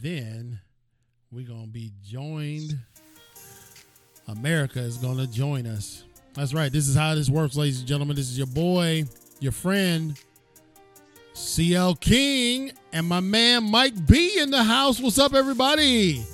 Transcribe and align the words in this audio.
then 0.00 0.60
we're 1.30 1.46
gonna 1.46 1.66
be 1.66 1.92
joined. 2.02 2.78
America 4.28 4.80
is 4.80 4.96
gonna 4.96 5.26
join 5.26 5.66
us. 5.66 6.04
That's 6.34 6.54
right. 6.54 6.72
This 6.72 6.88
is 6.88 6.94
how 6.96 7.14
this 7.14 7.28
works, 7.28 7.56
ladies 7.56 7.80
and 7.80 7.88
gentlemen. 7.88 8.16
This 8.16 8.30
is 8.30 8.38
your 8.38 8.46
boy, 8.46 9.04
your 9.40 9.52
friend, 9.52 10.18
CL 11.34 11.96
King, 11.96 12.72
and 12.92 13.06
my 13.06 13.20
man 13.20 13.70
Mike 13.70 14.06
B 14.06 14.38
in 14.38 14.50
the 14.50 14.62
house. 14.62 15.00
What's 15.00 15.18
up, 15.18 15.34
everybody? 15.34 16.24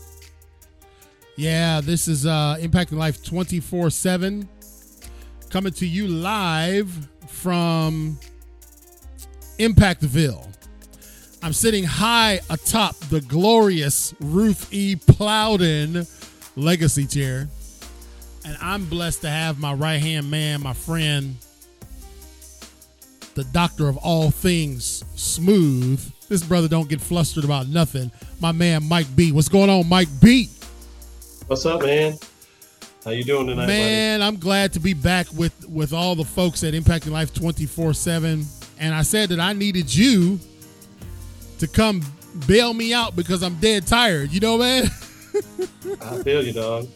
Yeah, 1.36 1.80
this 1.80 2.08
is 2.08 2.26
uh 2.26 2.56
Impacting 2.60 2.98
Life 2.98 3.22
24-7. 3.22 4.46
Coming 5.50 5.72
to 5.74 5.86
you 5.86 6.08
live 6.08 7.08
from 7.28 8.18
Impactville. 9.58 10.55
I'm 11.42 11.52
sitting 11.52 11.84
high 11.84 12.40
atop 12.50 12.96
the 12.96 13.20
glorious 13.20 14.14
Ruth 14.20 14.72
E. 14.72 14.96
Plowden 14.96 16.06
legacy 16.56 17.06
chair. 17.06 17.48
And 18.44 18.56
I'm 18.60 18.86
blessed 18.86 19.22
to 19.22 19.28
have 19.28 19.58
my 19.58 19.72
right 19.72 20.00
hand 20.00 20.30
man, 20.30 20.62
my 20.62 20.72
friend, 20.72 21.36
the 23.34 23.44
doctor 23.44 23.88
of 23.88 23.96
all 23.98 24.30
things 24.30 25.04
smooth. 25.14 26.00
This 26.28 26.42
brother 26.42 26.68
don't 26.68 26.88
get 26.88 27.00
flustered 27.00 27.44
about 27.44 27.68
nothing. 27.68 28.10
My 28.40 28.52
man 28.52 28.84
Mike 28.88 29.06
B. 29.14 29.32
What's 29.32 29.48
going 29.48 29.70
on, 29.70 29.88
Mike 29.88 30.08
B? 30.20 30.48
What's 31.46 31.66
up, 31.66 31.82
man? 31.82 32.18
How 33.04 33.12
you 33.12 33.22
doing 33.22 33.46
tonight, 33.46 33.66
Man, 33.66 34.18
buddy? 34.18 34.28
I'm 34.28 34.36
glad 34.40 34.72
to 34.72 34.80
be 34.80 34.94
back 34.94 35.26
with 35.32 35.68
with 35.68 35.92
all 35.92 36.16
the 36.16 36.24
folks 36.24 36.64
at 36.64 36.74
Impacting 36.74 37.12
Life 37.12 37.32
24/7. 37.34 38.44
And 38.80 38.94
I 38.94 39.02
said 39.02 39.28
that 39.28 39.38
I 39.38 39.52
needed 39.52 39.94
you 39.94 40.40
to 41.58 41.66
come 41.66 42.02
bail 42.46 42.74
me 42.74 42.92
out 42.92 43.16
because 43.16 43.42
I'm 43.42 43.54
dead 43.56 43.86
tired. 43.86 44.32
You 44.32 44.40
know, 44.40 44.58
man. 44.58 44.84
I 46.02 46.22
feel 46.22 46.44
you, 46.44 46.52
dog. 46.52 46.88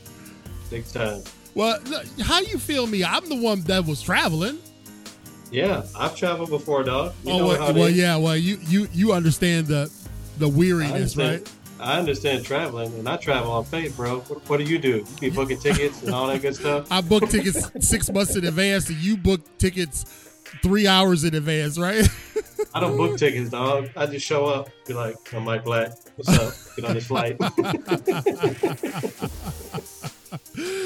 Big 0.70 0.86
time. 0.88 1.22
Well, 1.54 1.78
how 2.20 2.40
you 2.40 2.58
feel 2.58 2.86
me? 2.86 3.04
I'm 3.04 3.28
the 3.28 3.40
one 3.40 3.62
that 3.62 3.84
was 3.84 4.00
traveling. 4.00 4.58
Yeah, 5.50 5.82
I've 5.98 6.14
traveled 6.14 6.50
before, 6.50 6.84
dog. 6.84 7.12
You 7.24 7.32
oh, 7.32 7.46
well, 7.48 7.74
well 7.74 7.90
yeah. 7.90 8.16
Well, 8.16 8.36
you 8.36 8.58
you 8.62 8.88
you 8.92 9.12
understand 9.12 9.66
the 9.66 9.92
the 10.38 10.46
I 10.46 10.50
weariness, 10.50 10.92
understand, 11.18 11.40
right? 11.40 11.52
I 11.80 11.98
understand 11.98 12.44
traveling, 12.44 12.92
and 12.94 13.08
I 13.08 13.16
travel 13.16 13.50
on 13.52 13.64
faith, 13.64 13.96
bro. 13.96 14.20
What, 14.20 14.48
what 14.48 14.56
do 14.58 14.64
you 14.64 14.78
do? 14.78 14.98
You 14.98 15.04
be 15.18 15.30
booking 15.30 15.58
tickets 15.58 16.02
and 16.02 16.14
all 16.14 16.28
that 16.28 16.40
good 16.40 16.54
stuff. 16.54 16.86
I 16.92 17.00
booked 17.00 17.30
tickets 17.32 17.70
six 17.80 18.10
months 18.12 18.36
in 18.36 18.44
advance, 18.44 18.88
and 18.88 18.98
you 18.98 19.16
book 19.16 19.40
tickets 19.58 20.04
three 20.62 20.86
hours 20.86 21.24
in 21.24 21.34
advance, 21.34 21.78
right? 21.78 22.08
I 22.72 22.80
don't 22.80 22.96
book 22.96 23.18
tickets, 23.18 23.50
dog. 23.50 23.90
I 23.96 24.06
just 24.06 24.24
show 24.24 24.46
up. 24.46 24.68
Be 24.86 24.94
like, 24.94 25.16
I'm 25.34 25.44
Mike 25.44 25.64
Black. 25.64 25.92
What's 26.16 26.28
up? 26.38 26.54
Get 26.76 26.84
on 26.84 26.94
this 26.94 27.06
flight. 27.06 27.36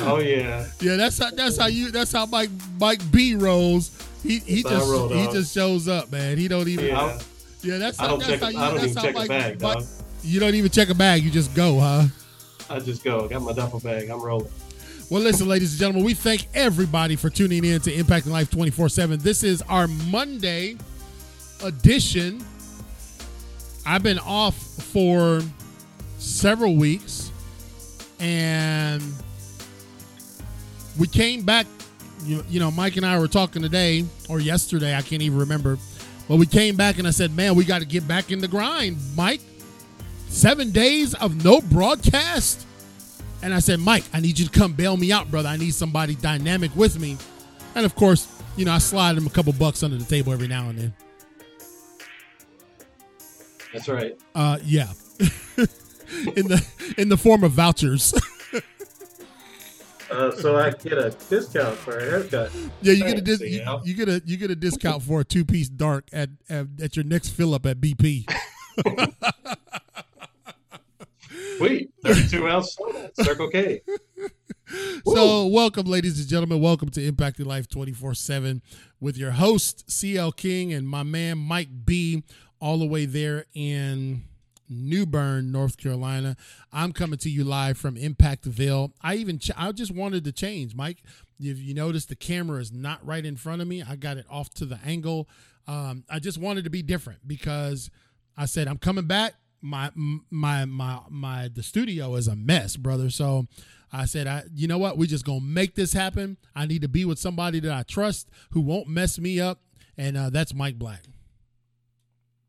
oh 0.03 0.19
yeah. 0.19 0.67
Yeah, 0.81 0.97
that's 0.97 1.19
how 1.19 1.31
that's 1.31 1.59
how 1.59 1.67
you 1.67 1.91
that's 1.91 2.13
how 2.13 2.27
Mike 2.27 2.51
Mike 2.81 3.01
B 3.11 3.35
rolls. 3.35 3.91
He 4.23 4.39
he 4.39 4.63
That's 4.63 4.77
just 4.77 4.91
roll, 4.91 5.09
he 5.11 5.27
just 5.27 5.53
shows 5.55 5.87
up, 5.89 6.11
man. 6.11 6.39
He 6.39 6.49
don't 6.49 6.69
even 6.69 6.87
Yeah. 6.87 7.19
yeah. 7.63 7.79
that's 7.79 7.99
I 7.99 8.05
how 8.05 8.09
don't 8.11 8.19
that's 8.21 8.31
check. 8.31 8.41
how 8.41 8.47
I 8.49 8.53
don't 8.53 8.75
that's 8.81 8.87
even 8.93 9.03
check 9.03 9.15
a 9.15 9.19
Mike, 9.19 9.29
bag, 9.29 9.61
Mike- 9.61 9.75
dog. 9.79 9.85
you 10.23 10.41
don't 10.41 10.55
even 10.55 10.71
check 10.71 10.89
a 10.89 10.95
bag. 10.95 11.23
You 11.23 11.31
just 11.31 11.55
go, 11.55 11.79
huh? 11.81 12.05
I 12.71 12.79
just 12.81 13.05
go. 13.05 13.29
Got 13.29 13.43
my 13.43 13.53
duffel 13.53 13.81
bag. 13.81 14.09
I'm 14.09 14.23
rolling. 14.23 14.49
Well, 15.11 15.21
listen, 15.21 15.47
ladies 15.47 15.73
and 15.73 15.81
gentlemen, 15.81 16.05
we 16.05 16.15
thank 16.15 16.47
everybody 16.55 17.15
for 17.17 17.29
tuning 17.29 17.63
in 17.63 17.79
to 17.83 17.93
Impacting 17.93 18.29
Life 18.31 18.51
24 18.51 18.89
7. 18.89 19.19
This 19.21 19.43
is 19.43 19.61
our 19.69 19.87
Monday 19.87 20.79
edition. 21.65 22.45
I've 23.87 24.03
been 24.03 24.19
off 24.19 24.57
for 24.57 25.43
several 26.19 26.77
weeks 26.77 27.31
and 28.21 29.03
we 30.99 31.07
came 31.07 31.43
back. 31.43 31.67
You, 32.25 32.43
you 32.49 32.61
know, 32.61 32.71
Mike 32.71 32.97
and 32.97 33.05
I 33.05 33.19
were 33.19 33.29
talking 33.29 33.61
today 33.61 34.05
or 34.29 34.41
yesterday, 34.41 34.97
I 34.97 35.03
can't 35.03 35.21
even 35.21 35.39
remember. 35.39 35.79
But 36.29 36.37
we 36.37 36.47
came 36.47 36.77
back 36.77 36.99
and 36.99 37.07
I 37.07 37.11
said, 37.11 37.37
man, 37.37 37.55
we 37.55 37.65
got 37.65 37.81
to 37.81 37.87
get 37.87 38.09
back 38.09 38.31
in 38.33 38.39
the 38.39 38.49
grind, 38.49 38.97
Mike. 39.15 39.43
Seven 40.29 40.71
days 40.71 41.15
of 41.15 41.45
no 41.45 41.61
broadcast. 41.61 42.67
And 43.43 43.53
I 43.53 43.59
said, 43.59 43.79
Mike, 43.79 44.05
I 44.15 44.21
need 44.21 44.39
you 44.39 44.47
to 44.47 44.51
come 44.51 44.73
bail 44.73 44.97
me 44.97 45.13
out, 45.13 45.31
brother. 45.31 45.51
I 45.51 45.59
need 45.59 45.75
somebody 45.75 46.15
dynamic 46.15 46.75
with 46.75 46.99
me. 46.99 47.19
And 47.75 47.85
of 47.85 47.95
course, 47.95 48.27
you 48.57 48.65
know, 48.65 48.73
I 48.73 48.79
slide 48.79 49.17
him 49.19 49.27
a 49.27 49.31
couple 49.31 49.53
bucks 49.53 49.83
under 49.83 49.99
the 49.99 50.05
table 50.05 50.33
every 50.33 50.49
now 50.49 50.71
and 50.71 50.79
then. 50.79 50.95
That's 53.75 53.89
right. 53.89 54.17
Uh, 54.37 54.59
yeah, 54.65 54.93
in 55.19 56.47
the 56.47 56.65
in 56.97 57.09
the 57.09 57.17
form 57.17 57.45
of 57.45 57.53
vouchers. 57.53 58.15
Uh, 60.11 60.31
so 60.31 60.55
I 60.57 60.71
get 60.71 60.99
a 60.99 61.11
discount 61.29 61.77
for 61.77 61.99
a 61.99 62.05
haircut. 62.05 62.53
yeah, 62.83 62.93
you 62.93 63.05
get 63.05 63.19
a 63.19 63.21
dis- 63.23 63.41
you, 63.41 63.65
you 63.85 63.95
get 63.95 64.09
a 64.09 64.23
you 64.25 64.37
get 64.37 64.51
a 64.51 64.55
discount 64.55 65.03
for 65.03 65.21
a 65.21 65.25
two 65.25 65.45
piece 65.45 65.69
dark 65.69 66.07
at, 66.13 66.29
at 66.49 66.67
at 66.81 66.95
your 66.95 67.05
next 67.05 67.31
fill 67.31 67.53
up 67.55 67.67
at 67.67 67.81
BP. 67.81 68.31
Sweet. 71.57 71.91
32 72.05 72.47
ounce. 72.47 72.77
Circle 73.15 73.49
K. 73.49 73.81
So, 75.05 75.47
welcome, 75.47 75.87
ladies 75.87 76.19
and 76.21 76.29
gentlemen. 76.29 76.61
Welcome 76.61 76.91
to 76.91 77.13
Impacting 77.13 77.47
Life 77.47 77.69
24 77.69 78.15
7 78.15 78.63
with 79.01 79.17
your 79.17 79.33
host, 79.33 79.91
CL 79.91 80.33
King, 80.33 80.73
and 80.73 80.89
my 80.89 81.03
man, 81.03 81.39
Mike 81.39 81.69
B, 81.85 82.25
all 82.65 82.79
the 82.79 82.87
way 82.87 83.05
there 83.05 83.45
in 83.53 84.25
New 84.71 85.05
Bern, 85.05 85.53
North 85.53 85.77
Carolina. 85.77 86.35
I'm 86.73 86.95
coming 86.95 87.19
to 87.19 87.29
you 87.29 87.45
live 87.45 87.77
from 87.77 87.97
Impactville. 87.97 88.93
I 89.03 89.17
even, 89.17 89.39
ch- 89.39 89.51
I 89.55 89.71
just 89.73 89.95
wanted 89.95 90.25
to 90.25 90.33
change, 90.33 90.75
Mike. 90.75 91.03
If 91.39 91.59
you 91.59 91.75
notice, 91.75 92.07
the 92.07 92.17
camera 92.17 92.63
is 92.63 92.73
not 92.73 93.05
right 93.07 93.23
in 93.23 93.37
front 93.37 93.61
of 93.61 93.69
me, 93.69 93.83
I 93.83 93.97
got 93.97 94.17
it 94.17 94.25
off 94.31 94.49
to 94.55 94.65
the 94.65 94.79
angle. 94.83 95.29
Um, 95.69 96.05
I 96.09 96.21
just 96.21 96.39
wanted 96.39 96.65
to 96.65 96.71
be 96.71 96.81
different 96.81 97.29
because 97.29 97.91
I 98.35 98.47
said, 98.47 98.67
I'm 98.67 98.79
coming 98.79 99.07
back. 99.07 99.35
My, 99.61 99.91
my, 100.31 100.65
my, 100.65 101.01
my, 101.11 101.51
the 101.53 101.63
studio 101.63 102.15
is 102.15 102.29
a 102.29 102.37
mess, 102.37 102.79
brother. 102.79 103.11
So, 103.11 103.47
I 103.93 104.07
said, 104.07 104.27
I, 104.27 104.45
you 104.55 104.69
know 104.69 104.79
what? 104.79 104.97
We're 104.97 105.07
just 105.07 105.27
gonna 105.27 105.41
make 105.43 105.75
this 105.75 105.93
happen. 105.93 106.39
I 106.57 106.65
need 106.65 106.81
to 106.81 106.89
be 106.89 107.05
with 107.05 107.19
somebody 107.19 107.61
that 107.61 107.73
I 107.73 107.83
trust 107.83 108.29
who 108.51 108.61
won't 108.63 108.89
mess 108.89 109.21
me 109.21 109.39
up, 109.39 109.61
and 109.97 110.17
uh, 110.17 110.31
that's 110.31 110.53
Mike 110.53 110.79
Black. 110.79 111.05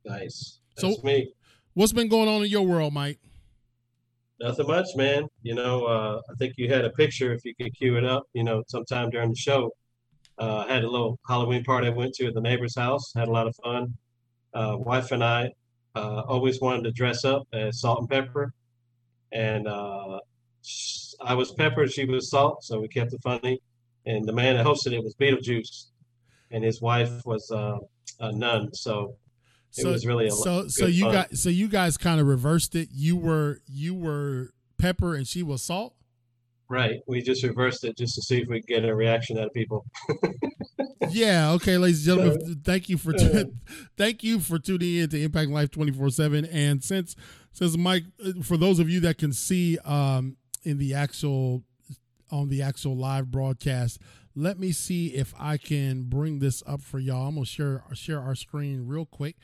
Nice. 0.06 0.60
So- 0.78 0.96
me. 1.04 1.32
What's 1.74 1.92
been 1.92 2.08
going 2.08 2.30
on 2.30 2.42
in 2.42 2.50
your 2.50 2.66
world, 2.66 2.94
Mike? 2.94 3.20
Nothing 4.40 4.68
much, 4.68 4.88
man. 4.96 5.28
You 5.44 5.56
know, 5.56 5.86
uh, 5.86 6.22
I 6.30 6.36
think 6.36 6.54
you 6.58 6.70
had 6.70 6.86
a 6.86 6.90
picture, 6.90 7.34
if 7.34 7.44
you 7.44 7.54
could 7.56 7.76
cue 7.76 7.98
it 7.98 8.06
up, 8.06 8.24
you 8.34 8.44
know, 8.44 8.64
sometime 8.68 9.10
during 9.10 9.30
the 9.30 9.36
show. 9.36 9.72
Uh, 10.38 10.66
I 10.68 10.74
had 10.74 10.84
a 10.84 10.90
little 10.90 11.20
Halloween 11.28 11.64
party 11.64 11.88
I 11.88 11.92
went 11.92 12.14
to 12.16 12.28
at 12.28 12.34
the 12.34 12.42
neighbor's 12.42 12.76
house, 12.76 13.14
had 13.14 13.28
a 13.28 13.32
lot 13.32 13.48
of 13.48 13.56
fun. 13.64 13.94
Uh, 14.54 14.78
wife 14.78 15.12
and 15.12 15.24
I 15.24 15.52
uh, 15.96 16.22
always 16.28 16.62
wanted 16.62 16.84
to 16.84 16.92
dress 16.92 17.26
up 17.26 17.48
as 17.54 17.82
salt 17.82 18.00
and 18.00 18.10
pepper. 18.10 18.54
And 19.32 19.68
uh, 19.68 20.20
I 21.22 21.34
was 21.34 21.52
pepper, 21.54 21.88
she 21.88 22.06
was 22.06 22.30
salt, 22.30 22.64
so 22.64 22.80
we 22.80 22.88
kept 22.88 23.14
it 23.14 23.22
funny. 23.24 23.62
And 24.06 24.26
the 24.26 24.34
man 24.34 24.58
that 24.58 24.66
hosted 24.66 24.94
it 24.94 25.04
was 25.04 25.16
Beetlejuice, 25.16 25.88
and 26.52 26.64
his 26.64 26.82
wife 26.82 27.26
was 27.26 27.50
uh, 27.52 27.78
a 28.20 28.32
nun. 28.32 28.74
So 28.74 29.16
it 29.78 29.86
was 29.86 30.06
really 30.06 30.28
a 30.28 30.32
so 30.32 30.68
so 30.68 30.86
you 30.86 31.06
fun. 31.06 31.14
got 31.14 31.38
so 31.38 31.50
you 31.50 31.68
guys 31.68 31.98
kind 31.98 32.20
of 32.20 32.28
reversed 32.28 32.76
it. 32.76 32.90
You 32.92 33.16
were 33.16 33.60
you 33.68 33.94
were 33.94 34.52
pepper 34.78 35.16
and 35.16 35.28
she 35.28 35.44
was 35.44 35.62
salt. 35.62 35.94
Right. 36.68 37.00
We 37.08 37.22
just 37.22 37.44
reversed 37.44 37.84
it 37.84 37.96
just 37.96 38.16
to 38.16 38.22
see 38.22 38.42
if 38.42 38.48
we 38.48 38.60
could 38.62 38.68
get 38.68 38.86
a 38.86 38.96
reaction 38.96 39.38
out 39.38 39.46
of 39.48 39.54
people. 39.54 39.86
yeah. 41.10 41.52
Okay, 41.52 41.78
ladies 41.78 42.08
and 42.08 42.18
gentlemen, 42.18 42.62
thank 42.64 42.90
you 42.90 42.98
for 42.98 43.14
thank 43.98 44.24
you 44.24 44.40
for 44.40 44.58
tuning 44.58 44.96
in 44.96 45.10
to 45.10 45.22
Impact 45.22 45.50
Life 45.50 45.72
twenty 45.72 45.92
four 45.92 46.10
seven. 46.10 46.46
And 46.46 46.84
since 46.84 47.16
since 47.52 47.78
Mike, 47.78 48.04
uh, 48.24 48.42
for 48.42 48.58
those 48.58 48.80
of 48.80 48.90
you 48.90 49.00
that 49.02 49.18
can 49.18 49.32
see 49.32 49.78
um, 49.80 50.38
in 50.64 50.78
the 50.78 50.94
actual 50.94 51.64
on 52.32 52.50
the 52.50 52.62
actual 52.62 52.98
live 52.98 53.30
broadcast, 53.32 54.00
let 54.36 54.60
me 54.60 54.72
see 54.72 55.08
if 55.08 55.34
I 55.40 55.58
can 55.58 56.04
bring 56.04 56.40
this 56.40 56.64
up 56.66 56.82
for 56.82 57.00
y'all. 57.00 57.28
I'm 57.28 57.36
gonna 57.36 57.46
share 57.46 57.84
share 57.94 58.20
our 58.20 58.36
screen 58.36 58.88
real 58.88 59.06
quick, 59.06 59.36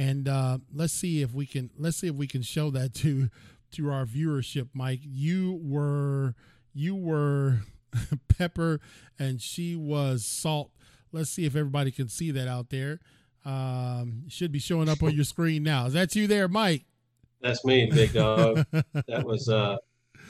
and 0.00 0.28
uh, 0.28 0.56
let's 0.74 0.94
see 0.94 1.20
if 1.20 1.34
we 1.34 1.44
can 1.44 1.68
let's 1.78 1.98
see 1.98 2.06
if 2.06 2.14
we 2.14 2.26
can 2.26 2.40
show 2.40 2.70
that 2.70 2.94
to 2.94 3.28
to 3.72 3.90
our 3.90 4.06
viewership. 4.06 4.68
Mike, 4.72 5.00
you 5.02 5.60
were 5.62 6.34
you 6.72 6.94
were 6.96 7.58
pepper 8.38 8.80
and 9.18 9.42
she 9.42 9.76
was 9.76 10.24
salt. 10.24 10.70
Let's 11.12 11.28
see 11.28 11.44
if 11.44 11.54
everybody 11.54 11.90
can 11.90 12.08
see 12.08 12.30
that 12.30 12.48
out 12.48 12.70
there. 12.70 13.00
Um, 13.44 14.24
should 14.28 14.52
be 14.52 14.58
showing 14.58 14.88
up 14.88 15.02
on 15.02 15.14
your 15.14 15.24
screen 15.24 15.62
now. 15.62 15.86
Is 15.86 15.92
that 15.92 16.16
you 16.16 16.26
there, 16.26 16.48
Mike? 16.48 16.86
That's 17.42 17.62
me, 17.66 17.90
big 17.90 18.14
dog. 18.14 18.64
that 18.72 19.24
was 19.24 19.50
uh 19.50 19.76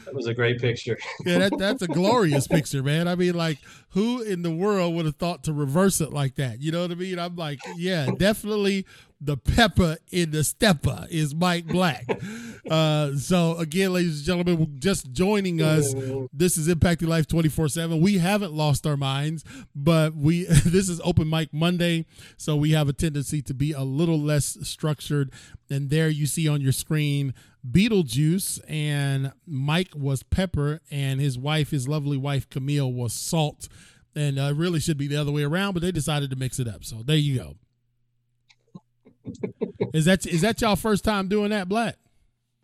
that 0.04 0.14
was 0.14 0.26
a 0.26 0.34
great 0.34 0.60
picture. 0.60 0.98
yeah, 1.24 1.38
that, 1.38 1.58
that's 1.58 1.82
a 1.82 1.88
glorious 1.88 2.46
picture, 2.46 2.82
man. 2.82 3.08
I 3.08 3.14
mean, 3.14 3.34
like, 3.34 3.58
who 3.90 4.22
in 4.22 4.42
the 4.42 4.50
world 4.50 4.94
would 4.94 5.04
have 5.04 5.16
thought 5.16 5.44
to 5.44 5.52
reverse 5.52 6.00
it 6.00 6.12
like 6.12 6.36
that? 6.36 6.60
You 6.60 6.72
know 6.72 6.82
what 6.82 6.90
I 6.90 6.94
mean? 6.94 7.18
I'm 7.18 7.36
like, 7.36 7.60
yeah, 7.76 8.10
definitely 8.18 8.86
the 9.20 9.36
pepper 9.36 9.98
in 10.10 10.30
the 10.30 10.42
stepper 10.42 11.06
is 11.10 11.34
Mike 11.34 11.66
Black. 11.66 12.08
uh, 12.70 13.14
so 13.16 13.56
again, 13.58 13.92
ladies 13.92 14.18
and 14.18 14.26
gentlemen, 14.46 14.76
just 14.78 15.12
joining 15.12 15.60
us. 15.60 15.94
This 16.32 16.56
is 16.56 16.68
Impacting 16.68 17.08
Life 17.08 17.26
24-7. 17.26 18.00
We 18.00 18.18
haven't 18.18 18.52
lost 18.52 18.86
our 18.86 18.96
minds, 18.96 19.44
but 19.74 20.14
we 20.14 20.44
this 20.64 20.88
is 20.88 21.00
open 21.04 21.28
mic 21.28 21.52
Monday, 21.52 22.06
so 22.38 22.56
we 22.56 22.70
have 22.70 22.88
a 22.88 22.92
tendency 22.92 23.42
to 23.42 23.54
be 23.54 23.72
a 23.72 23.82
little 23.82 24.18
less 24.18 24.56
structured. 24.62 25.32
And 25.68 25.90
there 25.90 26.08
you 26.08 26.26
see 26.26 26.48
on 26.48 26.60
your 26.60 26.72
screen 26.72 27.34
Beetlejuice 27.68 28.60
and 28.68 29.32
Mike 29.46 29.90
was 29.94 30.22
pepper 30.22 30.80
and 30.90 31.20
his 31.20 31.38
wife, 31.38 31.70
his 31.70 31.88
lovely 31.88 32.16
wife 32.16 32.48
Camille 32.48 32.92
was 32.92 33.12
salt. 33.12 33.68
And 34.16 34.40
uh, 34.40 34.52
really 34.56 34.80
should 34.80 34.98
be 34.98 35.06
the 35.06 35.16
other 35.16 35.30
way 35.30 35.44
around, 35.44 35.74
but 35.74 35.82
they 35.82 35.92
decided 35.92 36.30
to 36.30 36.36
mix 36.36 36.58
it 36.58 36.66
up. 36.66 36.84
So 36.84 36.96
there 37.04 37.16
you 37.16 37.38
go 37.38 37.54
is 39.94 40.04
that 40.04 40.26
is 40.26 40.40
that 40.40 40.60
y'all 40.60 40.76
first 40.76 41.04
time 41.04 41.28
doing 41.28 41.50
that, 41.50 41.68
Black? 41.68 41.96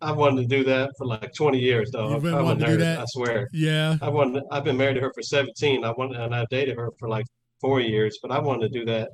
I 0.01 0.11
wanted 0.11 0.47
to 0.47 0.57
do 0.57 0.63
that 0.65 0.91
for 0.97 1.07
like 1.07 1.33
20 1.33 1.57
years, 1.57 1.89
though. 1.91 2.11
You've 2.11 2.23
been 2.23 2.35
I'm 2.35 2.41
a 2.41 2.43
wanting 2.43 2.65
to 2.65 2.71
do 2.73 2.77
that? 2.77 2.99
I 2.99 3.05
swear. 3.07 3.49
Yeah. 3.51 3.97
I 4.01 4.09
wanted. 4.09 4.43
I've 4.51 4.63
been 4.63 4.77
married 4.77 4.95
to 4.95 5.01
her 5.01 5.11
for 5.13 5.23
17. 5.23 5.83
I 5.83 5.91
wanted, 5.91 6.19
and 6.19 6.35
I 6.35 6.45
dated 6.51 6.77
her 6.77 6.91
for 6.99 7.09
like 7.09 7.25
four 7.59 7.79
years, 7.81 8.19
but 8.21 8.31
I 8.31 8.39
wanted 8.39 8.71
to 8.71 8.79
do 8.79 8.85
that 8.85 9.09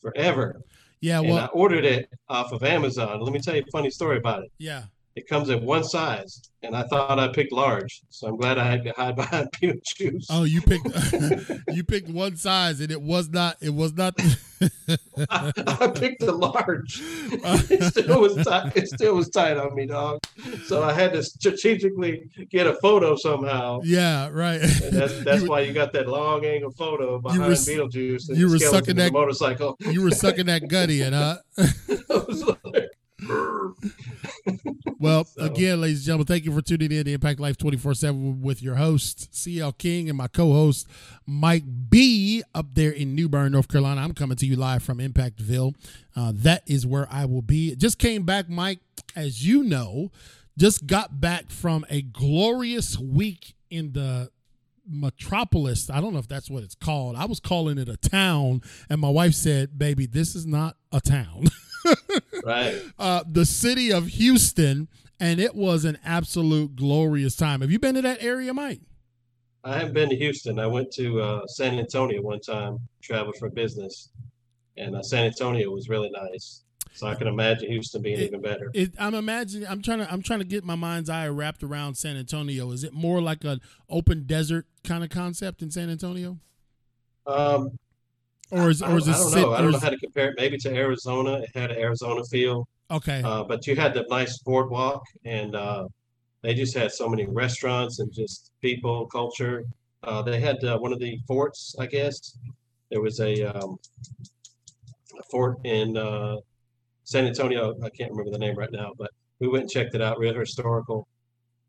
forever. 0.00 0.60
Yeah. 1.00 1.20
and 1.20 1.32
I 1.32 1.46
ordered 1.46 1.84
it 1.84 2.10
off 2.28 2.52
of 2.52 2.62
Amazon. 2.62 3.20
Let 3.20 3.32
me 3.32 3.40
tell 3.40 3.56
you 3.56 3.62
a 3.62 3.70
funny 3.72 3.90
story 3.90 4.18
about 4.18 4.44
it. 4.44 4.52
Yeah. 4.58 4.84
It 5.16 5.26
comes 5.28 5.48
in 5.50 5.64
one 5.66 5.82
size, 5.82 6.40
and 6.62 6.76
I 6.76 6.84
thought 6.84 7.18
I 7.18 7.28
picked 7.28 7.52
large, 7.52 8.00
so 8.10 8.28
I'm 8.28 8.36
glad 8.36 8.58
I 8.58 8.64
had 8.70 8.84
to 8.84 8.92
hide 8.96 9.16
behind 9.22 9.50
Beetlejuice. 9.52 10.26
Oh, 10.30 10.44
you 10.44 10.62
picked 10.62 10.86
you 11.76 11.82
picked 11.84 12.08
one 12.08 12.36
size, 12.36 12.80
and 12.80 12.90
it 12.92 13.02
was 13.02 13.28
not. 13.28 13.56
It 13.60 13.74
was 13.74 13.92
not. 13.94 14.14
I, 15.28 15.52
I 15.66 15.88
picked 15.88 16.22
a 16.22 16.30
large. 16.32 17.00
it 17.02 17.82
still 17.92 18.20
was 18.20 18.36
tight. 18.44 18.76
It 18.76 18.88
still 18.88 19.16
was 19.16 19.28
tight 19.30 19.56
on 19.56 19.74
me, 19.74 19.86
dog. 19.86 20.20
So 20.66 20.82
I 20.82 20.92
had 20.92 21.12
to 21.14 21.22
strategically 21.24 22.28
get 22.50 22.66
a 22.66 22.74
photo 22.76 23.16
somehow. 23.16 23.80
yeah. 23.82 24.28
Right. 24.30 24.60
And 24.62 24.92
that's 24.92 25.24
that's 25.24 25.42
you, 25.42 25.48
why 25.48 25.60
you 25.60 25.72
got 25.72 25.92
that 25.94 26.08
long 26.08 26.44
angle 26.44 26.70
photo 26.72 27.18
behind 27.18 27.42
were 27.42 27.52
s- 27.52 27.68
Beetlejuice 27.68 28.28
and 28.28 28.38
you 28.38 28.48
were 28.48 28.58
sucking 28.58 28.96
that- 28.96 29.12
motorcycle. 29.12 29.76
you 29.80 30.02
were 30.02 30.10
sucking 30.12 30.46
that 30.46 30.68
gutty 30.68 31.02
in, 31.02 31.12
huh? 31.14 31.38
I 31.58 31.64
was 32.28 32.44
like, 32.44 32.89
Well, 35.00 35.24
So- 35.24 35.40
again, 35.42 35.80
ladies 35.80 36.00
and 36.00 36.04
gentlemen, 36.06 36.26
thank 36.26 36.44
you 36.44 36.52
for 36.52 36.60
tuning 36.60 36.92
in 36.92 37.06
to 37.06 37.12
Impact 37.12 37.40
Life 37.40 37.56
24 37.56 37.94
7 37.94 38.42
with 38.42 38.62
your 38.62 38.74
host, 38.74 39.34
CL 39.34 39.72
King, 39.72 40.10
and 40.10 40.18
my 40.18 40.28
co 40.28 40.52
host, 40.52 40.86
Mike 41.26 41.64
B, 41.88 42.42
up 42.54 42.74
there 42.74 42.90
in 42.90 43.14
New 43.14 43.26
Bern, 43.28 43.52
North 43.52 43.68
Carolina. 43.68 44.02
I'm 44.02 44.12
coming 44.12 44.36
to 44.36 44.46
you 44.46 44.56
live 44.56 44.82
from 44.82 44.98
Impactville. 44.98 45.74
Uh, 46.14 46.32
that 46.36 46.64
is 46.66 46.86
where 46.86 47.08
I 47.10 47.24
will 47.24 47.40
be. 47.40 47.74
Just 47.76 47.98
came 47.98 48.24
back, 48.24 48.50
Mike, 48.50 48.80
as 49.16 49.46
you 49.46 49.62
know, 49.62 50.12
just 50.58 50.86
got 50.86 51.18
back 51.18 51.50
from 51.50 51.86
a 51.88 52.02
glorious 52.02 52.98
week 52.98 53.54
in 53.70 53.92
the 53.92 54.30
metropolis. 54.86 55.88
I 55.88 56.02
don't 56.02 56.12
know 56.12 56.18
if 56.18 56.28
that's 56.28 56.50
what 56.50 56.62
it's 56.62 56.74
called. 56.74 57.16
I 57.16 57.24
was 57.24 57.40
calling 57.40 57.78
it 57.78 57.88
a 57.88 57.96
town, 57.96 58.60
and 58.90 59.00
my 59.00 59.08
wife 59.08 59.32
said, 59.32 59.78
Baby, 59.78 60.04
this 60.04 60.34
is 60.34 60.44
not 60.46 60.76
a 60.92 61.00
town. 61.00 61.46
right. 62.44 62.80
uh, 62.98 63.22
the 63.30 63.44
city 63.46 63.92
of 63.92 64.06
Houston, 64.08 64.88
and 65.18 65.40
it 65.40 65.54
was 65.54 65.84
an 65.84 65.98
absolute 66.04 66.76
glorious 66.76 67.36
time. 67.36 67.60
Have 67.60 67.70
you 67.70 67.78
been 67.78 67.94
to 67.94 68.02
that 68.02 68.22
area, 68.22 68.52
Mike? 68.54 68.80
I 69.62 69.78
haven't 69.78 69.92
been 69.94 70.08
to 70.08 70.16
Houston. 70.16 70.58
I 70.58 70.66
went 70.66 70.90
to 70.92 71.20
uh, 71.20 71.46
San 71.46 71.78
Antonio 71.78 72.22
one 72.22 72.40
time, 72.40 72.78
traveled 73.02 73.36
for 73.36 73.50
business, 73.50 74.08
and 74.78 74.96
uh, 74.96 75.02
San 75.02 75.26
Antonio 75.26 75.70
was 75.70 75.88
really 75.88 76.10
nice. 76.10 76.62
So 76.92 77.06
I 77.06 77.14
can 77.14 77.28
imagine 77.28 77.70
Houston 77.70 78.02
being 78.02 78.18
It- 78.18 78.24
even 78.28 78.40
better. 78.42 78.70
It, 78.74 78.94
I'm 78.98 79.14
imagining. 79.14 79.68
I'm 79.68 79.80
trying 79.80 79.98
to. 79.98 80.10
I'm 80.12 80.22
trying 80.22 80.40
to 80.40 80.44
get 80.44 80.64
my 80.64 80.74
mind's 80.74 81.08
eye 81.08 81.28
wrapped 81.28 81.62
around 81.62 81.94
San 81.94 82.16
Antonio. 82.16 82.72
Is 82.72 82.82
it 82.84 82.92
more 82.92 83.20
like 83.20 83.44
an 83.44 83.60
open 83.88 84.24
desert 84.26 84.66
kind 84.82 85.04
of 85.04 85.10
concept 85.10 85.62
in 85.62 85.70
San 85.70 85.88
Antonio, 85.88 86.38
Um, 87.26 87.78
or 88.50 88.70
is 88.70 88.82
or 88.82 88.98
is 88.98 89.06
don't, 89.06 89.14
it? 89.14 89.16
I 89.16 89.20
don't 89.20 89.30
sit- 89.30 89.40
know. 89.40 89.52
I 89.52 89.60
don't 89.62 89.72
know 89.72 89.78
how 89.78 89.90
to 89.90 89.98
compare 89.98 90.28
it. 90.30 90.34
Maybe 90.38 90.56
to 90.58 90.74
Arizona. 90.74 91.40
It 91.40 91.50
had 91.54 91.70
an 91.70 91.78
Arizona 91.78 92.24
feel. 92.24 92.68
okay. 92.90 93.22
Uh, 93.24 93.44
but 93.44 93.66
you 93.66 93.76
had 93.76 93.94
the 93.94 94.04
nice 94.08 94.38
boardwalk, 94.38 95.02
and 95.24 95.54
uh, 95.54 95.86
they 96.42 96.54
just 96.54 96.76
had 96.76 96.90
so 96.92 97.08
many 97.08 97.26
restaurants 97.26 97.98
and 97.98 98.12
just 98.12 98.52
people, 98.60 99.06
culture. 99.06 99.64
Uh, 100.02 100.22
they 100.22 100.40
had 100.40 100.62
uh, 100.64 100.78
one 100.78 100.92
of 100.92 100.98
the 100.98 101.18
forts, 101.26 101.76
I 101.78 101.86
guess. 101.86 102.38
There 102.90 103.00
was 103.00 103.20
a, 103.20 103.44
um, 103.44 103.78
a 105.18 105.22
fort 105.30 105.58
in 105.64 105.96
uh, 105.96 106.36
San 107.04 107.26
Antonio. 107.26 107.74
I 107.84 107.90
can't 107.90 108.10
remember 108.10 108.30
the 108.30 108.38
name 108.38 108.56
right 108.56 108.72
now, 108.72 108.92
but 108.98 109.10
we 109.38 109.48
went 109.48 109.62
and 109.62 109.70
checked 109.70 109.94
it 109.94 110.02
out. 110.02 110.18
Real 110.18 110.34
historical, 110.34 111.06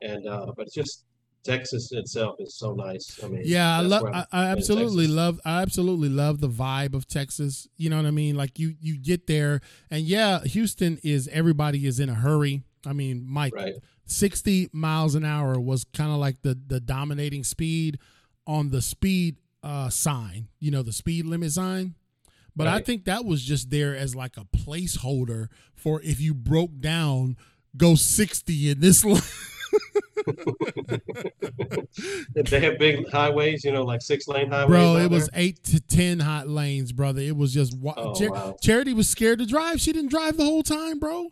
and 0.02 0.28
uh, 0.28 0.48
but 0.56 0.68
it's 0.68 0.74
just 0.74 1.06
Texas 1.44 1.92
itself 1.92 2.36
is 2.40 2.56
so 2.56 2.74
nice. 2.74 3.20
I 3.24 3.28
mean, 3.28 3.42
Yeah, 3.46 3.78
I 3.78 3.82
love. 3.82 4.04
I, 4.06 4.26
I 4.32 4.46
absolutely 4.48 5.08
love. 5.08 5.40
I 5.44 5.62
absolutely 5.62 6.10
love 6.10 6.40
the 6.40 6.50
vibe 6.50 6.94
of 6.94 7.08
Texas. 7.08 7.68
You 7.78 7.90
know 7.90 7.98
what 7.98 8.06
I 8.06 8.12
mean? 8.12 8.36
Like 8.36 8.60
you, 8.60 8.76
you 8.80 8.98
get 8.98 9.28
there, 9.28 9.62
and 9.90 10.04
yeah, 10.04 10.42
Houston 10.44 11.00
is 11.04 11.28
everybody 11.30 11.86
is 11.88 12.00
in 12.00 12.10
a 12.10 12.14
hurry. 12.16 12.62
I 12.86 12.94
mean, 12.94 13.26
Mike, 13.28 13.56
Right. 13.56 13.74
60 14.06 14.70
miles 14.74 15.16
an 15.16 15.24
hour 15.24 15.60
was 15.60 15.86
kind 15.94 16.12
of 16.12 16.18
like 16.18 16.42
the 16.42 16.60
the 16.68 16.80
dominating 16.82 17.44
speed 17.44 17.98
on 18.46 18.70
the 18.72 18.82
speed 18.82 19.38
uh 19.64 19.90
sign 19.90 20.48
you 20.60 20.70
know 20.72 20.82
the 20.82 20.92
speed 20.92 21.24
limit 21.26 21.52
sign 21.52 21.94
but 22.56 22.66
i 22.68 22.72
Right. 22.72 22.78
think 22.78 22.86
think 22.86 23.06
that 23.06 23.24
was 23.24 23.44
just 23.44 23.70
there 23.70 23.96
as 23.96 24.16
like 24.16 24.36
a 24.36 24.44
placeholder 24.46 25.48
for 25.76 26.02
if 26.02 26.20
you 26.20 26.34
broke 26.34 26.80
down 26.82 27.38
go 27.78 27.94
60 27.96 28.72
in 28.72 28.80
this 28.82 29.06
line 29.06 29.22
they 32.50 32.60
have 32.60 32.78
big 32.80 33.10
highways? 33.10 33.64
You 33.64 33.72
know, 33.72 33.84
like 33.84 34.02
six 34.02 34.28
lane 34.28 34.50
highways. 34.50 34.70
bro 34.70 34.98
it 34.98 35.10
was 35.10 35.28
there? 35.30 35.42
eight 35.42 35.64
to 35.66 35.80
ten 35.80 36.20
hot 36.20 36.48
lanes 36.48 36.92
brother 36.92 37.22
it 37.22 37.36
was 37.36 37.54
just 37.54 37.78
wa- 37.78 37.94
Oh, 37.98 38.14
Char- 38.14 38.32
wow. 38.32 38.56
charity 38.62 38.94
was 38.94 39.10
scared 39.10 39.40
to 39.40 39.46
drive 39.46 39.80
she 39.82 39.92
didn't 39.92 40.10
drive 40.10 40.38
the 40.38 40.44
whole 40.46 40.64
time 40.64 41.00
bro 41.00 41.32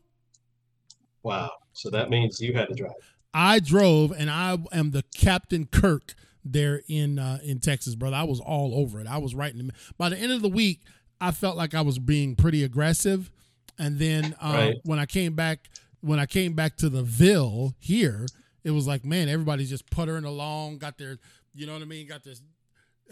Wow. 1.21 1.51
So 1.73 1.89
that 1.89 2.09
means 2.09 2.39
you 2.39 2.53
had 2.53 2.69
to 2.69 2.73
drive. 2.75 2.93
I 3.33 3.59
drove, 3.59 4.13
and 4.17 4.29
I 4.31 4.57
am 4.71 4.91
the 4.91 5.03
Captain 5.13 5.65
Kirk 5.65 6.15
there 6.45 6.81
in 6.87 7.19
uh, 7.19 7.39
in 7.43 7.59
Texas, 7.59 7.93
brother. 7.95 8.15
I 8.15 8.23
was 8.23 8.39
all 8.39 8.73
over 8.73 9.01
it. 9.01 9.05
I 9.07 9.17
was 9.17 9.35
right 9.35 9.53
in 9.53 9.67
the. 9.67 9.73
By 9.97 10.07
the 10.09 10.17
end 10.17 10.31
of 10.31 10.41
the 10.41 10.47
week, 10.49 10.79
I 11.19 11.31
felt 11.31 11.57
like 11.57 11.75
I 11.75 11.81
was 11.81 11.99
being 11.99 12.37
pretty 12.37 12.63
aggressive, 12.63 13.29
and 13.77 13.99
then 13.99 14.33
um, 14.39 14.53
Right. 14.53 14.75
when 14.85 14.97
I 14.97 15.05
came 15.05 15.35
back, 15.35 15.69
when 16.01 16.19
I 16.19 16.25
came 16.25 16.53
back 16.53 16.77
to 16.77 16.89
the 16.89 17.03
Ville 17.03 17.75
here, 17.79 18.25
it 18.63 18.71
was 18.71 18.87
like, 18.87 19.05
man, 19.05 19.29
everybody's 19.29 19.69
just 19.69 19.89
puttering 19.89 20.25
along, 20.25 20.77
got 20.77 20.97
their, 20.97 21.17
you 21.53 21.65
know 21.65 21.73
what 21.73 21.81
I 21.81 21.85
mean, 21.85 22.07
got 22.07 22.23
this. 22.23 22.41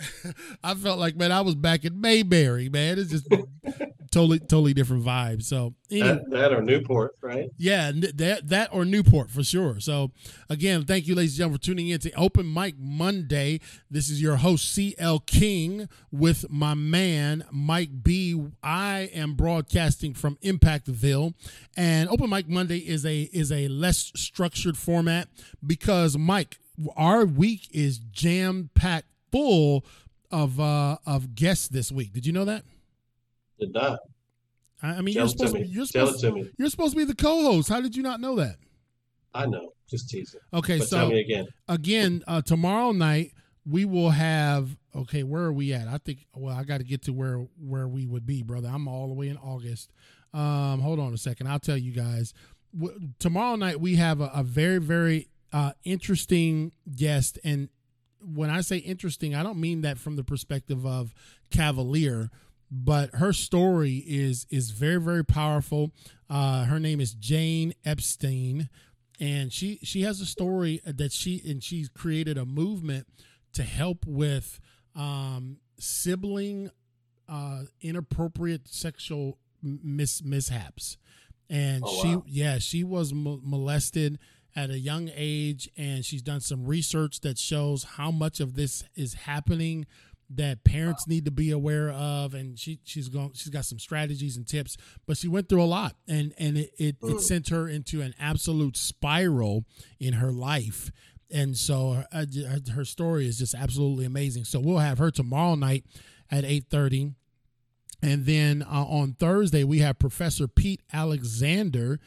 I 0.64 0.74
felt 0.76 1.00
like, 1.00 1.16
man, 1.16 1.32
I 1.32 1.42
was 1.42 1.56
back 1.56 1.86
in 1.86 2.00
Mayberry, 2.00 2.70
man. 2.70 3.00
It's 3.00 3.12
just 3.12 3.28
totally, 4.12 4.40
totally 4.40 4.74
different 4.74 5.04
vibe. 5.04 5.44
So, 5.44 5.74
anyway, 5.90 6.08
That, 6.10 6.30
that 6.32 6.54
or 6.54 6.62
Newport, 6.62 7.16
right? 7.22 7.50
yeah, 7.58 7.92
that 7.94 8.42
that 8.48 8.70
or 8.72 8.86
Newport 8.86 9.32
for 9.32 9.44
sure. 9.44 9.80
So 9.80 10.12
again, 10.50 10.86
thank 10.86 11.08
you, 11.08 11.16
ladies 11.16 11.32
and 11.34 11.38
gentlemen, 11.38 11.58
for 11.60 11.64
tuning 11.66 11.88
in 11.90 12.00
to 12.02 12.12
Open 12.14 12.52
Mic 12.54 12.76
Monday. 12.80 13.60
This 13.90 14.10
is 14.10 14.22
your 14.22 14.38
host 14.38 14.74
CL 14.74 15.20
King 15.22 15.90
with 16.12 16.50
my 16.50 16.74
man 16.74 17.44
Mike 17.52 18.04
B. 18.04 18.40
I 18.64 19.10
am 19.14 19.34
broadcasting 19.34 20.14
from 20.14 20.38
Impactville, 20.44 21.34
and 21.76 22.10
Open 22.10 22.30
Mic 22.30 22.48
Monday 22.48 22.80
is 22.80 23.06
a 23.06 23.22
is 23.34 23.52
a 23.52 23.68
less 23.68 24.12
structured 24.16 24.78
format 24.78 25.28
because 25.66 26.18
Mike, 26.18 26.60
our 26.96 27.26
week 27.26 27.68
is 27.72 27.98
jam 28.00 28.70
packed 28.76 29.08
full 29.32 29.86
of 30.32 30.60
uh 30.60 30.98
of 31.06 31.36
guests 31.36 31.68
this 31.70 31.92
week. 31.92 32.14
Did 32.14 32.26
you 32.26 32.34
know 32.34 32.46
that? 32.46 32.64
Did 33.60 33.74
not. 33.74 34.00
I 34.82 34.90
I 34.96 35.02
mean, 35.02 35.16
Tell 35.16 35.24
you're 35.24 35.30
supposed 35.30 35.54
to 35.54 35.60
me. 35.60 35.66
be, 35.66 35.70
you're 35.70 35.86
Tell 35.86 36.08
supposed 36.08 36.24
it 36.24 36.28
to 36.30 36.36
me. 36.36 36.50
you're 36.58 36.70
supposed 36.70 36.92
to 36.94 36.98
be 36.98 37.06
the 37.06 37.16
co-host. 37.16 37.70
How 37.70 37.82
did 37.82 37.96
you 37.96 38.04
not 38.04 38.20
know 38.20 38.36
that? 38.36 38.58
I 39.34 39.46
know. 39.46 39.74
Just 39.90 40.10
teasing. 40.10 40.42
Okay, 40.54 40.80
But 40.80 40.88
so 40.90 41.10
again. 41.12 41.46
again, 41.68 42.24
uh, 42.28 42.42
tomorrow 42.42 42.92
night 42.92 43.32
we 43.66 43.86
will 43.86 44.10
have. 44.12 44.76
Okay, 44.96 45.24
where 45.24 45.44
are 45.44 45.54
we 45.54 45.74
at? 45.74 45.88
I 45.88 45.98
think. 45.98 46.26
Well, 46.36 46.56
I 46.56 46.64
got 46.64 46.80
to 46.80 46.84
get 46.84 47.04
to 47.04 47.14
where 47.14 47.46
where 47.60 47.88
we 47.88 48.06
would 48.06 48.26
be, 48.26 48.44
brother. 48.44 48.70
I'm 48.72 48.88
all 48.88 49.08
the 49.08 49.14
way 49.14 49.30
in 49.30 49.38
August. 49.38 49.92
Um, 50.34 50.82
hold 50.82 51.00
on 51.00 51.14
a 51.14 51.18
second. 51.18 51.48
I'll 51.48 51.60
tell 51.60 51.78
you 51.78 51.92
guys. 51.94 52.34
W- 52.78 53.00
tomorrow 53.20 53.56
night 53.56 53.80
we 53.80 53.96
have 53.96 54.20
a, 54.20 54.30
a 54.34 54.44
very 54.44 54.80
very 54.80 55.30
uh, 55.54 55.72
interesting 55.84 56.74
guest, 56.96 57.40
and 57.44 57.70
when 58.22 58.50
I 58.50 58.62
say 58.62 58.78
interesting, 58.78 59.36
I 59.36 59.44
don't 59.44 59.60
mean 59.60 59.82
that 59.82 59.98
from 59.98 60.16
the 60.16 60.24
perspective 60.24 60.86
of 60.86 61.14
cavalier, 61.52 62.30
but 62.72 63.16
her 63.16 63.34
story 63.34 64.04
is 64.08 64.46
is 64.50 64.72
very 64.72 65.00
very 65.02 65.24
powerful. 65.26 65.92
Uh, 66.30 66.66
her 66.66 66.80
name 66.80 67.00
is 67.00 67.14
Jane 67.14 67.74
Epstein, 67.86 68.70
and 69.20 69.52
she 69.54 69.80
she 69.84 70.02
has 70.02 70.20
a 70.22 70.26
story 70.26 70.82
that 70.86 71.12
she 71.12 71.42
and 71.48 71.64
she's 71.64 71.90
created 71.90 72.38
a 72.38 72.46
movement 72.46 73.08
to 73.54 73.64
help 73.64 74.06
with 74.06 74.60
um, 74.96 75.58
sibling 75.80 76.70
uh, 77.30 77.64
inappropriate 77.82 78.68
sexual 78.68 79.38
mis- 79.62 80.24
mishaps, 80.24 80.98
and 81.50 81.84
Oh, 81.86 82.02
she 82.02 82.16
wow. 82.16 82.24
yeah 82.28 82.58
she 82.60 82.84
was 82.84 83.14
mo- 83.14 83.40
molested 83.44 84.20
at 84.58 84.70
a 84.70 84.78
young 84.80 85.10
age, 85.16 85.70
and 85.78 86.04
she's 86.04 86.22
done 86.22 86.42
some 86.42 86.66
research 86.66 87.22
that 87.22 87.38
shows 87.38 87.84
how 87.84 88.12
much 88.12 88.42
of 88.42 88.56
this 88.56 88.84
is 88.96 89.14
happening 89.14 89.86
that 90.30 90.66
parents 90.66 91.08
need 91.08 91.24
to 91.24 91.32
be 91.32 91.52
aware 91.52 91.90
of 91.90 92.34
and 92.34 92.60
she 92.60 92.82
she's 92.84 93.08
going 93.08 93.32
she's 93.34 93.48
got 93.48 93.64
some 93.64 93.80
strategies 93.80 94.36
and 94.36 94.46
tips 94.46 94.76
but 95.06 95.16
she 95.16 95.26
went 95.26 95.48
through 95.48 95.64
a 95.64 95.64
lot 95.64 95.96
and 96.06 96.34
and 96.38 96.58
it 96.58 96.70
it, 96.78 96.98
it 97.02 97.22
sent 97.22 97.48
her 97.48 97.70
into 97.70 98.02
an 98.02 98.14
absolute 98.20 98.76
spiral 98.76 99.64
in 100.02 100.12
her 100.12 100.30
life 100.30 100.92
and 101.32 101.58
so 101.58 102.04
uh, 102.12 102.26
her, 102.48 102.74
her 102.74 102.86
story 102.86 103.28
is 103.28 103.38
just 103.38 103.54
absolutely 103.54 104.06
amazing. 104.06 104.46
So 104.46 104.60
we'll 104.60 104.78
have 104.78 104.98
her 104.98 105.12
tomorrow 105.12 105.56
night 105.56 105.86
at 106.32 106.44
8:30 106.44 107.14
and 108.02 108.26
then 108.26 108.64
uh, 108.64 108.86
on 108.86 109.14
Thursday 109.14 109.64
we 109.64 109.80
have 109.80 110.00
Professor 110.00 110.48
Pete 110.48 110.82
Alexander 110.94 112.00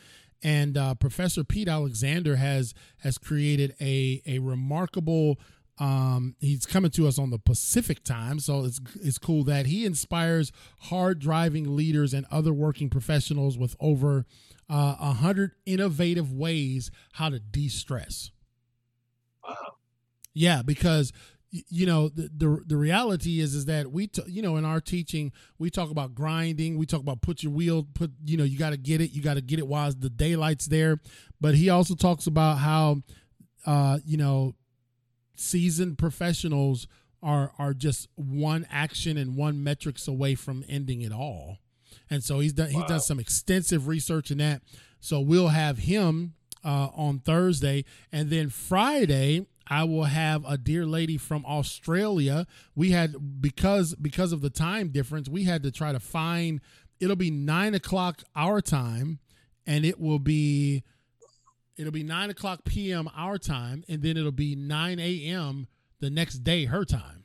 and 0.43 0.77
uh, 0.77 0.95
Professor 0.95 1.45
Pete 1.45 1.69
Alexander 1.69 2.37
has 2.37 2.75
has 2.99 3.19
created 3.19 3.75
a 3.81 4.23
a 4.27 4.39
remarkable 4.39 5.39
um, 5.81 6.37
he's 6.41 6.67
coming 6.67 6.91
to 6.93 7.09
us 7.09 7.19
on 7.19 7.31
the 7.31 7.39
Pacific 7.39 8.05
time, 8.05 8.39
so 8.39 8.65
it's 8.65 8.81
it's 9.03 9.19
cool 9.19 9.45
that 9.45 9.67
he 9.67 9.87
inspires 9.87 10.53
hard 10.83 11.19
driving 11.19 11.75
leaders 11.75 12.13
and 12.13 12.27
other 12.31 12.53
working 12.53 12.91
professionals 12.91 13.57
with 13.57 13.75
over 13.81 14.27
uh, 14.69 14.97
a 15.01 15.05
uh, 15.05 15.13
hundred 15.15 15.53
innovative 15.65 16.33
ways 16.33 16.91
how 17.15 17.31
to 17.31 17.41
de-stress. 17.41 18.31
Wow. 19.43 19.55
Yeah, 20.35 20.61
because 20.63 21.13
you 21.51 21.85
know 21.85 22.09
the, 22.09 22.31
the 22.37 22.63
the 22.67 22.77
reality 22.77 23.41
is 23.41 23.55
is 23.55 23.65
that 23.65 23.91
we 23.91 24.07
t- 24.07 24.23
you 24.27 24.41
know 24.41 24.57
in 24.57 24.65
our 24.65 24.81
teaching 24.81 25.33
we 25.59 25.69
talk 25.69 25.91
about 25.91 26.15
grinding 26.15 26.79
we 26.79 26.87
talk 26.87 27.01
about 27.01 27.21
put 27.21 27.43
your 27.43 27.53
wheel 27.53 27.87
put 27.95 28.13
you 28.25 28.37
know 28.37 28.45
you 28.45 28.57
got 28.57 28.71
to 28.71 28.77
get 28.77 29.01
it 29.01 29.11
you 29.11 29.21
got 29.21 29.35
to 29.35 29.41
get 29.41 29.59
it 29.59 29.67
while 29.67 29.93
the 29.93 30.11
daylight's 30.11 30.67
there. 30.67 31.01
But 31.41 31.55
he 31.55 31.69
also 31.69 31.95
talks 31.95 32.27
about 32.27 32.59
how 32.59 33.03
uh 33.67 33.99
you 34.05 34.17
know 34.17 34.55
seasoned 35.35 35.99
professionals 35.99 36.87
are 37.23 37.53
are 37.59 37.75
just 37.75 38.09
one 38.15 38.67
action 38.71 39.17
and 39.17 39.37
one 39.37 39.63
metrics 39.63 40.07
away 40.07 40.35
from 40.35 40.65
ending 40.69 41.03
it 41.03 41.13
all. 41.13 41.59
And 42.09 42.23
so 42.23 42.39
he's 42.39 42.53
done 42.53 42.71
he's 42.71 42.85
done 42.85 43.01
some 43.01 43.19
extensive 43.19 43.89
research 43.89 44.31
in 44.31 44.39
that. 44.39 44.63
So 45.01 45.21
we'll 45.21 45.49
have 45.49 45.79
him 45.79 46.35
uh, 46.65 46.89
on 46.95 47.21
Thursday, 47.21 47.85
and 48.13 48.31
then 48.31 48.51
Friday 48.51 49.47
I 49.71 49.85
will 49.85 50.05
have 50.05 50.45
a 50.47 50.59
dear 50.59 50.85
lady 50.85 51.17
from 51.17 51.47
Australia. 51.47 52.47
We 52.75 52.91
had 52.91 53.41
because 53.41 53.95
because 53.95 54.33
of 54.33 54.41
the 54.41 54.51
time 54.51 54.89
difference, 54.89 55.29
we 55.29 55.45
had 55.45 55.63
to 55.63 55.71
try 55.71 55.93
to 55.93 56.01
find. 56.01 56.61
It'll 56.99 57.17
be 57.17 57.31
nine 57.31 57.75
o'clock 57.75 58.23
our 58.35 58.61
time, 58.61 59.21
and 59.67 59.87
it 59.87 60.01
will 60.01 60.19
be 60.19 60.83
it'll 61.77 61.93
be 61.93 62.03
nine 62.03 62.29
o'clock 62.31 62.65
p.m. 62.65 63.09
our 63.17 63.39
time, 63.39 63.85
and 63.89 64.03
then 64.03 64.17
it'll 64.17 64.33
be 64.33 64.55
nine 64.57 64.99
a.m. 64.99 65.67
the 66.01 66.11
next 66.11 66.39
day 66.41 66.65
her 66.67 66.85
time, 66.85 67.25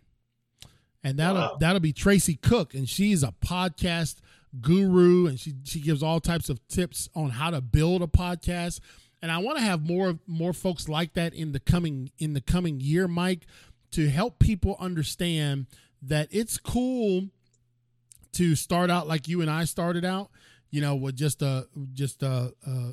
and 1.03 1.17
that'll 1.19 1.41
Wow. 1.41 1.57
that'll 1.59 1.81
be 1.81 1.91
Tracy 1.93 2.35
Cook, 2.35 2.73
and 2.73 2.87
she's 2.87 3.23
a 3.23 3.33
podcast 3.43 4.17
guru, 4.61 5.25
and 5.27 5.37
she 5.39 5.55
she 5.65 5.81
gives 5.81 6.01
all 6.01 6.19
types 6.21 6.47
of 6.49 6.65
tips 6.67 7.09
on 7.15 7.31
how 7.31 7.49
to 7.49 7.59
build 7.59 8.01
a 8.01 8.07
podcast. 8.07 8.79
And 9.25 9.31
I 9.31 9.39
want 9.39 9.57
to 9.57 9.63
have 9.63 9.81
more 9.81 10.19
more 10.27 10.53
folks 10.53 10.87
like 10.87 11.13
that 11.13 11.33
in 11.33 11.51
the 11.51 11.59
coming 11.59 12.11
in 12.19 12.35
the 12.35 12.41
coming 12.41 12.79
year, 12.79 13.07
Mike, 13.07 13.47
to 13.89 14.07
help 14.07 14.37
people 14.37 14.77
understand 14.79 15.65
that 16.03 16.27
it's 16.29 16.59
cool 16.59 17.29
to 18.33 18.55
start 18.55 18.91
out 18.91 19.07
like 19.07 19.27
you 19.27 19.41
and 19.41 19.49
I 19.49 19.63
started 19.63 20.05
out, 20.05 20.29
you 20.69 20.79
know, 20.79 20.93
with 20.93 21.15
just 21.15 21.41
a 21.41 21.67
just 21.91 22.21
a, 22.21 22.53
a, 22.67 22.91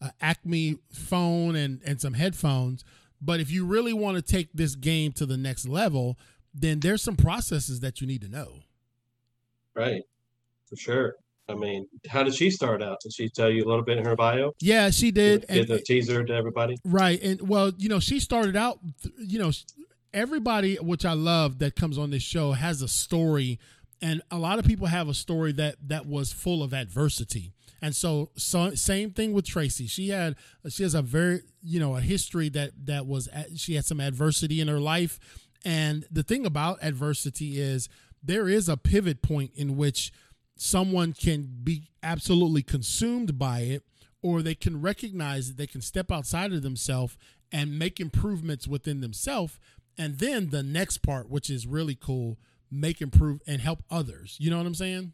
a 0.00 0.12
Acme 0.20 0.78
phone 0.90 1.54
and 1.54 1.80
and 1.86 2.00
some 2.00 2.14
headphones. 2.14 2.84
But 3.22 3.38
if 3.38 3.48
you 3.48 3.64
really 3.64 3.92
want 3.92 4.16
to 4.16 4.22
take 4.22 4.48
this 4.52 4.74
game 4.74 5.12
to 5.12 5.26
the 5.26 5.36
next 5.36 5.68
level, 5.68 6.18
then 6.52 6.80
there's 6.80 7.02
some 7.02 7.14
processes 7.14 7.78
that 7.78 8.00
you 8.00 8.08
need 8.08 8.22
to 8.22 8.28
know. 8.28 8.62
Right. 9.76 10.02
For 10.68 10.74
sure. 10.74 11.14
I 11.48 11.54
mean, 11.54 11.86
how 12.08 12.22
did 12.22 12.34
she 12.34 12.50
start 12.50 12.82
out? 12.82 13.00
Did 13.00 13.14
she 13.14 13.28
tell 13.28 13.50
you 13.50 13.64
a 13.64 13.68
little 13.68 13.82
bit 13.82 13.98
in 13.98 14.04
her 14.04 14.14
bio? 14.16 14.52
Yeah, 14.60 14.90
she 14.90 15.10
did. 15.10 15.46
Give 15.48 15.60
And, 15.60 15.68
the 15.68 15.80
teaser 15.80 16.22
to 16.22 16.32
everybody. 16.34 16.76
Right. 16.84 17.20
And 17.22 17.48
well, 17.48 17.72
you 17.78 17.88
know, 17.88 18.00
she 18.00 18.20
started 18.20 18.56
out, 18.56 18.78
you 19.18 19.38
know, 19.38 19.50
everybody, 20.12 20.76
which 20.76 21.04
I 21.04 21.14
love 21.14 21.58
that 21.60 21.74
comes 21.74 21.98
on 21.98 22.10
this 22.10 22.22
show 22.22 22.52
has 22.52 22.82
a 22.82 22.88
story. 22.88 23.58
And 24.02 24.22
a 24.30 24.38
lot 24.38 24.58
of 24.58 24.66
people 24.66 24.86
have 24.86 25.08
a 25.08 25.14
story 25.14 25.52
that 25.52 25.76
that 25.86 26.06
was 26.06 26.32
full 26.32 26.62
of 26.62 26.72
adversity. 26.72 27.52
And 27.80 27.94
so, 27.94 28.30
so 28.36 28.74
same 28.74 29.12
thing 29.12 29.32
with 29.32 29.46
Tracy. 29.46 29.86
She 29.86 30.08
had 30.10 30.36
she 30.68 30.82
has 30.82 30.94
a 30.94 31.02
very 31.02 31.42
you 31.62 31.78
know 31.78 31.96
a 31.96 32.00
history 32.00 32.48
that 32.50 32.72
that 32.86 33.06
was 33.06 33.28
she 33.56 33.74
had 33.74 33.84
some 33.84 34.00
adversity 34.00 34.60
in 34.60 34.68
her 34.68 34.80
life. 34.80 35.18
And 35.64 36.04
the 36.10 36.22
thing 36.22 36.44
about 36.44 36.78
adversity 36.82 37.60
is 37.60 37.88
there 38.22 38.48
is 38.48 38.68
a 38.68 38.76
pivot 38.76 39.22
point 39.22 39.52
in 39.54 39.76
which 39.76 40.12
someone 40.58 41.12
can 41.14 41.48
be 41.62 41.84
absolutely 42.02 42.62
consumed 42.62 43.38
by 43.38 43.60
it 43.60 43.82
or 44.20 44.42
they 44.42 44.54
can 44.54 44.80
recognize 44.82 45.48
that 45.48 45.56
they 45.56 45.66
can 45.66 45.80
step 45.80 46.10
outside 46.12 46.52
of 46.52 46.62
themselves 46.62 47.16
and 47.52 47.78
make 47.78 47.98
improvements 48.00 48.66
within 48.68 49.00
themselves 49.00 49.58
and 49.96 50.18
then 50.18 50.50
the 50.50 50.62
next 50.62 50.98
part 50.98 51.30
which 51.30 51.48
is 51.48 51.66
really 51.66 51.94
cool 51.94 52.36
make 52.70 53.00
improve 53.00 53.40
and 53.46 53.60
help 53.62 53.82
others 53.90 54.36
you 54.40 54.50
know 54.50 54.58
what 54.58 54.66
i'm 54.66 54.74
saying 54.74 55.12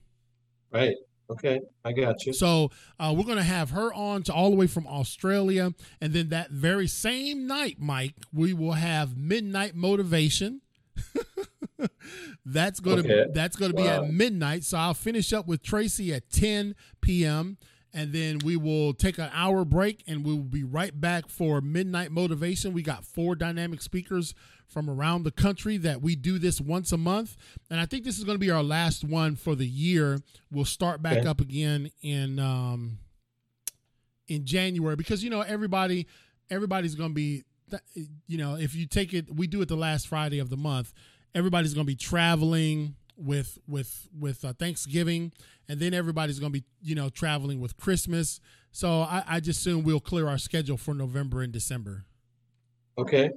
Right. 0.72 0.96
Okay. 1.30 1.60
I 1.84 1.92
got 1.92 2.26
you. 2.26 2.32
so 2.32 2.70
uh, 2.98 3.14
we're 3.16 3.22
going 3.24 3.36
to 3.38 3.44
have 3.44 3.70
her 3.70 3.94
on 3.94 4.24
to 4.24 4.32
all 4.34 4.50
the 4.50 4.56
way 4.56 4.66
from 4.66 4.86
australia 4.88 5.72
and 6.00 6.12
then 6.12 6.30
that 6.30 6.50
very 6.50 6.86
same 6.88 7.46
night 7.46 7.76
mike 7.78 8.14
we 8.32 8.52
will 8.52 8.72
have 8.72 9.16
midnight 9.16 9.74
motivation 9.74 10.60
that's 12.46 12.80
going 12.80 13.02
to 13.02 13.02
Okay. 13.12 13.30
that's 13.32 13.56
going 13.56 13.70
to 13.70 13.76
be 13.76 13.88
at 13.88 14.12
midnight 14.12 14.64
so 14.64 14.78
i'll 14.78 14.94
finish 14.94 15.32
up 15.32 15.46
with 15.46 15.62
tracy 15.62 16.12
at 16.12 16.30
10 16.30 16.74
p.m 17.00 17.56
and 17.96 18.12
then 18.12 18.38
we 18.44 18.56
will 18.56 18.92
take 18.92 19.18
an 19.18 19.30
hour 19.32 19.64
break 19.64 20.02
and 20.08 20.24
we 20.24 20.32
will 20.34 20.42
be 20.42 20.64
right 20.64 21.00
back 21.00 21.28
for 21.28 21.60
midnight 21.60 22.10
motivation 22.10 22.72
we 22.72 22.82
got 22.82 23.04
four 23.04 23.34
dynamic 23.36 23.80
speakers 23.80 24.34
from 24.66 24.90
around 24.90 25.22
the 25.22 25.30
country 25.30 25.76
that 25.76 26.00
we 26.02 26.16
do 26.16 26.38
this 26.38 26.60
once 26.60 26.90
a 26.92 26.96
month 26.98 27.36
and 27.70 27.78
i 27.80 27.86
think 27.86 28.04
this 28.04 28.18
is 28.18 28.24
going 28.24 28.34
to 28.36 28.40
be 28.40 28.50
our 28.50 28.62
last 28.64 29.04
one 29.04 29.36
for 29.36 29.54
the 29.54 29.66
year 29.66 30.18
we'll 30.50 30.64
start 30.64 31.02
back 31.02 31.18
Okay. 31.18 31.28
up 31.28 31.40
again 31.40 31.90
in 32.02 32.38
um 32.38 32.98
in 34.28 34.44
january 34.44 34.96
because 34.96 35.22
you 35.22 35.30
know 35.30 35.42
everybody 35.42 36.06
everybody's 36.50 36.94
going 36.94 37.10
to 37.10 37.14
be 37.14 37.44
you 38.26 38.38
know 38.38 38.54
if 38.56 38.74
you 38.74 38.86
take 38.86 39.12
it 39.12 39.34
we 39.34 39.46
do 39.46 39.60
it 39.60 39.68
the 39.68 39.76
last 39.76 40.06
friday 40.08 40.38
of 40.38 40.48
the 40.50 40.56
month 40.56 40.92
everybody's 41.34 41.74
going 41.74 41.86
to 41.86 41.90
be 41.90 41.96
traveling 41.96 42.96
with 43.16 43.58
with 43.68 44.08
with 44.18 44.44
uh, 44.44 44.52
thanksgiving 44.58 45.32
and 45.68 45.78
then 45.80 45.94
everybody's 45.94 46.38
going 46.40 46.52
to 46.52 46.60
be 46.60 46.64
you 46.82 46.94
know 46.96 47.08
traveling 47.08 47.60
with 47.60 47.76
christmas 47.76 48.40
so 48.72 49.02
I, 49.02 49.22
I 49.28 49.40
just 49.40 49.60
assume 49.60 49.84
we'll 49.84 50.00
clear 50.00 50.28
our 50.28 50.38
schedule 50.38 50.76
for 50.76 50.94
november 50.94 51.40
and 51.42 51.52
december 51.52 52.04
Okay. 52.98 53.30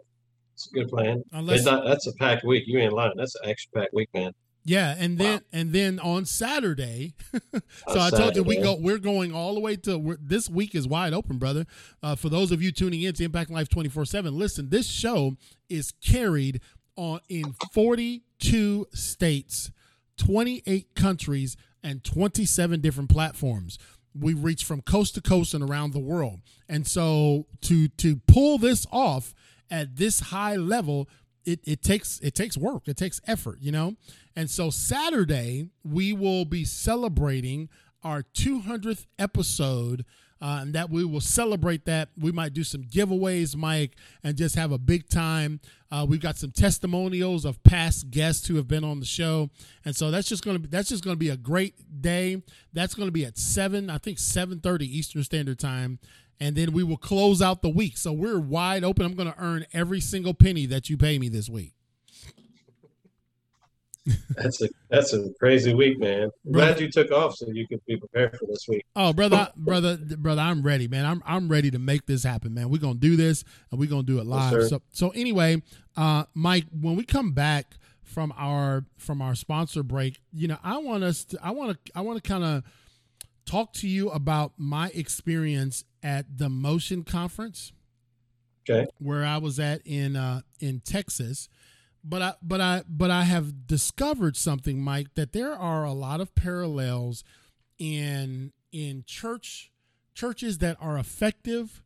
It's 0.53 0.67
a 0.67 0.71
good 0.73 0.87
plan. 0.89 1.23
unless 1.31 1.65
not, 1.65 1.85
that's 1.85 2.07
a 2.07 2.13
packed 2.13 2.43
week. 2.43 2.63
You 2.67 2.79
ain't 2.79 2.93
lying. 2.93 3.13
That's 3.15 3.35
an 3.35 3.49
action 3.49 3.69
packed 3.75 3.93
week, 3.93 4.09
man. 4.13 4.31
yeah 4.65 4.95
and 4.97 5.17
then 5.19 5.33
Wow. 5.33 5.41
and 5.53 5.71
then 5.73 5.99
on 5.99 6.25
saturday 6.25 7.13
so 7.53 7.61
On 7.87 7.97
I 7.99 8.09
told 8.09 8.35
you 8.35 8.41
we 8.43 8.57
go. 8.57 8.75
We're 8.79 8.97
going 8.97 9.33
all 9.33 9.53
the 9.53 9.59
way 9.59 9.75
to 9.77 10.17
this 10.21 10.49
week 10.49 10.73
is 10.75 10.87
wide 10.87 11.13
open, 11.13 11.37
brother. 11.37 11.65
Uh, 12.01 12.15
for 12.15 12.29
those 12.29 12.51
of 12.51 12.61
you 12.61 12.71
tuning 12.71 13.01
in 13.03 13.13
to 13.13 13.23
Impact 13.23 13.49
Life 13.51 13.69
twenty 13.69 13.89
four 13.89 14.05
seven, 14.05 14.35
listen. 14.37 14.69
This 14.69 14.87
show 14.87 15.35
is 15.69 15.91
carried 16.03 16.61
on 16.97 17.21
in 17.29 17.55
forty 17.73 18.23
two 18.39 18.87
states, 18.93 19.71
twenty 20.17 20.61
eight 20.65 20.93
countries, 20.95 21.55
and 21.83 22.03
twenty 22.03 22.45
seven 22.45 22.81
different 22.81 23.09
platforms. 23.09 23.79
We 24.19 24.33
reach 24.33 24.63
from 24.65 24.81
coast 24.81 25.15
to 25.15 25.21
coast 25.21 25.53
and 25.53 25.63
around 25.63 25.93
the 25.93 25.99
world, 25.99 26.41
and 26.67 26.85
so 26.85 27.45
to 27.61 27.87
to 27.87 28.17
pull 28.27 28.57
this 28.57 28.85
off 28.91 29.33
at 29.69 29.95
this 29.97 30.19
high 30.19 30.55
level 30.55 31.07
it, 31.47 31.61
it 31.63 31.81
takes 31.81 32.19
it 32.19 32.35
takes 32.35 32.57
work. 32.57 32.87
It 32.87 32.97
takes 32.97 33.21
effort 33.25 33.59
you 33.61 33.71
know? 33.71 33.95
And 34.35 34.49
so 34.49 34.69
saturday 34.69 35.69
we 35.83 36.13
will 36.13 36.45
be 36.45 36.65
celebrating 36.65 37.69
our 38.03 38.23
200th 38.23 39.05
episode 39.17 40.05
uh, 40.41 40.59
and 40.61 40.73
that 40.73 40.89
we 40.89 41.03
will 41.03 41.21
celebrate 41.21 41.85
that 41.85 42.09
we 42.17 42.31
might 42.31 42.53
do 42.53 42.63
some 42.63 42.83
giveaways 42.83 43.55
mike 43.55 43.95
and 44.23 44.37
just 44.37 44.55
have 44.55 44.71
a 44.71 44.77
big 44.77 45.07
time 45.09 45.59
uh, 45.91 46.05
we've 46.07 46.21
got 46.21 46.37
some 46.37 46.51
testimonials 46.51 47.45
of 47.45 47.61
past 47.63 48.09
guests 48.11 48.47
who 48.47 48.55
have 48.55 48.67
been 48.67 48.83
on 48.83 48.99
the 48.99 49.05
show 49.05 49.49
and 49.85 49.95
so 49.95 50.11
that's 50.11 50.27
just 50.27 50.43
to 50.43 50.59
be 50.59 50.67
that's 50.67 50.89
just 50.89 51.03
to 51.03 51.15
be 51.15 51.29
a 51.29 51.37
great 51.37 52.01
day 52.01 52.41
that's 52.73 52.95
to 53.07 53.11
be 53.11 53.25
at 53.25 53.37
7 53.37 53.89
i 53.89 53.97
think 53.97 54.17
7.30 54.17 54.81
eastern 54.81 55.23
standard 55.23 55.59
time 55.59 55.99
and 56.39 56.55
then 56.55 56.71
we 56.71 56.83
will 56.83 56.97
close 56.97 57.41
out 57.41 57.61
the 57.61 57.69
week. 57.69 57.97
So 57.97 58.13
we're 58.13 58.39
wide 58.39 58.83
open. 58.83 59.05
I'm 59.05 59.15
going 59.15 59.31
to 59.31 59.39
earn 59.39 59.65
every 59.73 59.99
single 59.99 60.33
penny 60.33 60.65
that 60.67 60.89
you 60.89 60.97
pay 60.97 61.17
me 61.17 61.29
this 61.29 61.49
week. 61.49 61.76
That's 64.35 64.61
a 64.61 64.69
that's 64.89 65.13
a 65.13 65.29
crazy 65.39 65.73
week, 65.73 65.99
man. 65.99 66.29
I'm 66.45 66.51
glad 66.51 66.79
you 66.79 66.89
took 66.89 67.11
off 67.11 67.35
so 67.35 67.47
you 67.51 67.67
could 67.67 67.83
be 67.85 67.97
prepared 67.97 68.37
for 68.37 68.45
this 68.45 68.65
week. 68.67 68.85
Oh, 68.95 69.13
brother, 69.13 69.49
brother, 69.55 69.97
brother, 69.97 70.41
I'm 70.41 70.61
ready, 70.61 70.87
man. 70.87 71.05
I'm 71.05 71.21
I'm 71.25 71.49
ready 71.49 71.71
to 71.71 71.79
make 71.79 72.05
this 72.05 72.23
happen, 72.23 72.53
man. 72.53 72.69
We're 72.69 72.81
gonna 72.81 72.95
do 72.95 73.15
this 73.15 73.43
and 73.71 73.79
we're 73.79 73.89
gonna 73.89 74.03
do 74.03 74.19
it 74.19 74.25
live. 74.25 74.53
Yes, 74.53 74.69
so 74.69 74.81
so 74.91 75.09
anyway, 75.09 75.61
uh, 75.95 76.25
Mike, 76.33 76.65
when 76.71 76.95
we 76.95 77.03
come 77.03 77.33
back 77.33 77.77
from 78.03 78.33
our 78.37 78.85
from 78.97 79.21
our 79.21 79.35
sponsor 79.35 79.83
break, 79.83 80.19
you 80.31 80.47
know, 80.47 80.57
I 80.63 80.77
want 80.77 81.03
us 81.03 81.25
to 81.25 81.39
I 81.41 81.51
want 81.51 81.77
to 81.85 81.91
I 81.97 82.01
want 82.01 82.23
to 82.23 82.27
kind 82.27 82.43
of 82.43 82.63
talk 83.45 83.73
to 83.73 83.87
you 83.87 84.09
about 84.09 84.53
my 84.57 84.89
experience 84.93 85.83
at 86.03 86.37
the 86.37 86.49
Motion 86.49 87.03
Conference. 87.03 87.73
Okay. 88.69 88.85
Where 88.99 89.25
I 89.25 89.37
was 89.37 89.59
at 89.59 89.81
in 89.85 90.15
uh 90.15 90.41
in 90.59 90.81
Texas 90.81 91.49
but 92.07 92.21
I 92.21 92.33
but 92.41 92.61
I 92.61 92.83
but 92.87 93.11
I 93.11 93.23
have 93.23 93.67
discovered 93.67 94.37
something, 94.37 94.79
Mike, 94.81 95.15
that 95.15 95.33
there 95.33 95.53
are 95.53 95.83
a 95.83 95.93
lot 95.93 96.21
of 96.21 96.35
parallels 96.35 97.23
in 97.77 98.53
in 98.71 99.03
church 99.05 99.71
churches 100.13 100.59
that 100.59 100.77
are 100.79 100.97
effective 100.97 101.83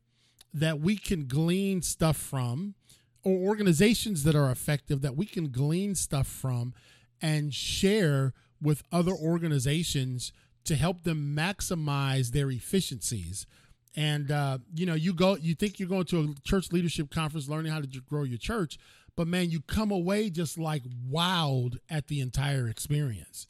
that 0.53 0.79
we 0.79 0.95
can 0.95 1.25
glean 1.25 1.81
stuff 1.81 2.17
from 2.17 2.75
or 3.23 3.33
organizations 3.33 4.23
that 4.23 4.35
are 4.35 4.51
effective 4.51 5.01
that 5.01 5.15
we 5.15 5.25
can 5.25 5.49
glean 5.49 5.95
stuff 5.95 6.27
from 6.27 6.73
and 7.21 7.53
share 7.53 8.33
with 8.61 8.83
other 8.91 9.11
organizations 9.11 10.31
to 10.65 10.75
help 10.75 11.03
them 11.03 11.35
maximize 11.35 12.31
their 12.31 12.51
efficiencies. 12.51 13.47
And 13.95 14.31
uh, 14.31 14.59
you 14.73 14.85
know 14.85 14.93
you 14.93 15.13
go 15.13 15.35
you 15.35 15.55
think 15.55 15.79
you're 15.79 15.89
going 15.89 16.05
to 16.05 16.21
a 16.21 16.41
church 16.47 16.71
leadership 16.71 17.09
conference 17.09 17.49
learning 17.49 17.71
how 17.71 17.81
to 17.81 17.87
grow 17.87 18.23
your 18.23 18.37
church 18.37 18.77
but 19.15 19.27
man, 19.27 19.49
you 19.49 19.61
come 19.61 19.91
away 19.91 20.29
just 20.29 20.57
like 20.57 20.83
wowed 21.09 21.77
at 21.89 22.07
the 22.07 22.19
entire 22.19 22.67
experience. 22.67 23.47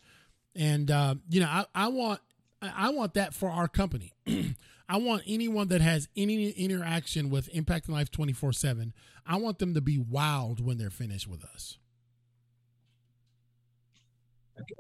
And 0.56 0.92
uh, 0.92 1.16
you 1.30 1.40
know, 1.40 1.48
I, 1.48 1.66
I 1.74 1.88
want 1.88 2.20
I 2.62 2.90
want 2.90 3.14
that 3.16 3.34
for 3.34 3.50
our 3.50 3.68
company. 3.68 4.14
I 4.90 4.98
want 4.98 5.24
anyone 5.26 5.70
that 5.70 5.80
has 5.82 6.10
any 6.18 6.50
interaction 6.50 7.30
with 7.30 7.52
Impacting 7.54 7.90
Life 7.90 8.12
24 8.12 8.52
7, 8.52 8.94
I 9.26 9.38
want 9.38 9.60
them 9.60 9.74
to 9.74 9.82
be 9.82 9.98
wowed 9.98 10.60
when 10.60 10.78
they're 10.78 10.90
finished 10.90 11.28
with 11.28 11.46
us. 11.46 11.78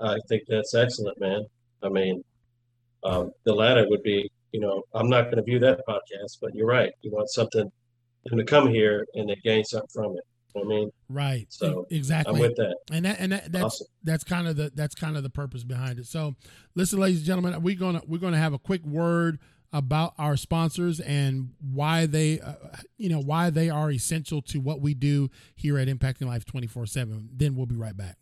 I 0.01 0.17
think 0.27 0.43
that's 0.47 0.75
excellent, 0.75 1.19
man. 1.19 1.45
I 1.81 1.89
mean, 1.89 2.23
um, 3.03 3.31
the 3.45 3.53
latter 3.53 3.85
would 3.89 4.03
be, 4.03 4.29
you 4.51 4.59
know, 4.59 4.83
I'm 4.93 5.09
not 5.09 5.25
going 5.25 5.37
to 5.37 5.43
view 5.43 5.59
that 5.59 5.79
podcast, 5.87 6.37
but 6.41 6.53
you're 6.53 6.67
right. 6.67 6.91
You 7.01 7.11
want 7.11 7.29
something 7.29 7.71
them 8.25 8.37
to 8.37 8.45
come 8.45 8.69
here 8.69 9.05
and 9.15 9.29
they 9.29 9.35
gain 9.43 9.63
something 9.63 9.89
from 9.93 10.17
it. 10.17 10.23
I 10.55 10.63
mean, 10.63 10.91
right. 11.09 11.45
So 11.49 11.87
exactly. 11.89 12.35
I'm 12.35 12.39
with 12.39 12.55
that. 12.57 12.75
And 12.91 13.05
that 13.05 13.19
and 13.19 13.31
that, 13.31 13.51
that's 13.51 13.65
awesome. 13.65 13.87
that's 14.03 14.23
kind 14.23 14.47
of 14.47 14.55
the 14.55 14.71
that's 14.75 14.95
kind 14.95 15.17
of 15.17 15.23
the 15.23 15.29
purpose 15.29 15.63
behind 15.63 15.99
it. 15.99 16.07
So, 16.07 16.35
listen, 16.75 16.99
ladies 16.99 17.19
and 17.19 17.25
gentlemen, 17.27 17.61
we're 17.61 17.75
gonna 17.75 18.01
we're 18.05 18.19
gonna 18.19 18.37
have 18.37 18.53
a 18.53 18.59
quick 18.59 18.85
word 18.85 19.39
about 19.73 20.13
our 20.17 20.35
sponsors 20.35 20.99
and 20.99 21.51
why 21.61 22.05
they 22.05 22.39
uh, 22.39 22.53
you 22.97 23.09
know 23.09 23.21
why 23.21 23.49
they 23.49 23.69
are 23.69 23.91
essential 23.91 24.41
to 24.41 24.59
what 24.59 24.81
we 24.81 24.93
do 24.93 25.29
here 25.55 25.77
at 25.77 25.87
Impacting 25.87 26.27
Life 26.27 26.45
24/7. 26.45 27.29
Then 27.33 27.55
we'll 27.55 27.65
be 27.65 27.75
right 27.75 27.95
back. 27.95 28.17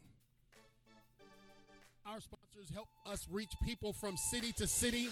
Our 2.05 2.21
sponsors 2.21 2.69
help 2.73 2.87
us 3.05 3.27
reach 3.31 3.51
people 3.63 3.93
from 3.93 4.17
city 4.17 4.51
to 4.53 4.67
city, 4.67 5.09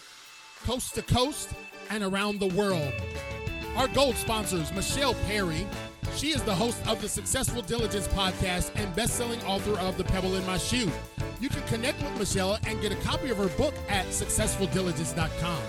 coast 0.65 0.95
to 0.95 1.01
coast, 1.01 1.49
and 1.89 2.03
around 2.03 2.39
the 2.39 2.47
world. 2.47 2.91
Our 3.75 3.87
gold 3.89 4.15
sponsors, 4.15 4.73
Michelle 4.73 5.13
Perry. 5.27 5.65
She 6.15 6.29
is 6.29 6.41
the 6.43 6.55
host 6.55 6.85
of 6.87 7.01
the 7.01 7.07
Successful 7.07 7.61
Diligence 7.61 8.07
podcast 8.07 8.71
and 8.75 8.93
best-selling 8.95 9.41
author 9.43 9.77
of 9.79 9.97
The 9.97 10.03
Pebble 10.03 10.35
in 10.35 10.45
My 10.45 10.57
Shoe. 10.57 10.91
You 11.39 11.49
can 11.49 11.61
connect 11.67 12.01
with 12.01 12.17
Michelle 12.17 12.57
and 12.65 12.81
get 12.81 12.91
a 12.91 12.95
copy 12.97 13.29
of 13.29 13.37
her 13.37 13.49
book 13.49 13.75
at 13.87 14.07
successfuldiligence.com. 14.07 15.61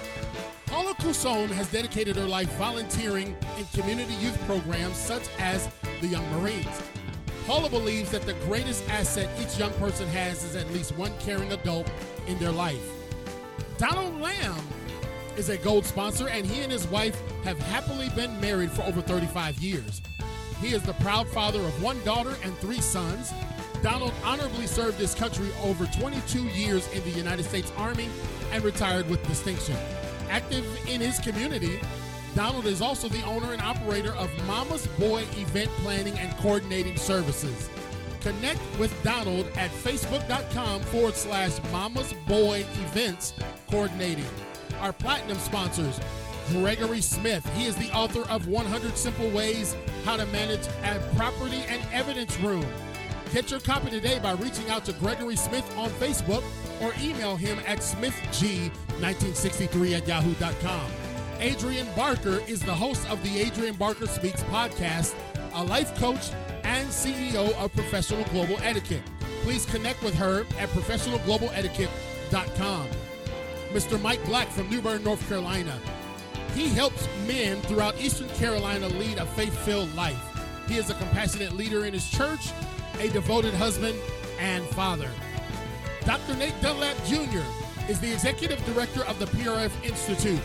Paula 0.67 0.95
Cousson 0.95 1.49
has 1.51 1.71
dedicated 1.71 2.17
her 2.17 2.27
life 2.27 2.51
volunteering 2.57 3.37
in 3.59 3.65
community 3.79 4.15
youth 4.15 4.41
programs 4.47 4.97
such 4.97 5.29
as 5.39 5.69
the 6.01 6.07
Young 6.07 6.29
Marines. 6.41 6.83
Paula 7.47 7.71
believes 7.71 8.11
that 8.11 8.23
the 8.23 8.35
greatest 8.45 8.89
asset 8.91 9.29
each 9.41 9.59
young 9.59 9.73
person 9.75 10.07
has 10.09 10.45
is 10.45 10.57
at 10.57 10.71
least 10.73 10.97
one 10.97 11.13
caring 11.21 11.53
adult 11.53 11.91
in 12.27 12.39
their 12.39 12.53
life. 12.53 12.83
Donald 13.79 14.21
Lamb 14.21 14.57
is 15.39 15.49
a 15.49 15.57
gold 15.59 15.87
sponsor, 15.87 16.29
and 16.29 16.45
he 16.45 16.63
and 16.63 16.73
his 16.73 16.87
wife 16.89 17.23
have 17.45 17.59
happily 17.59 18.09
been 18.11 18.41
married 18.41 18.73
for 18.73 18.83
over 18.83 19.01
35 19.01 19.59
years. 19.59 20.03
He 20.61 20.75
is 20.75 20.83
the 20.83 20.95
proud 20.95 21.29
father 21.29 21.61
of 21.61 21.83
one 21.83 22.03
daughter 22.05 22.35
and 22.43 22.57
three 22.59 22.81
sons. 22.81 23.33
Donald 23.81 24.13
honorably 24.25 24.67
served 24.67 24.99
his 24.99 25.15
country 25.15 25.49
over 25.63 25.87
22 25.87 26.41
years 26.49 26.93
in 26.93 27.05
the 27.05 27.11
United 27.11 27.45
States 27.45 27.73
Army 27.77 28.09
and 28.51 28.65
retired 28.65 29.09
with 29.09 29.25
distinction. 29.29 29.77
Active 30.29 30.67
in 30.89 31.01
his 31.01 31.21
community, 31.21 31.79
Donald 32.35 32.67
is 32.67 32.83
also 32.83 33.09
the 33.09 33.23
owner 33.23 33.53
and 33.53 33.63
operator 33.63 34.15
of 34.15 34.31
Mama's 34.45 34.89
Boy 34.99 35.23
Event 35.37 35.71
Planning 35.83 36.19
and 36.19 36.37
Coordinating 36.39 36.97
Services. 36.97 37.71
Connect 38.21 38.61
with 38.81 38.93
Donald 39.05 39.47
at 39.57 39.71
facebook.com 39.71 40.81
forward 40.83 41.15
slash 41.15 41.53
Mama's 41.71 42.13
Boy 42.27 42.67
Events 42.83 43.35
Coordinating 43.71 44.27
our 44.79 44.93
platinum 44.93 45.39
sponsors, 45.39 46.01
Gregory 46.51 47.01
Smith. 47.01 47.49
He 47.55 47.67
is 47.67 47.77
the 47.77 47.93
author 47.93 48.23
of 48.31 48.49
100 48.49 48.97
Simple 48.97 49.31
Ways 49.31 49.77
How 50.05 50.17
to 50.17 50.27
Manage 50.27 50.67
a 50.85 50.99
Property 51.17 51.63
and 51.69 51.81
Evidence 51.93 52.37
Room. 52.41 52.67
Get 53.33 53.51
your 53.51 53.61
copy 53.61 53.91
today 53.91 54.19
by 54.19 54.33
reaching 54.33 54.69
out 54.71 54.85
to 54.87 54.93
Gregory 54.95 55.37
Smith 55.37 55.71
on 55.77 55.91
Facebook 55.91 56.43
or 56.81 56.93
email 57.01 57.37
him 57.37 57.61
at 57.67 57.79
smithg1963 57.79 59.99
at 59.99 60.09
yahoo.com. 60.09 60.91
Adrian 61.39 61.87
Barker 61.95 62.41
is 62.49 62.61
the 62.61 62.75
host 62.75 63.09
of 63.11 63.23
the 63.23 63.39
Adrian 63.41 63.77
Barker 63.77 64.07
Speaks 64.07 64.43
podcast, 64.45 65.15
a 65.55 65.63
life 65.63 65.95
coach 65.97 66.31
and 66.65 66.89
CEO 66.89 67.53
of 67.63 67.71
Professional 67.75 68.25
Global 68.25 68.59
Etiquette. 68.63 69.03
Please 69.43 69.67
connect 69.67 70.03
with 70.03 70.15
her 70.15 70.41
at 70.59 70.71
professionalglobaletiquette.com. 70.71 72.89
Mr. 73.73 74.01
Mike 74.01 74.25
Black 74.25 74.49
from 74.49 74.69
New 74.71 74.81
Bern, 74.81 75.05
North 75.05 75.27
Carolina. 75.29 75.79
He 76.55 76.69
helps 76.69 77.07
men 77.27 77.61
throughout 77.63 78.01
Eastern 78.01 78.29
Carolina 78.31 78.89
lead 78.89 79.19
a 79.19 79.27
faith 79.27 79.57
filled 79.65 79.95
life. 79.95 80.19
He 80.67 80.77
is 80.77 80.91
a 80.91 80.95
compassionate 80.95 81.53
leader 81.53 81.85
in 81.85 81.93
his 81.93 82.09
church, 82.11 82.51
a 82.99 83.09
devoted 83.09 83.55
husband, 83.55 83.99
and 84.39 84.65
father. 84.69 85.11
Dr. 86.05 86.37
Nate 86.37 86.61
Dunlap 86.63 86.97
Jr. 87.05 87.43
is 87.89 88.01
the 88.01 88.13
executive 88.13 88.65
director 88.65 89.05
of 89.05 89.19
the 89.19 89.27
PRF 89.27 89.73
Institute. 89.85 90.41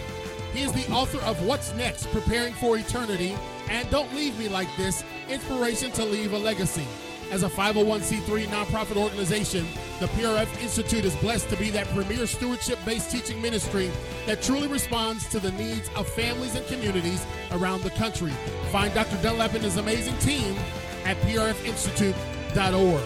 He 0.54 0.62
is 0.62 0.72
the 0.72 0.88
author 0.92 1.20
of 1.24 1.44
What's 1.46 1.74
Next 1.74 2.12
Preparing 2.12 2.54
for 2.54 2.78
Eternity 2.78 3.36
and 3.70 3.90
Don't 3.90 4.14
Leave 4.14 4.38
Me 4.38 4.50
Like 4.50 4.68
This 4.78 5.04
Inspiration 5.30 5.92
to 5.94 6.06
Leave 6.06 6.34
a 6.34 6.38
Legacy. 6.38 6.86
As 7.32 7.44
a 7.44 7.50
501c3 7.50 8.46
nonprofit 8.48 8.98
organization, 8.98 9.66
the 10.04 10.22
PRF 10.22 10.62
Institute 10.62 11.06
is 11.06 11.16
blessed 11.16 11.48
to 11.48 11.56
be 11.56 11.70
that 11.70 11.88
premier 11.96 12.28
stewardship 12.28 12.78
based 12.84 13.10
teaching 13.10 13.42
ministry 13.42 13.90
that 14.26 14.42
truly 14.42 14.68
responds 14.68 15.26
to 15.30 15.40
the 15.40 15.52
needs 15.54 15.90
of 15.96 16.06
families 16.10 16.56
and 16.56 16.68
communities 16.68 17.26
around 17.52 17.84
the 17.84 17.90
country. 17.92 18.34
Find 18.70 18.94
Dr. 18.94 19.16
Dunlap 19.24 19.54
and 19.54 19.64
his 19.64 19.78
amazing 19.78 20.18
team 20.18 20.58
at 21.06 21.16
prfinstitute.org. 21.22 23.02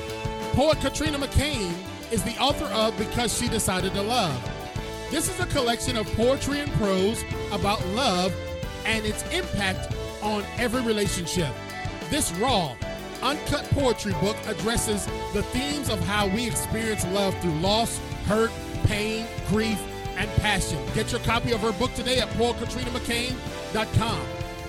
Poet 0.55 0.81
Katrina 0.81 1.19
McCain 1.19 1.71
is 2.11 2.23
the 2.23 2.35
author 2.39 2.65
of 2.73 2.97
Because 2.97 3.37
She 3.37 3.47
Decided 3.47 3.93
to 3.93 4.01
Love. 4.01 4.41
This 5.11 5.29
is 5.29 5.39
a 5.39 5.45
collection 5.45 5.97
of 5.97 6.07
poetry 6.13 6.61
and 6.61 6.71
prose 6.73 7.23
about 7.51 7.85
love 7.89 8.33
and 8.85 9.05
its 9.05 9.21
impact 9.31 9.93
on 10.23 10.43
every 10.57 10.81
relationship. 10.81 11.53
This 12.09 12.31
raw, 12.39 12.75
uncut 13.21 13.69
poetry 13.71 14.13
book 14.21 14.37
addresses 14.47 15.05
the 15.33 15.43
themes 15.43 15.89
of 15.89 15.99
how 16.01 16.27
we 16.27 16.47
experience 16.47 17.05
love 17.07 17.37
through 17.39 17.59
loss, 17.59 17.99
hurt, 18.25 18.51
pain, 18.85 19.25
grief, 19.47 19.81
and 20.17 20.29
passion. 20.37 20.79
Get 20.93 21.11
your 21.11 21.19
copy 21.21 21.51
of 21.51 21.61
her 21.61 21.73
book 21.73 21.93
today 21.93 22.19
at 22.19 22.29
poetkatrinamccain.com. 22.29 24.21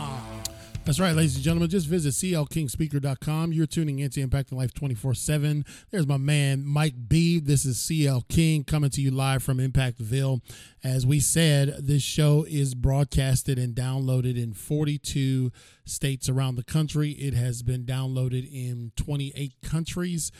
That's 0.87 1.01
right, 1.01 1.17
ladies 1.17 1.35
and 1.35 1.43
gentlemen. 1.43 1.69
Just 1.69 1.89
visit 1.89 2.15
clkingspeaker.com. 2.15 3.53
You're 3.53 3.67
tuning 3.67 3.99
into 3.99 4.25
Impacting 4.25 4.53
Life 4.53 4.73
24 4.73 5.15
7. 5.15 5.65
There's 5.91 6.07
my 6.07 6.17
man, 6.17 6.65
Mike 6.65 6.95
B. 7.09 7.41
This 7.41 7.65
is 7.65 7.81
CL 7.81 8.23
King 8.29 8.63
coming 8.63 8.91
to 8.91 9.03
you 9.03 9.11
live 9.11 9.43
from 9.43 9.59
Impactville. 9.59 10.43
As 10.85 11.05
we 11.05 11.19
said, 11.19 11.75
this 11.81 12.03
show 12.03 12.47
is 12.49 12.77
broadcasted 12.77 13.59
and 13.59 13.75
downloaded 13.75 14.41
in 14.41 14.55
42 14.55 15.51
states 15.85 16.29
around 16.29 16.55
the 16.55 16.63
country. 16.63 17.11
It 17.11 17.35
has 17.35 17.65
been 17.65 17.85
downloaded 17.85 18.49
in 18.49 18.93
28 18.95 19.55
countries 19.65 20.31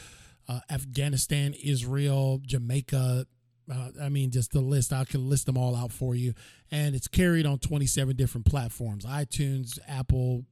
uh, 0.49 0.61
Afghanistan, 0.71 1.55
Israel, 1.55 2.41
Jamaica, 2.47 3.27
Uh, 3.69 3.91
I 4.01 4.11
mean, 4.11 4.31
just 4.31 4.53
the 4.53 4.61
list. 4.61 4.93
I 4.93 5.05
can 5.05 5.29
list 5.29 5.47
them 5.47 5.59
all 5.59 5.75
out 5.75 5.91
for 5.91 6.15
you, 6.15 6.35
and 6.71 6.95
it's 6.95 7.09
carried 7.09 7.47
on 7.47 7.59
27 7.59 8.17
different 8.17 8.47
platforms: 8.47 9.05
iTunes, 9.05 9.79
Apple, 9.89 10.45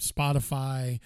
Spotify, 0.00 1.00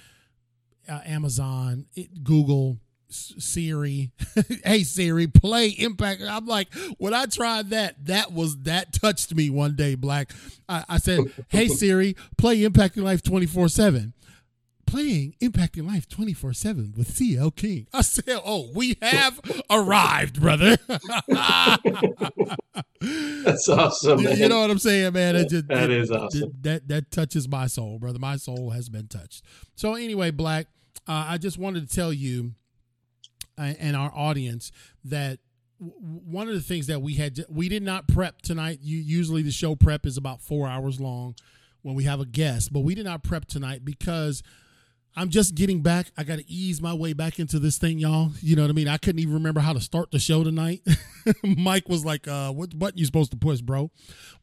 uh, 0.89 1.01
Amazon, 1.05 1.87
it, 1.95 2.23
Google, 2.25 2.79
Siri. 3.09 4.13
hey 4.65 4.83
Siri, 4.83 5.27
play 5.27 5.69
Impact. 5.69 6.23
I'm 6.23 6.47
like, 6.47 6.73
when 6.99 7.15
I 7.15 7.27
tried 7.27 7.71
that, 7.71 8.07
that 8.07 8.33
was 8.33 8.63
that 8.63 8.93
touched 8.93 9.35
me 9.35 9.51
one 9.51 9.77
day. 9.77 9.95
Black. 9.95 10.33
I, 10.69 10.85
I 10.89 10.99
said, 10.99 11.21
hey 11.49 11.69
Siri, 11.69 12.17
play 12.39 12.63
Impact 12.65 12.97
Your 12.97 13.05
Life 13.05 13.23
24 13.23 13.69
seven 13.69 14.15
playing 14.91 15.35
Impacting 15.41 15.87
Life 15.87 16.09
24 16.09 16.53
7 16.53 16.95
with 16.97 17.17
CL 17.17 17.53
King. 17.53 17.87
I 17.93 18.03
said, 18.03 18.41
Oh, 18.45 18.71
we 18.75 18.97
have 19.01 19.41
arrived, 19.71 20.41
brother. 20.41 20.77
That's 23.45 23.69
awesome. 23.69 24.25
Man. 24.25 24.37
You 24.37 24.49
know 24.49 24.61
what 24.61 24.71
I'm 24.71 24.79
saying, 24.79 25.13
man? 25.13 25.37
It 25.37 25.49
just, 25.49 25.69
that 25.69 25.91
it, 25.91 26.03
is 26.03 26.11
awesome. 26.11 26.53
That, 26.63 26.89
that 26.89 27.11
touches 27.11 27.49
my 27.49 27.69
soul, 27.69 27.99
brother. 27.99 28.19
My 28.19 28.37
soul 28.37 28.71
has 28.71 28.89
been 28.89 29.07
touched. 29.07 29.45
So, 29.77 29.95
anyway, 29.95 30.33
Black, 30.33 30.67
uh, 31.07 31.27
I 31.29 31.39
just 31.39 31.57
wanted 31.57 31.89
to 31.89 31.95
tell 31.95 32.13
you 32.13 32.53
uh, 33.57 33.75
and 33.79 33.97
our 33.97 34.13
audience 34.15 34.73
that 35.05 35.39
one 35.79 36.49
of 36.49 36.55
the 36.55 36.61
things 36.61 36.89
that 36.89 37.01
we 37.01 37.15
had 37.15 37.43
we 37.49 37.69
did 37.69 37.83
not 37.83 38.07
prep 38.07 38.43
tonight 38.43 38.81
you 38.83 38.99
usually 38.99 39.41
the 39.41 39.51
show 39.51 39.75
prep 39.75 40.05
is 40.05 40.19
about 40.19 40.43
four 40.43 40.69
hours 40.69 41.01
long 41.01 41.35
when 41.81 41.95
we 41.95 42.05
have 42.05 42.21
a 42.21 42.27
guest 42.27 42.71
but 42.71 42.81
we 42.81 42.95
did 42.95 43.07
not 43.07 43.23
prep 43.23 43.47
tonight 43.47 43.83
because 43.83 44.43
I'm 45.17 45.29
just 45.29 45.55
getting 45.55 45.83
back. 45.83 46.13
I 46.17 46.23
got 46.23 46.39
to 46.39 46.51
ease 46.51 46.81
my 46.81 46.95
way 46.95 47.13
back 47.13 47.39
into 47.39 47.59
this 47.59 47.79
thing, 47.79 47.99
y'all. 47.99 48.31
You 48.41 48.55
know 48.55 48.63
what 48.63 48.71
I 48.71 48.75
mean? 48.75 48.89
I 48.89 48.97
couldn't 48.97 49.19
even 49.19 49.35
remember 49.35 49.61
how 49.61 49.73
to 49.73 49.81
start 49.81 50.13
the 50.13 50.19
show 50.19 50.45
tonight. 50.45 50.83
Mike 51.43 51.89
was 51.89 52.05
like, 52.05 52.29
uh, 52.29 52.53
what 52.53 52.79
button 52.79 52.99
you 52.99 53.05
supposed 53.05 53.33
to 53.33 53.37
push, 53.37 53.61
bro? 53.61 53.91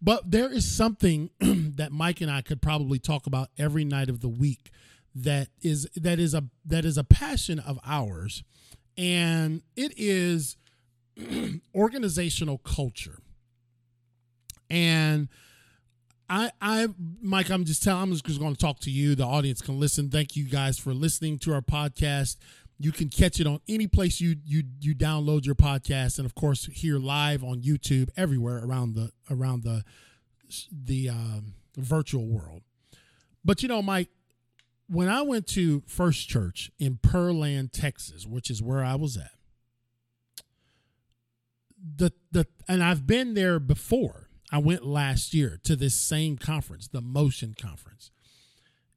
But 0.01 0.29
there 0.29 0.51
is 0.51 0.69
something 0.69 1.29
that 1.39 1.91
Mike 1.91 2.21
and 2.21 2.29
I 2.29 2.41
could 2.41 2.61
probably 2.61 2.99
talk 2.99 3.27
about 3.27 3.49
every 3.57 3.85
night 3.85 4.09
of 4.09 4.19
the 4.19 4.29
week 4.29 4.71
that 5.15 5.47
is 5.61 5.87
that 5.95 6.19
is 6.19 6.33
a 6.33 6.43
that 6.65 6.85
is 6.85 6.97
a 6.97 7.03
passion 7.03 7.59
of 7.59 7.79
ours. 7.85 8.43
And 8.97 9.61
it 9.75 9.93
is 9.95 10.57
organizational 11.75 12.57
culture. 12.59 13.19
And 14.69 15.29
I, 16.29 16.51
I, 16.61 16.87
Mike, 17.21 17.49
I'm 17.49 17.63
just 17.63 17.83
telling, 17.83 18.03
I'm 18.03 18.11
just 18.11 18.39
going 18.39 18.53
to 18.53 18.59
talk 18.59 18.79
to 18.81 18.91
you. 18.91 19.15
The 19.15 19.25
audience 19.25 19.61
can 19.61 19.79
listen. 19.79 20.09
Thank 20.09 20.35
you 20.35 20.45
guys 20.45 20.77
for 20.77 20.93
listening 20.93 21.39
to 21.39 21.53
our 21.53 21.61
podcast. 21.61 22.37
You 22.79 22.91
can 22.91 23.09
catch 23.09 23.39
it 23.39 23.47
on 23.47 23.59
any 23.67 23.87
place 23.87 24.21
you 24.21 24.35
you 24.45 24.63
you 24.79 24.93
download 24.93 25.45
your 25.45 25.55
podcast, 25.55 26.19
and 26.19 26.27
of 26.27 26.35
course, 26.35 26.65
here 26.65 26.99
live 26.99 27.43
on 27.43 27.61
YouTube 27.61 28.09
everywhere 28.15 28.63
around 28.63 28.93
the 28.93 29.11
around 29.31 29.63
the 29.63 29.83
the 30.71 31.09
um, 31.09 31.53
virtual 31.75 32.27
world. 32.27 32.61
But 33.43 33.63
you 33.63 33.69
know, 33.69 33.81
Mike, 33.81 34.09
when 34.87 35.09
I 35.09 35.23
went 35.23 35.47
to 35.47 35.81
First 35.87 36.29
Church 36.29 36.69
in 36.77 36.97
Pearland, 36.97 37.71
Texas, 37.71 38.27
which 38.27 38.51
is 38.51 38.61
where 38.61 38.83
I 38.83 38.93
was 38.93 39.17
at, 39.17 39.31
the 41.95 42.11
the 42.31 42.45
and 42.67 42.83
I've 42.83 43.07
been 43.07 43.33
there 43.33 43.59
before 43.59 44.26
I 44.51 44.59
went 44.59 44.85
last 44.85 45.33
year 45.33 45.59
to 45.63 45.75
this 45.75 45.95
same 45.95 46.37
conference, 46.37 46.87
the 46.87 47.01
Motion 47.01 47.53
Conference. 47.59 48.11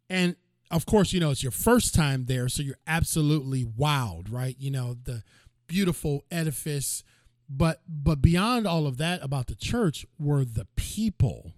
And 0.08 0.36
of 0.70 0.86
course, 0.86 1.12
you 1.12 1.20
know, 1.20 1.30
it's 1.30 1.42
your 1.42 1.52
first 1.52 1.94
time 1.94 2.26
there, 2.26 2.48
so 2.48 2.62
you're 2.62 2.76
absolutely 2.86 3.64
wowed, 3.64 4.32
right? 4.32 4.54
You 4.58 4.70
know, 4.70 4.96
the 5.02 5.22
beautiful 5.66 6.24
edifice, 6.30 7.02
but 7.48 7.80
but 7.88 8.22
beyond 8.22 8.66
all 8.66 8.86
of 8.86 8.96
that 8.98 9.22
about 9.22 9.48
the 9.48 9.56
church 9.56 10.06
were 10.18 10.44
the 10.44 10.66
people. 10.76 11.52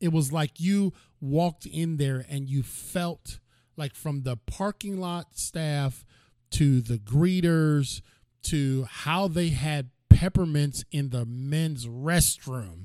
It 0.00 0.12
was 0.12 0.32
like 0.32 0.60
you 0.60 0.92
walked 1.20 1.64
in 1.64 1.96
there 1.96 2.26
and 2.28 2.48
you 2.48 2.62
felt 2.62 3.38
like 3.76 3.94
from 3.94 4.22
the 4.22 4.36
parking 4.36 4.98
lot 4.98 5.36
staff 5.38 6.04
to 6.50 6.82
the 6.82 6.98
greeters 6.98 8.02
to 8.42 8.86
how 8.88 9.26
they 9.28 9.48
had 9.48 9.90
peppermints 10.10 10.84
in 10.92 11.08
the 11.08 11.24
men's 11.24 11.86
restroom 11.86 12.84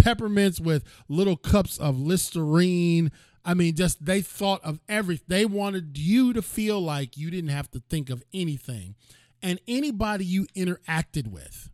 peppermints 0.00 0.60
with 0.60 0.84
little 1.08 1.36
cups 1.36 1.78
of 1.78 1.98
Listerine. 1.98 3.12
I 3.44 3.54
mean, 3.54 3.74
just 3.74 4.04
they 4.04 4.20
thought 4.20 4.62
of 4.64 4.80
everything. 4.88 5.24
They 5.28 5.46
wanted 5.46 5.96
you 5.96 6.32
to 6.32 6.42
feel 6.42 6.80
like 6.80 7.16
you 7.16 7.30
didn't 7.30 7.50
have 7.50 7.70
to 7.72 7.82
think 7.88 8.10
of 8.10 8.22
anything. 8.32 8.94
And 9.42 9.60
anybody 9.66 10.24
you 10.24 10.46
interacted 10.56 11.28
with 11.28 11.70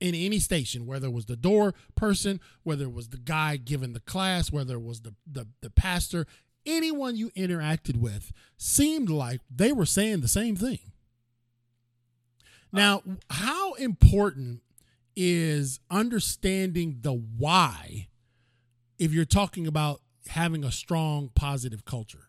in 0.00 0.14
any 0.14 0.38
station, 0.38 0.86
whether 0.86 1.08
it 1.08 1.12
was 1.12 1.26
the 1.26 1.36
door 1.36 1.74
person, 1.94 2.40
whether 2.62 2.84
it 2.84 2.92
was 2.92 3.10
the 3.10 3.18
guy 3.18 3.56
giving 3.56 3.92
the 3.92 4.00
class, 4.00 4.50
whether 4.50 4.74
it 4.74 4.82
was 4.82 5.02
the, 5.02 5.14
the, 5.30 5.46
the 5.60 5.70
pastor, 5.70 6.26
anyone 6.64 7.16
you 7.16 7.30
interacted 7.30 7.96
with 7.96 8.32
seemed 8.56 9.10
like 9.10 9.40
they 9.54 9.72
were 9.72 9.86
saying 9.86 10.20
the 10.20 10.28
same 10.28 10.56
thing. 10.56 10.78
Now, 12.72 13.02
how 13.28 13.74
important 13.74 14.62
is 15.16 15.80
understanding 15.90 16.98
the 17.00 17.12
why 17.12 18.08
if 18.98 19.12
you're 19.12 19.24
talking 19.24 19.66
about 19.66 20.00
having 20.28 20.64
a 20.64 20.72
strong 20.72 21.30
positive 21.34 21.84
culture. 21.84 22.28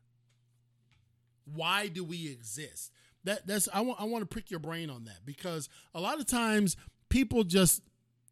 Why 1.45 1.87
do 1.87 2.03
we 2.03 2.27
exist? 2.27 2.91
That 3.23 3.45
that's 3.47 3.69
I 3.73 3.81
want 3.81 4.01
I 4.01 4.05
want 4.05 4.21
to 4.23 4.25
prick 4.25 4.49
your 4.49 4.59
brain 4.59 4.89
on 4.89 5.05
that 5.05 5.25
because 5.25 5.69
a 5.93 6.01
lot 6.01 6.19
of 6.19 6.25
times 6.25 6.75
people 7.09 7.43
just 7.43 7.81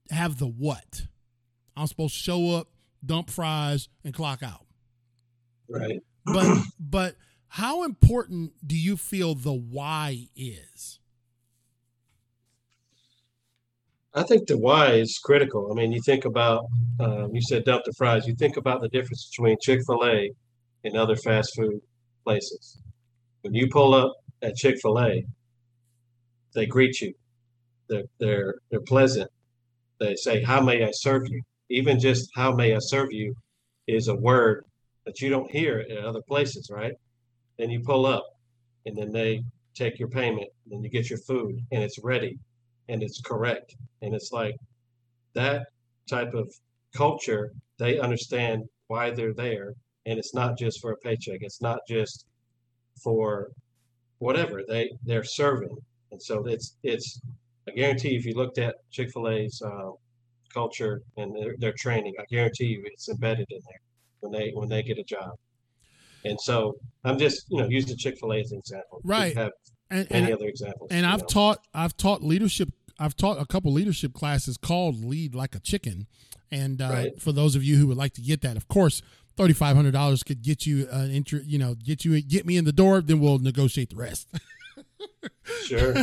have 0.09 0.37
the 0.37 0.47
what. 0.47 1.03
I'm 1.75 1.87
supposed 1.87 2.15
to 2.15 2.19
show 2.19 2.55
up, 2.55 2.69
dump 3.05 3.29
fries, 3.29 3.87
and 4.03 4.13
clock 4.13 4.43
out. 4.43 4.65
Right. 5.69 6.01
But 6.25 6.63
but 6.79 7.15
how 7.47 7.83
important 7.83 8.53
do 8.65 8.77
you 8.77 8.97
feel 8.97 9.35
the 9.35 9.53
why 9.53 10.27
is? 10.35 10.99
I 14.13 14.23
think 14.23 14.47
the 14.47 14.57
why 14.57 14.93
is 14.93 15.19
critical. 15.23 15.71
I 15.71 15.75
mean, 15.75 15.91
you 15.93 16.01
think 16.01 16.25
about, 16.25 16.65
um, 16.99 17.33
you 17.33 17.41
said 17.41 17.63
dump 17.63 17.85
the 17.85 17.93
fries. 17.93 18.27
You 18.27 18.35
think 18.35 18.57
about 18.57 18.81
the 18.81 18.89
difference 18.89 19.29
between 19.29 19.57
Chick 19.61 19.81
fil 19.87 20.05
A 20.05 20.31
and 20.83 20.97
other 20.97 21.15
fast 21.15 21.55
food 21.55 21.79
places. 22.25 22.81
When 23.41 23.53
you 23.53 23.69
pull 23.69 23.93
up 23.93 24.13
at 24.41 24.55
Chick 24.55 24.75
fil 24.81 24.99
A, 24.99 25.25
they 26.53 26.65
greet 26.65 26.99
you. 26.99 27.13
They're, 27.87 28.03
they're, 28.19 28.55
they're 28.69 28.81
pleasant. 28.81 29.31
They 29.99 30.15
say, 30.15 30.43
How 30.43 30.59
may 30.59 30.83
I 30.83 30.91
serve 30.91 31.29
you? 31.29 31.41
Even 31.69 31.97
just 31.97 32.29
how 32.35 32.53
may 32.53 32.75
I 32.75 32.79
serve 32.79 33.13
you 33.13 33.33
is 33.87 34.09
a 34.09 34.15
word 34.15 34.65
that 35.05 35.21
you 35.21 35.29
don't 35.29 35.49
hear 35.49 35.85
at 35.89 36.03
other 36.03 36.21
places, 36.27 36.69
right? 36.69 36.93
Then 37.57 37.69
you 37.69 37.79
pull 37.79 38.05
up 38.05 38.25
and 38.85 38.97
then 38.97 39.11
they 39.11 39.43
take 39.73 39.99
your 39.99 40.09
payment, 40.09 40.49
and 40.65 40.73
then 40.73 40.83
you 40.83 40.89
get 40.89 41.09
your 41.09 41.19
food 41.19 41.57
and 41.71 41.81
it's 41.81 41.97
ready 42.03 42.37
and 42.91 43.01
it's 43.01 43.21
correct. 43.21 43.75
And 44.01 44.13
it's 44.13 44.31
like 44.31 44.55
that 45.33 45.67
type 46.09 46.33
of 46.33 46.53
culture, 46.95 47.53
they 47.79 47.99
understand 47.99 48.65
why 48.87 49.09
they're 49.11 49.33
there. 49.33 49.73
And 50.05 50.19
it's 50.19 50.35
not 50.35 50.57
just 50.57 50.81
for 50.81 50.91
a 50.91 50.97
paycheck. 50.97 51.39
It's 51.41 51.61
not 51.61 51.79
just 51.87 52.25
for 53.01 53.51
whatever 54.19 54.61
they 54.67 54.91
they're 55.05 55.23
serving. 55.23 55.77
And 56.11 56.21
so 56.21 56.45
it's 56.45 56.75
it's 56.83 57.21
I 57.67 57.71
guarantee 57.71 58.15
if 58.15 58.25
you 58.25 58.33
looked 58.33 58.57
at 58.57 58.75
Chick 58.91 59.11
Fil 59.11 59.29
A's 59.29 59.61
uh, 59.61 59.91
culture 60.53 61.01
and 61.17 61.33
their, 61.35 61.55
their 61.57 61.73
training, 61.73 62.13
I 62.19 62.25
guarantee 62.29 62.65
you 62.65 62.81
it's 62.85 63.07
embedded 63.07 63.47
in 63.49 63.61
there 63.69 63.81
when 64.19 64.31
they 64.33 64.51
when 64.53 64.67
they 64.67 64.83
get 64.83 64.97
a 64.97 65.03
job. 65.03 65.31
And 66.25 66.39
so 66.39 66.75
I'm 67.05 67.17
just 67.17 67.45
you 67.49 67.61
know 67.61 67.69
using 67.69 67.95
Chick 67.95 68.17
Fil 68.19 68.33
A 68.33 68.39
as 68.41 68.51
an 68.51 68.59
example. 68.59 68.99
Right. 69.03 69.37
have 69.37 69.51
and, 69.91 70.09
many 70.09 70.25
and, 70.25 70.33
other 70.33 70.47
examples. 70.47 70.89
And 70.91 71.05
I've 71.05 71.21
know. 71.21 71.27
taught 71.27 71.67
I've 71.73 71.95
taught 71.95 72.23
leadership 72.23 72.69
I've 73.01 73.15
taught 73.15 73.41
a 73.41 73.45
couple 73.45 73.71
leadership 73.73 74.13
classes 74.13 74.57
called 74.57 75.03
Lead 75.03 75.33
Like 75.35 75.55
a 75.55 75.59
Chicken. 75.59 76.07
And 76.51 76.81
uh, 76.81 76.89
Right. 76.89 77.21
for 77.21 77.31
those 77.31 77.55
of 77.55 77.63
you 77.63 77.77
who 77.77 77.87
would 77.87 77.97
like 77.97 78.13
to 78.13 78.21
get 78.21 78.41
that, 78.41 78.57
of 78.57 78.67
course, 78.67 79.01
thirty 79.37 79.53
five 79.53 79.75
hundred 79.75 79.91
dollars 79.91 80.21
could 80.23 80.41
get 80.41 80.65
you 80.65 80.87
an 80.91 81.09
intro, 81.11 81.39
you 81.45 81.57
know, 81.57 81.75
get 81.75 82.03
you 82.05 82.21
get 82.21 82.45
me 82.45 82.57
in 82.57 82.65
the 82.65 82.73
door. 82.73 83.01
Then 83.01 83.19
we'll 83.19 83.39
negotiate 83.39 83.89
the 83.89 83.95
rest. 83.97 84.27
Sure. 85.65 85.93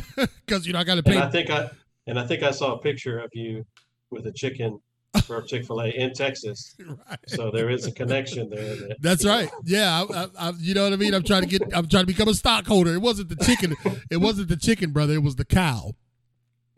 because 0.47 0.67
you 0.67 0.73
know 0.73 0.79
I 0.81 0.85
got 0.85 0.97
to 0.97 1.03
pay. 1.03 1.15
And 1.15 1.23
I 1.25 1.31
think 1.31 1.51
I 1.51 1.71
and 2.07 2.19
I 2.19 2.27
think 2.27 2.43
I 2.43 2.51
saw 2.51 2.75
a 2.75 2.79
picture 2.79 3.19
of 3.19 3.31
you 3.33 3.65
with 4.11 4.27
a 4.27 4.33
chicken 4.33 4.81
for 5.25 5.43
Chick 5.43 5.65
Fil 5.67 5.81
A 5.81 5.89
in 5.89 6.13
Texas. 6.13 6.77
Right. 6.87 7.19
So 7.27 7.51
there 7.51 7.71
is 7.71 7.87
a 7.87 7.93
connection 7.93 8.49
there. 8.51 8.77
That, 8.77 8.97
That's 9.01 9.25
right. 9.25 9.51
Yeah, 9.65 10.05
I, 10.09 10.23
I, 10.23 10.29
I, 10.49 10.53
you 10.59 10.75
know 10.75 10.85
what 10.85 10.93
I 10.93 10.97
mean. 10.97 11.15
I'm 11.15 11.23
trying 11.25 11.43
to 11.43 11.49
get. 11.49 11.63
I'm 11.75 11.89
trying 11.89 12.05
to 12.05 12.07
become 12.07 12.29
a 12.29 12.35
stockholder. 12.35 12.93
It 12.95 13.01
wasn't 13.03 13.29
the 13.31 13.37
chicken. 13.45 13.75
It 14.11 14.19
wasn't 14.19 14.49
the 14.49 14.57
chicken, 14.57 14.91
brother. 14.91 15.15
It 15.15 15.23
was 15.23 15.37
the 15.37 15.45
cow. 15.45 15.93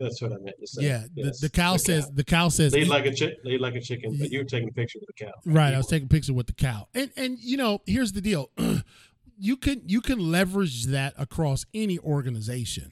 That's 0.01 0.21
what 0.21 0.33
I 0.33 0.37
meant 0.37 0.59
to 0.59 0.67
say. 0.67 0.83
Yeah, 0.83 1.03
Yes, 1.15 1.39
the, 1.39 1.47
the 1.47 1.51
cow 1.51 1.77
says. 1.77 2.09
The 2.11 2.23
cow 2.23 2.49
says. 2.49 2.73
lead 2.73 2.87
like 2.87 3.05
a 3.05 3.13
chick, 3.13 3.37
lead 3.43 3.61
like 3.61 3.75
a 3.75 3.81
chicken. 3.81 4.17
But 4.19 4.31
you 4.31 4.39
were 4.39 4.45
taking 4.45 4.69
a 4.69 4.71
picture 4.71 4.99
with 4.99 5.07
the 5.15 5.25
cow. 5.25 5.33
Right, 5.45 5.73
I 5.73 5.77
was 5.77 5.87
taking 5.87 6.07
a 6.07 6.09
picture 6.09 6.33
with 6.33 6.47
the 6.47 6.53
cow, 6.53 6.87
and 6.93 7.11
and 7.15 7.37
you 7.39 7.57
know, 7.57 7.81
here's 7.85 8.11
the 8.13 8.21
deal: 8.21 8.49
you 9.37 9.57
can 9.57 9.81
you 9.85 10.01
can 10.01 10.31
leverage 10.31 10.85
that 10.85 11.13
across 11.17 11.65
any 11.73 11.97
organization, 11.99 12.91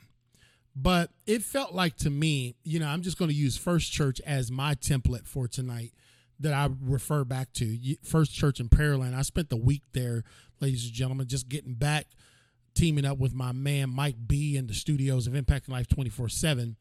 But 0.76 1.12
it 1.26 1.44
felt 1.44 1.74
like 1.74 1.96
to 1.98 2.10
me, 2.10 2.56
you 2.64 2.80
know, 2.80 2.88
I'm 2.88 3.02
just 3.02 3.18
going 3.18 3.30
to 3.30 3.36
use 3.36 3.58
First 3.58 3.92
Church 3.92 4.22
as 4.26 4.52
my 4.52 4.76
template 4.76 5.28
for 5.28 5.48
tonight 5.48 5.94
that 6.40 6.54
I 6.54 6.70
refer 6.82 7.24
back 7.24 7.52
to. 7.54 7.78
First 8.04 8.34
Church 8.34 8.60
in 8.60 8.70
Pearland. 8.70 9.16
I 9.16 9.24
spent 9.24 9.50
the 9.50 9.58
week 9.58 9.84
there, 9.94 10.24
ladies 10.62 10.86
and 10.86 10.94
gentlemen, 10.94 11.28
just 11.28 11.50
getting 11.50 11.74
back, 11.74 12.08
teaming 12.74 13.06
up 13.06 13.18
with 13.18 13.34
my 13.34 13.52
man 13.52 13.90
Mike 13.90 14.16
B 14.26 14.56
in 14.56 14.68
the 14.68 14.74
studios 14.74 15.28
of 15.28 15.34
Impacting 15.34 15.70
Life 15.70 15.88
24 15.88 16.30
7. 16.30 16.78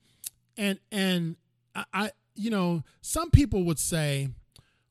And 0.59 0.79
and 0.93 1.37
I, 1.75 1.85
I 1.95 2.11
you 2.35 2.51
know, 2.51 2.83
some 3.01 3.31
people 3.31 3.65
would 3.65 3.79
say, 3.79 4.29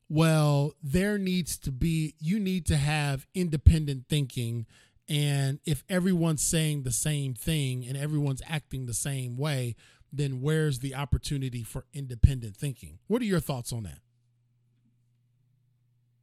well, 0.08 0.72
there 0.82 1.18
needs 1.18 1.56
to 1.58 1.70
be 1.70 2.14
you 2.18 2.40
need 2.40 2.66
to 2.66 2.76
have 2.76 3.26
independent 3.34 4.06
thinking 4.08 4.66
and 5.08 5.58
if 5.64 5.84
everyone's 5.88 6.42
saying 6.42 6.82
the 6.82 6.92
same 6.92 7.34
thing 7.34 7.86
and 7.86 7.96
everyone's 7.96 8.42
acting 8.46 8.84
the 8.84 8.94
same 8.94 9.36
way, 9.36 9.74
then 10.12 10.42
where's 10.42 10.80
the 10.80 10.94
opportunity 10.94 11.62
for 11.62 11.86
independent 11.94 12.56
thinking? 12.56 12.98
What 13.06 13.22
are 13.22 13.26
your 13.26 13.40
thoughts 13.40 13.72
on 13.72 13.84
that? 13.84 14.00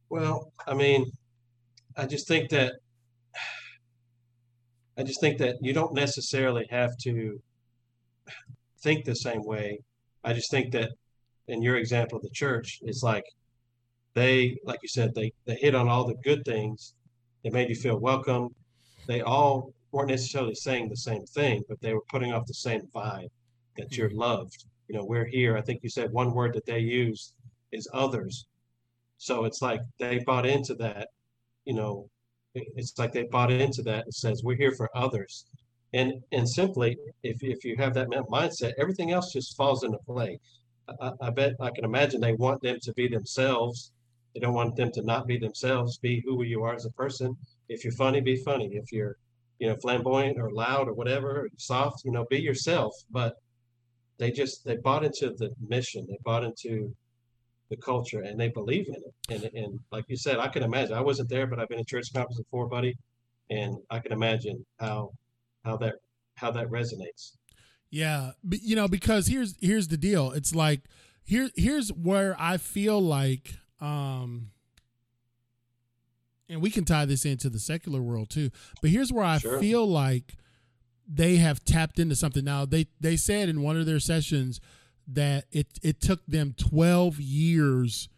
Well, 0.08 0.52
I 0.66 0.74
mean, 0.74 1.10
I 1.96 2.06
just 2.06 2.28
think 2.28 2.50
that 2.50 2.74
I 4.96 5.02
just 5.02 5.20
think 5.20 5.38
that 5.38 5.56
you 5.60 5.72
don't 5.72 5.92
necessarily 5.92 6.66
have 6.70 6.96
to 6.98 7.42
think 8.80 9.04
the 9.04 9.14
same 9.14 9.44
way. 9.44 9.80
I 10.24 10.32
just 10.32 10.50
think 10.50 10.72
that 10.72 10.90
in 11.48 11.62
your 11.62 11.76
example 11.76 12.16
of 12.16 12.22
the 12.22 12.30
church, 12.30 12.80
it's 12.82 13.02
like 13.02 13.24
they, 14.14 14.58
like 14.64 14.80
you 14.82 14.88
said, 14.88 15.14
they 15.14 15.32
they 15.46 15.56
hit 15.56 15.74
on 15.74 15.88
all 15.88 16.06
the 16.06 16.16
good 16.22 16.44
things. 16.44 16.94
They 17.42 17.50
made 17.50 17.68
you 17.68 17.76
feel 17.76 17.98
welcome 17.98 18.54
they 19.06 19.22
all 19.22 19.72
weren't 19.92 20.10
necessarily 20.10 20.54
saying 20.54 20.88
the 20.88 20.96
same 20.96 21.24
thing, 21.26 21.62
but 21.68 21.80
they 21.80 21.94
were 21.94 22.02
putting 22.10 22.32
off 22.32 22.46
the 22.46 22.54
same 22.54 22.82
vibe 22.94 23.30
that 23.76 23.96
you're 23.96 24.08
mm-hmm. 24.08 24.18
loved. 24.18 24.64
You 24.88 24.96
know, 24.96 25.04
we're 25.04 25.24
here. 25.24 25.56
I 25.56 25.62
think 25.62 25.82
you 25.82 25.88
said 25.88 26.12
one 26.12 26.32
word 26.32 26.54
that 26.54 26.66
they 26.66 26.80
use 26.80 27.32
is 27.72 27.88
others. 27.92 28.46
So 29.18 29.44
it's 29.44 29.62
like 29.62 29.80
they 29.98 30.18
bought 30.20 30.46
into 30.46 30.74
that, 30.74 31.08
you 31.64 31.74
know, 31.74 32.08
it's 32.54 32.98
like 32.98 33.12
they 33.12 33.24
bought 33.24 33.50
into 33.50 33.82
that. 33.82 34.06
It 34.06 34.14
says 34.14 34.42
we're 34.42 34.56
here 34.56 34.72
for 34.72 34.90
others. 34.94 35.46
And 35.94 36.22
and 36.32 36.48
simply, 36.48 36.96
if, 37.22 37.42
if 37.42 37.64
you 37.64 37.76
have 37.78 37.94
that 37.94 38.08
mindset, 38.08 38.72
everything 38.78 39.12
else 39.12 39.32
just 39.32 39.56
falls 39.56 39.84
into 39.84 39.98
play. 39.98 40.38
I, 41.00 41.12
I 41.20 41.30
bet 41.30 41.54
I 41.60 41.70
can 41.70 41.84
imagine 41.84 42.20
they 42.20 42.34
want 42.34 42.62
them 42.62 42.78
to 42.82 42.92
be 42.94 43.08
themselves. 43.08 43.92
They 44.34 44.40
don't 44.40 44.54
want 44.54 44.76
them 44.76 44.92
to 44.92 45.02
not 45.02 45.26
be 45.26 45.38
themselves, 45.38 45.98
be 45.98 46.22
who 46.24 46.42
you 46.42 46.62
are 46.64 46.74
as 46.74 46.84
a 46.84 46.90
person 46.90 47.36
if 47.68 47.84
you're 47.84 47.92
funny, 47.92 48.20
be 48.20 48.36
funny. 48.36 48.70
If 48.72 48.92
you're, 48.92 49.16
you 49.58 49.68
know, 49.68 49.76
flamboyant 49.76 50.38
or 50.38 50.50
loud 50.50 50.88
or 50.88 50.94
whatever, 50.94 51.48
soft, 51.56 52.04
you 52.04 52.12
know, 52.12 52.26
be 52.28 52.40
yourself. 52.40 52.94
But 53.10 53.36
they 54.18 54.30
just 54.30 54.64
they 54.64 54.76
bought 54.76 55.04
into 55.04 55.30
the 55.30 55.52
mission. 55.68 56.06
They 56.08 56.18
bought 56.24 56.44
into 56.44 56.94
the 57.68 57.76
culture 57.76 58.20
and 58.20 58.38
they 58.38 58.48
believe 58.48 58.88
in 58.88 58.94
it. 58.94 59.14
And 59.28 59.50
and 59.54 59.80
like 59.90 60.04
you 60.08 60.16
said, 60.16 60.38
I 60.38 60.48
can 60.48 60.62
imagine. 60.62 60.94
I 60.94 61.00
wasn't 61.00 61.28
there, 61.28 61.46
but 61.46 61.58
I've 61.58 61.68
been 61.68 61.78
in 61.78 61.84
church 61.84 62.12
conference 62.14 62.38
before, 62.38 62.68
buddy, 62.68 62.96
and 63.50 63.76
I 63.90 63.98
can 63.98 64.12
imagine 64.12 64.64
how 64.78 65.12
how 65.66 65.76
that 65.78 65.96
how 66.36 66.50
that 66.52 66.70
resonates. 66.70 67.32
Yeah, 67.90 68.32
but 68.42 68.62
you 68.62 68.76
know, 68.76 68.88
because 68.88 69.26
here's 69.26 69.56
here's 69.60 69.88
the 69.88 69.96
deal. 69.96 70.30
It's 70.32 70.54
like 70.54 70.80
here 71.24 71.50
here's 71.54 71.92
where 71.92 72.36
I 72.38 72.56
feel 72.56 73.00
like 73.00 73.54
um 73.80 74.50
and 76.48 76.62
we 76.62 76.70
can 76.70 76.84
tie 76.84 77.04
this 77.04 77.24
into 77.24 77.50
the 77.50 77.58
secular 77.58 78.00
world 78.00 78.30
too. 78.30 78.50
But 78.80 78.90
here's 78.90 79.12
where 79.12 79.24
I 79.24 79.38
sure. 79.38 79.58
feel 79.58 79.86
like 79.86 80.36
they 81.08 81.36
have 81.36 81.64
tapped 81.64 81.98
into 81.98 82.16
something. 82.16 82.44
Now 82.44 82.64
they 82.64 82.86
they 83.00 83.16
said 83.16 83.48
in 83.48 83.62
one 83.62 83.76
of 83.76 83.86
their 83.86 84.00
sessions 84.00 84.60
that 85.08 85.44
it 85.50 85.66
it 85.82 86.00
took 86.00 86.24
them 86.26 86.54
12 86.56 87.20
years 87.20 88.08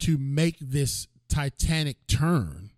to 0.00 0.18
make 0.18 0.56
this 0.60 1.06
titanic 1.28 1.96
turn. 2.06 2.70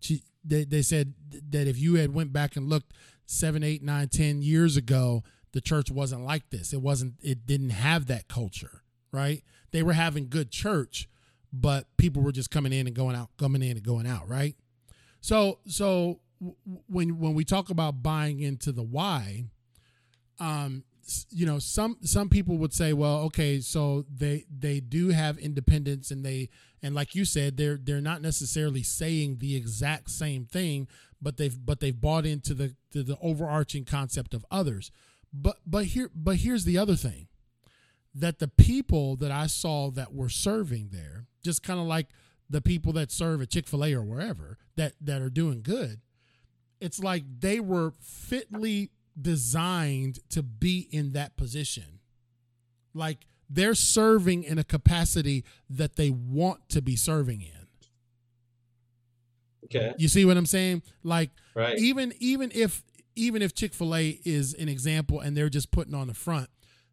She, 0.00 0.22
they, 0.44 0.64
they 0.64 0.82
said 0.82 1.14
that 1.50 1.68
if 1.68 1.78
you 1.78 1.94
had 1.94 2.14
went 2.14 2.32
back 2.32 2.56
and 2.56 2.68
looked 2.68 2.92
seven, 3.32 3.62
eight, 3.62 3.82
nine, 3.82 4.08
ten 4.08 4.42
years 4.42 4.76
ago, 4.76 5.22
the 5.52 5.60
church 5.60 5.90
wasn't 5.90 6.24
like 6.24 6.50
this. 6.50 6.72
It 6.72 6.82
wasn't. 6.82 7.14
It 7.22 7.46
didn't 7.46 7.70
have 7.70 8.06
that 8.06 8.28
culture, 8.28 8.82
right? 9.10 9.42
They 9.70 9.82
were 9.82 9.94
having 9.94 10.28
good 10.28 10.50
church, 10.50 11.08
but 11.52 11.86
people 11.96 12.22
were 12.22 12.32
just 12.32 12.50
coming 12.50 12.72
in 12.72 12.86
and 12.86 12.94
going 12.94 13.16
out, 13.16 13.30
coming 13.38 13.62
in 13.62 13.72
and 13.72 13.82
going 13.82 14.06
out, 14.06 14.28
right? 14.28 14.54
So, 15.20 15.58
so 15.66 16.20
when 16.88 17.18
when 17.18 17.34
we 17.34 17.44
talk 17.44 17.70
about 17.70 18.02
buying 18.02 18.40
into 18.40 18.72
the 18.72 18.82
why, 18.82 19.44
um, 20.38 20.84
you 21.30 21.46
know, 21.46 21.58
some 21.58 21.98
some 22.02 22.28
people 22.28 22.58
would 22.58 22.72
say, 22.72 22.92
well, 22.92 23.18
okay, 23.22 23.60
so 23.60 24.04
they 24.14 24.44
they 24.50 24.80
do 24.80 25.08
have 25.08 25.38
independence, 25.38 26.10
and 26.10 26.24
they 26.24 26.48
and 26.82 26.94
like 26.94 27.14
you 27.14 27.24
said, 27.24 27.56
they're 27.56 27.76
they're 27.76 28.00
not 28.00 28.22
necessarily 28.22 28.82
saying 28.82 29.38
the 29.38 29.56
exact 29.56 30.10
same 30.10 30.44
thing, 30.44 30.88
but 31.20 31.36
they've 31.36 31.56
but 31.64 31.80
they've 31.80 32.00
bought 32.00 32.26
into 32.26 32.54
the 32.54 32.74
to 32.92 33.02
the 33.02 33.18
overarching 33.20 33.84
concept 33.84 34.34
of 34.34 34.44
others. 34.50 34.90
But 35.32 35.56
but 35.66 35.86
here 35.86 36.10
but 36.14 36.36
here's 36.36 36.64
the 36.64 36.78
other 36.78 36.96
thing 36.96 37.28
that 38.14 38.38
the 38.38 38.48
people 38.48 39.16
that 39.16 39.30
I 39.30 39.46
saw 39.46 39.90
that 39.90 40.12
were 40.14 40.28
serving 40.28 40.90
there, 40.92 41.26
just 41.42 41.62
kind 41.62 41.80
of 41.80 41.86
like 41.86 42.08
the 42.50 42.60
people 42.60 42.92
that 42.92 43.10
serve 43.10 43.40
at 43.40 43.48
Chick-fil-A 43.50 43.94
or 43.94 44.02
wherever 44.02 44.58
that 44.76 44.94
that 45.00 45.22
are 45.22 45.30
doing 45.30 45.62
good, 45.62 46.00
it's 46.80 47.02
like 47.02 47.24
they 47.40 47.60
were 47.60 47.92
fitly 48.00 48.90
designed 49.20 50.18
to 50.30 50.42
be 50.42 50.88
in 50.90 51.12
that 51.12 51.36
position. 51.36 52.00
Like 52.94 53.26
they're 53.48 53.74
serving 53.74 54.44
in 54.44 54.58
a 54.58 54.64
capacity 54.64 55.44
that 55.68 55.96
they 55.96 56.10
want 56.10 56.68
to 56.70 56.82
be 56.82 56.96
serving 56.96 57.42
in. 57.42 57.62
Okay. 59.64 59.94
You 59.96 60.08
see 60.08 60.24
what 60.24 60.36
I'm 60.36 60.46
saying? 60.46 60.82
Like 61.02 61.30
right. 61.54 61.78
even 61.78 62.12
even 62.18 62.50
if 62.54 62.82
even 63.14 63.42
if 63.42 63.54
Chick-fil-A 63.54 64.20
is 64.24 64.54
an 64.54 64.68
example 64.68 65.20
and 65.20 65.36
they're 65.36 65.50
just 65.50 65.70
putting 65.70 65.94
on 65.94 66.06
the 66.06 66.14
front, 66.14 66.48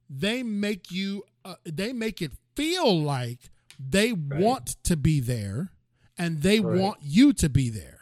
they 0.09 0.43
make 0.43 0.91
you 0.91 1.23
uh, 1.45 1.55
they 1.65 1.93
make 1.93 2.21
it 2.21 2.31
feel 2.55 3.01
like 3.01 3.49
they 3.79 4.13
right. 4.13 4.41
want 4.41 4.75
to 4.83 4.97
be 4.97 5.19
there 5.19 5.71
and 6.17 6.41
they 6.41 6.59
right. 6.59 6.79
want 6.79 6.97
you 7.01 7.33
to 7.33 7.49
be 7.49 7.69
there 7.69 7.98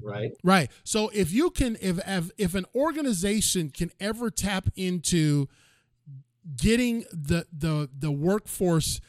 right. 0.00 0.32
Right. 0.42 0.70
So 0.84 1.10
if 1.12 1.32
you 1.32 1.50
can 1.50 1.76
if 1.80 2.00
if, 2.38 2.54
an 2.54 2.66
organization 2.74 3.70
can 3.70 3.90
ever 4.00 4.30
tap 4.30 4.68
into 4.76 5.48
getting 6.56 7.04
the 7.12 7.46
the 7.52 7.88
the 7.98 8.12
workforce 8.12 9.00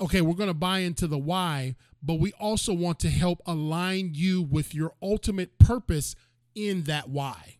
okay 0.00 0.20
we're 0.20 0.34
going 0.34 0.48
to 0.48 0.54
buy 0.54 0.78
into 0.78 1.08
the 1.08 1.18
why 1.18 1.74
but 2.04 2.20
we 2.20 2.32
also 2.34 2.74
want 2.74 3.00
to 3.00 3.08
help 3.08 3.40
align 3.46 4.10
you 4.12 4.42
with 4.42 4.74
your 4.74 4.92
ultimate 5.02 5.58
purpose 5.58 6.14
in 6.54 6.82
that 6.82 7.08
why. 7.08 7.56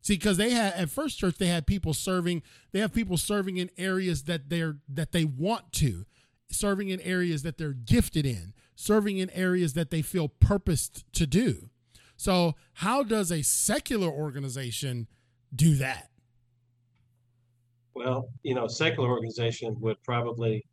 See, 0.00 0.14
because 0.14 0.36
they 0.36 0.50
had 0.50 0.72
at 0.74 0.88
First 0.88 1.18
Church, 1.18 1.36
they 1.36 1.48
had 1.48 1.66
people 1.66 1.92
serving. 1.92 2.42
They 2.72 2.78
have 2.78 2.94
people 2.94 3.16
serving 3.16 3.58
in 3.58 3.70
areas 3.76 4.24
that 4.24 4.48
they're 4.48 4.76
that 4.88 5.12
they 5.12 5.24
want 5.24 5.72
to, 5.74 6.06
serving 6.48 6.88
in 6.88 7.00
areas 7.00 7.42
that 7.42 7.58
they're 7.58 7.72
gifted 7.72 8.24
in, 8.24 8.54
serving 8.76 9.18
in 9.18 9.30
areas 9.30 9.72
that 9.72 9.90
they 9.90 10.02
feel 10.02 10.28
purposed 10.28 11.04
to 11.14 11.26
do. 11.26 11.70
So, 12.16 12.54
how 12.74 13.02
does 13.02 13.32
a 13.32 13.42
secular 13.42 14.08
organization 14.08 15.08
do 15.54 15.74
that? 15.76 16.10
Well, 17.94 18.28
you 18.42 18.54
know, 18.54 18.68
secular 18.68 19.08
organization 19.08 19.76
would 19.80 20.02
probably 20.02 20.64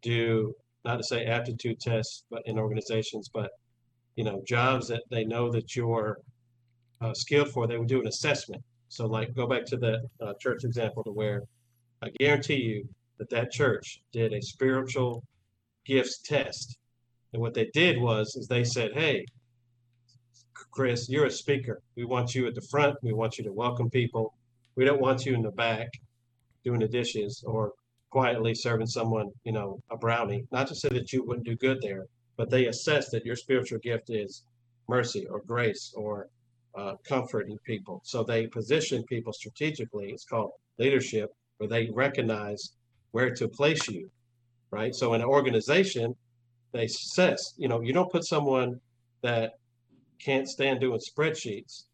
do 0.00 0.54
not 0.84 0.96
to 0.96 1.04
say 1.04 1.26
aptitude 1.26 1.80
tests, 1.80 2.24
but 2.30 2.42
in 2.46 2.58
organizations, 2.58 3.28
but 3.32 3.50
you 4.16 4.24
know, 4.24 4.42
jobs 4.46 4.88
that 4.88 5.02
they 5.10 5.24
know 5.24 5.50
that 5.52 5.74
you're 5.74 6.18
uh, 7.00 7.14
skilled 7.14 7.50
for, 7.50 7.66
they 7.66 7.78
would 7.78 7.88
do 7.88 8.00
an 8.00 8.06
assessment. 8.06 8.62
So, 8.88 9.06
like, 9.06 9.34
go 9.34 9.46
back 9.46 9.64
to 9.66 9.76
the 9.76 10.02
uh, 10.20 10.34
church 10.40 10.64
example 10.64 11.02
to 11.04 11.10
where 11.10 11.42
I 12.02 12.10
guarantee 12.18 12.56
you 12.56 12.88
that 13.18 13.30
that 13.30 13.50
church 13.50 14.02
did 14.12 14.32
a 14.32 14.42
spiritual 14.42 15.24
gifts 15.86 16.20
test. 16.22 16.78
And 17.32 17.40
what 17.40 17.54
they 17.54 17.70
did 17.72 18.00
was, 18.00 18.36
is 18.36 18.46
they 18.46 18.64
said, 18.64 18.92
"Hey, 18.92 19.24
Chris, 20.70 21.08
you're 21.08 21.26
a 21.26 21.30
speaker. 21.30 21.82
We 21.96 22.04
want 22.04 22.34
you 22.34 22.46
at 22.46 22.54
the 22.54 22.62
front. 22.62 22.96
We 23.02 23.12
want 23.12 23.38
you 23.38 23.44
to 23.44 23.52
welcome 23.52 23.90
people. 23.90 24.34
We 24.74 24.84
don't 24.84 25.00
want 25.00 25.26
you 25.26 25.34
in 25.34 25.42
the 25.42 25.50
back 25.50 25.88
doing 26.64 26.80
the 26.80 26.88
dishes 26.88 27.42
or 27.46 27.72
quietly 28.10 28.54
serving 28.54 28.86
someone, 28.86 29.30
you 29.44 29.52
know, 29.52 29.80
a 29.90 29.96
brownie. 29.96 30.46
Not 30.50 30.66
to 30.68 30.74
say 30.74 30.88
that 30.90 31.12
you 31.12 31.24
wouldn't 31.24 31.46
do 31.46 31.56
good 31.56 31.78
there, 31.82 32.06
but 32.36 32.50
they 32.50 32.66
assess 32.66 33.10
that 33.10 33.26
your 33.26 33.36
spiritual 33.36 33.78
gift 33.80 34.10
is 34.10 34.44
mercy 34.88 35.26
or 35.26 35.40
grace 35.46 35.92
or 35.96 36.28
uh, 36.74 36.94
comforting 37.06 37.58
people. 37.64 38.00
So 38.04 38.22
they 38.22 38.46
position 38.46 39.02
people 39.04 39.32
strategically. 39.32 40.10
It's 40.10 40.24
called 40.24 40.52
leadership, 40.78 41.34
where 41.58 41.68
they 41.68 41.90
recognize 41.90 42.72
where 43.12 43.34
to 43.34 43.48
place 43.48 43.88
you, 43.88 44.10
right? 44.70 44.94
So 44.94 45.14
in 45.14 45.20
an 45.20 45.26
organization, 45.26 46.14
they 46.72 46.84
assess. 46.84 47.54
You 47.56 47.68
know, 47.68 47.80
you 47.80 47.92
don't 47.92 48.10
put 48.10 48.24
someone 48.24 48.80
that 49.22 49.52
can't 50.18 50.48
stand 50.48 50.80
doing 50.80 51.00
spreadsheets. 51.00 51.84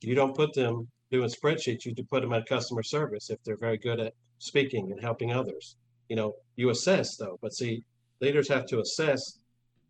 You 0.00 0.14
don't 0.14 0.34
put 0.34 0.52
them 0.54 0.88
doing 1.10 1.28
spreadsheets. 1.28 1.84
You 1.84 1.94
do 1.94 2.04
put 2.04 2.22
them 2.22 2.32
at 2.32 2.46
customer 2.46 2.82
service 2.82 3.30
if 3.30 3.42
they're 3.44 3.56
very 3.56 3.78
good 3.78 4.00
at 4.00 4.14
speaking 4.38 4.90
and 4.92 5.00
helping 5.00 5.32
others. 5.32 5.76
You 6.08 6.16
know, 6.16 6.34
you 6.56 6.70
assess 6.70 7.16
though, 7.16 7.38
but 7.40 7.54
see, 7.54 7.84
leaders 8.20 8.48
have 8.48 8.66
to 8.66 8.80
assess 8.80 9.38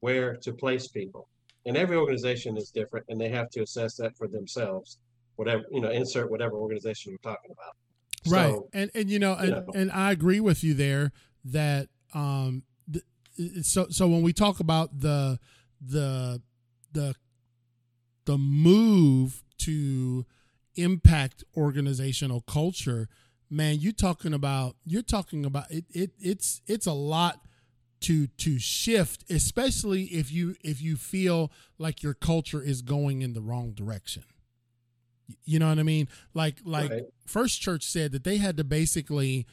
where 0.01 0.37
to 0.37 0.53
place 0.53 0.89
people. 0.89 1.29
And 1.67 1.77
every 1.77 1.97
organization 1.97 2.57
is 2.57 2.71
different 2.71 3.07
and 3.09 3.21
they 3.21 3.31
have 3.31 3.51
to 3.51 3.63
assess 3.63 3.97
that 3.97 4.17
for 4.17 4.29
themselves. 4.29 4.99
Whatever, 5.37 5.65
you 5.73 5.81
know, 5.81 5.91
insert 5.91 6.31
whatever 6.31 6.55
organization 6.55 7.11
you're 7.11 7.33
talking 7.33 7.51
about. 7.51 7.75
Right. 8.27 8.55
So, 8.55 8.69
and 8.73 8.91
and 8.95 9.11
you 9.11 9.19
know, 9.19 9.35
and, 9.35 9.49
you 9.49 9.55
know, 9.55 9.67
and 9.75 9.91
I 9.91 10.13
agree 10.13 10.41
with 10.41 10.63
you 10.63 10.75
there 10.75 11.13
that 11.45 11.89
um 12.15 12.63
so 13.63 13.87
so 13.91 14.07
when 14.07 14.23
we 14.23 14.33
talk 14.33 14.61
about 14.61 15.01
the 15.01 15.39
the 15.81 16.41
the 16.93 17.15
the 18.25 18.39
move 18.39 19.43
to 19.59 20.25
impact 20.77 21.45
organizational 21.57 22.41
culture 22.43 23.09
man 23.51 23.79
you 23.79 23.93
talking 23.93 24.33
about 24.33 24.77
you're 24.85 25.03
talking 25.03 25.45
about 25.45 25.71
it, 25.71 25.85
it 25.91 26.11
it's 26.19 26.61
it's 26.67 26.87
a 26.87 26.93
lot 26.93 27.41
to 28.01 28.27
to 28.27 28.59
shift 28.59 29.25
especially 29.31 30.05
if 30.05 30.33
you 30.33 30.55
if 30.63 30.83
you 30.83 30.97
feel 30.97 31.53
like 31.79 32.03
your 32.03 32.15
culture 32.15 32.63
is 32.63 32.83
going 32.83 33.23
in 33.23 33.33
the 33.33 33.41
wrong 33.41 33.73
direction 33.73 34.25
you 35.45 35.59
know 35.59 35.69
what 35.69 35.79
i 35.79 35.83
mean 35.83 36.09
like 36.35 36.57
like 36.65 36.91
right. 36.91 37.03
first 37.27 37.61
church 37.61 37.85
said 37.85 38.13
that 38.13 38.25
they 38.25 38.37
had 38.37 38.57
to 38.57 38.65
basically 38.65 39.47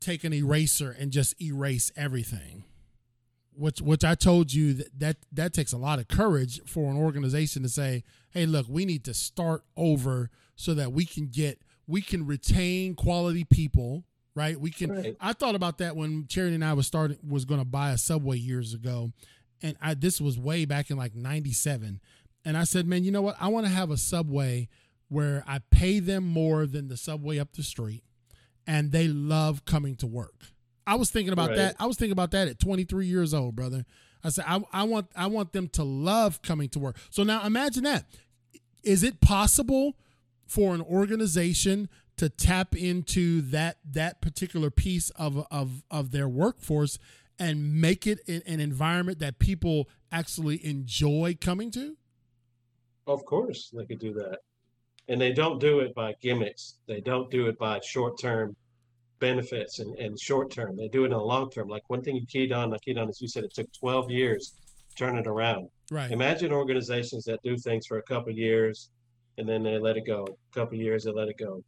take 0.00 0.24
an 0.24 0.32
eraser 0.32 0.94
and 0.98 1.10
just 1.10 1.40
erase 1.40 1.90
everything 1.96 2.64
which 3.56 3.80
which 3.80 4.04
I 4.04 4.14
told 4.14 4.52
you 4.52 4.74
that, 4.74 4.98
that 4.98 5.16
that 5.32 5.52
takes 5.54 5.72
a 5.72 5.78
lot 5.78 5.98
of 5.98 6.08
courage 6.08 6.60
for 6.66 6.90
an 6.90 6.96
organization 6.96 7.62
to 7.62 7.68
say, 7.68 8.04
"Hey, 8.30 8.46
look, 8.46 8.66
we 8.68 8.84
need 8.84 9.04
to 9.04 9.14
start 9.14 9.64
over 9.76 10.30
so 10.54 10.74
that 10.74 10.92
we 10.92 11.04
can 11.04 11.28
get 11.28 11.60
we 11.86 12.00
can 12.00 12.26
retain 12.26 12.94
quality 12.94 13.44
people, 13.44 14.04
right? 14.34 14.60
We 14.60 14.70
can 14.70 14.92
right. 14.92 15.16
I 15.20 15.32
thought 15.32 15.54
about 15.54 15.78
that 15.78 15.96
when 15.96 16.26
Charity 16.28 16.54
and 16.56 16.64
I 16.64 16.74
was 16.74 16.86
starting 16.86 17.18
was 17.26 17.44
going 17.44 17.60
to 17.60 17.66
buy 17.66 17.90
a 17.90 17.98
Subway 17.98 18.38
years 18.38 18.74
ago, 18.74 19.12
and 19.62 19.76
I 19.80 19.94
this 19.94 20.20
was 20.20 20.38
way 20.38 20.64
back 20.64 20.90
in 20.90 20.96
like 20.96 21.14
97. 21.14 22.00
And 22.44 22.56
I 22.56 22.64
said, 22.64 22.86
"Man, 22.86 23.04
you 23.04 23.10
know 23.10 23.22
what? 23.22 23.36
I 23.40 23.48
want 23.48 23.66
to 23.66 23.72
have 23.72 23.90
a 23.90 23.96
Subway 23.96 24.68
where 25.08 25.42
I 25.46 25.60
pay 25.70 25.98
them 25.98 26.24
more 26.24 26.66
than 26.66 26.88
the 26.88 26.96
Subway 26.96 27.38
up 27.38 27.52
the 27.54 27.62
street 27.62 28.04
and 28.66 28.92
they 28.92 29.08
love 29.08 29.64
coming 29.64 29.96
to 29.96 30.06
work." 30.06 30.52
I 30.86 30.94
was 30.94 31.10
thinking 31.10 31.32
about 31.32 31.50
right. 31.50 31.58
that. 31.58 31.76
I 31.78 31.86
was 31.86 31.96
thinking 31.96 32.12
about 32.12 32.30
that 32.30 32.48
at 32.48 32.58
23 32.58 33.06
years 33.06 33.34
old, 33.34 33.56
brother. 33.56 33.84
I 34.22 34.28
said 34.28 34.44
I, 34.46 34.62
I 34.72 34.82
want 34.84 35.06
I 35.16 35.26
want 35.26 35.52
them 35.52 35.68
to 35.70 35.84
love 35.84 36.42
coming 36.42 36.68
to 36.70 36.78
work. 36.78 36.96
So 37.10 37.22
now 37.22 37.44
imagine 37.44 37.84
that. 37.84 38.06
Is 38.82 39.02
it 39.02 39.20
possible 39.20 39.96
for 40.46 40.74
an 40.74 40.80
organization 40.80 41.88
to 42.16 42.28
tap 42.28 42.74
into 42.74 43.42
that 43.42 43.78
that 43.84 44.20
particular 44.20 44.70
piece 44.70 45.10
of 45.10 45.46
of 45.50 45.82
of 45.90 46.10
their 46.12 46.28
workforce 46.28 46.98
and 47.38 47.80
make 47.80 48.06
it 48.06 48.26
an 48.28 48.60
environment 48.60 49.18
that 49.18 49.38
people 49.38 49.88
actually 50.10 50.64
enjoy 50.64 51.36
coming 51.40 51.70
to? 51.72 51.96
Of 53.06 53.24
course, 53.24 53.70
they 53.72 53.84
could 53.84 53.98
do 53.98 54.14
that. 54.14 54.40
And 55.08 55.20
they 55.20 55.32
don't 55.32 55.60
do 55.60 55.80
it 55.80 55.94
by 55.94 56.14
gimmicks. 56.20 56.78
They 56.88 57.00
don't 57.00 57.30
do 57.30 57.46
it 57.46 57.58
by 57.58 57.80
short-term 57.80 58.56
benefits 59.20 59.78
and, 59.78 59.96
and 59.98 60.18
short 60.18 60.50
term. 60.50 60.76
They 60.76 60.88
do 60.88 61.02
it 61.02 61.06
in 61.06 61.12
the 61.12 61.18
long 61.18 61.50
term. 61.50 61.68
Like 61.68 61.88
one 61.88 62.02
thing 62.02 62.16
you 62.16 62.26
keyed 62.26 62.52
on, 62.52 62.74
I 62.74 62.78
keyed 62.78 62.98
on, 62.98 63.08
as 63.08 63.20
you 63.20 63.28
said, 63.28 63.44
it 63.44 63.54
took 63.54 63.72
12 63.72 64.10
years 64.10 64.54
to 64.90 64.94
turn 64.96 65.16
it 65.16 65.26
around. 65.26 65.68
Right. 65.90 66.10
Imagine 66.10 66.52
organizations 66.52 67.24
that 67.24 67.42
do 67.42 67.56
things 67.56 67.86
for 67.86 67.98
a 67.98 68.02
couple 68.02 68.32
years 68.32 68.90
and 69.38 69.48
then 69.48 69.62
they 69.62 69.78
let 69.78 69.96
it 69.96 70.06
go. 70.06 70.26
A 70.26 70.54
couple 70.54 70.78
years, 70.78 71.04
they 71.04 71.12
let 71.12 71.28
it 71.28 71.38
go. 71.38 71.62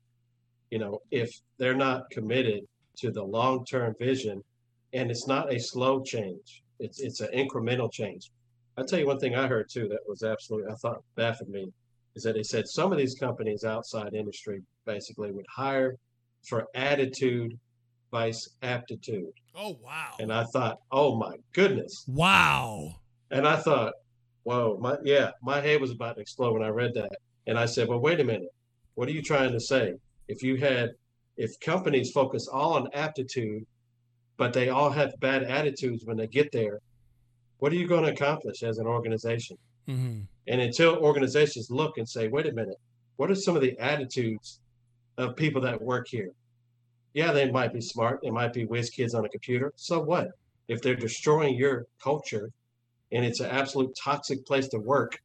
You 0.71 0.79
know, 0.79 1.01
if 1.11 1.31
they're 1.59 1.75
not 1.75 2.11
committed 2.11 2.65
to 2.99 3.11
the 3.11 3.23
long 3.23 3.65
term 3.65 3.95
vision, 3.99 4.43
and 4.93 5.11
it's 5.11 5.27
not 5.27 5.53
a 5.53 5.61
slow 5.61 6.03
change, 6.03 6.63
it's 6.79 7.01
it's 7.01 7.21
an 7.21 7.29
incremental 7.35 7.93
change. 7.93 8.31
I'll 8.77 8.87
tell 8.87 8.99
you 8.99 9.07
one 9.07 9.19
thing 9.19 9.35
I 9.35 9.47
heard 9.47 9.69
too 9.69 9.89
that 9.89 10.01
was 10.07 10.23
absolutely 10.23 10.71
I 10.73 10.77
thought 10.77 11.03
baffled 11.17 11.51
me 11.51 11.73
is 12.19 12.25
that 12.25 12.35
they 12.35 12.43
said 12.43 12.67
some 12.67 12.91
of 12.91 12.99
these 12.99 13.15
companies 13.15 13.63
outside 13.63 14.13
industry 14.13 14.61
basically 14.85 15.31
would 15.31 15.47
hire 15.55 15.95
for 16.49 16.67
attitude 16.75 17.57
vice 18.11 18.49
aptitude. 18.63 19.33
Oh 19.55 19.79
wow. 19.85 20.15
And 20.19 20.33
I 20.33 20.45
thought, 20.45 20.79
oh 20.91 21.17
my 21.17 21.37
goodness. 21.53 22.05
Wow. 22.09 22.97
And 23.31 23.47
I 23.47 23.57
thought, 23.57 23.93
whoa, 24.43 24.79
my 24.81 24.97
yeah, 25.05 25.31
my 25.43 25.61
head 25.61 25.81
was 25.81 25.93
about 25.93 26.17
to 26.17 26.23
explode 26.23 26.55
when 26.55 26.63
I 26.63 26.69
read 26.69 26.93
that. 26.95 27.11
And 27.47 27.57
I 27.59 27.67
said, 27.67 27.89
well, 27.89 28.01
wait 28.01 28.21
a 28.21 28.25
minute. 28.25 28.49
What 28.95 29.09
are 29.09 29.13
you 29.13 29.23
trying 29.23 29.53
to 29.53 29.61
say? 29.61 29.95
If 30.27 30.43
you 30.43 30.57
had 30.57 30.91
if 31.37 31.53
companies 31.61 32.11
focus 32.11 32.49
all 32.49 32.75
on 32.75 32.89
aptitude, 32.95 33.65
but 34.39 34.53
they 34.53 34.71
all 34.71 34.91
have 34.91 35.13
bad 35.21 35.45
attitudes 35.45 36.05
when 36.05 36.17
they 36.17 36.27
get 36.27 36.51
there, 36.51 36.81
what 37.59 37.71
are 37.73 37.77
you 37.77 37.87
going 37.87 38.05
to 38.05 38.13
accomplish 38.13 38.65
as 38.65 38.79
an 38.79 38.87
organization? 38.87 39.57
Mm-hmm. 39.89 40.21
And 40.49 40.61
until 40.61 40.97
organizations 40.97 41.71
look 41.71 41.99
and 41.99 42.09
say, 42.09 42.29
wait 42.29 42.47
a 42.47 42.53
minute, 42.53 42.79
what 43.17 43.31
are 43.31 43.35
some 43.35 43.57
of 43.57 43.63
the 43.63 43.79
attitudes 43.79 44.61
of 45.19 45.37
people 45.37 45.61
that 45.63 45.83
work 45.83 46.07
here. 46.09 46.31
Yeah, 47.13 47.33
they 47.33 47.51
might 47.51 47.73
be 47.73 47.81
smart, 47.81 48.21
they 48.23 48.31
might 48.31 48.53
be 48.53 48.65
whiz 48.65 48.91
kids 48.91 49.15
on 49.15 49.25
a 49.25 49.29
computer. 49.29 49.73
So 49.77 50.01
what? 50.01 50.29
If 50.69 50.81
they're 50.81 50.95
destroying 50.95 51.57
your 51.57 51.87
culture 52.03 52.51
and 53.11 53.25
it's 53.25 53.41
an 53.41 53.51
absolute 53.51 53.97
toxic 54.03 54.47
place 54.47 54.69
to 54.69 54.79
work, 54.79 55.19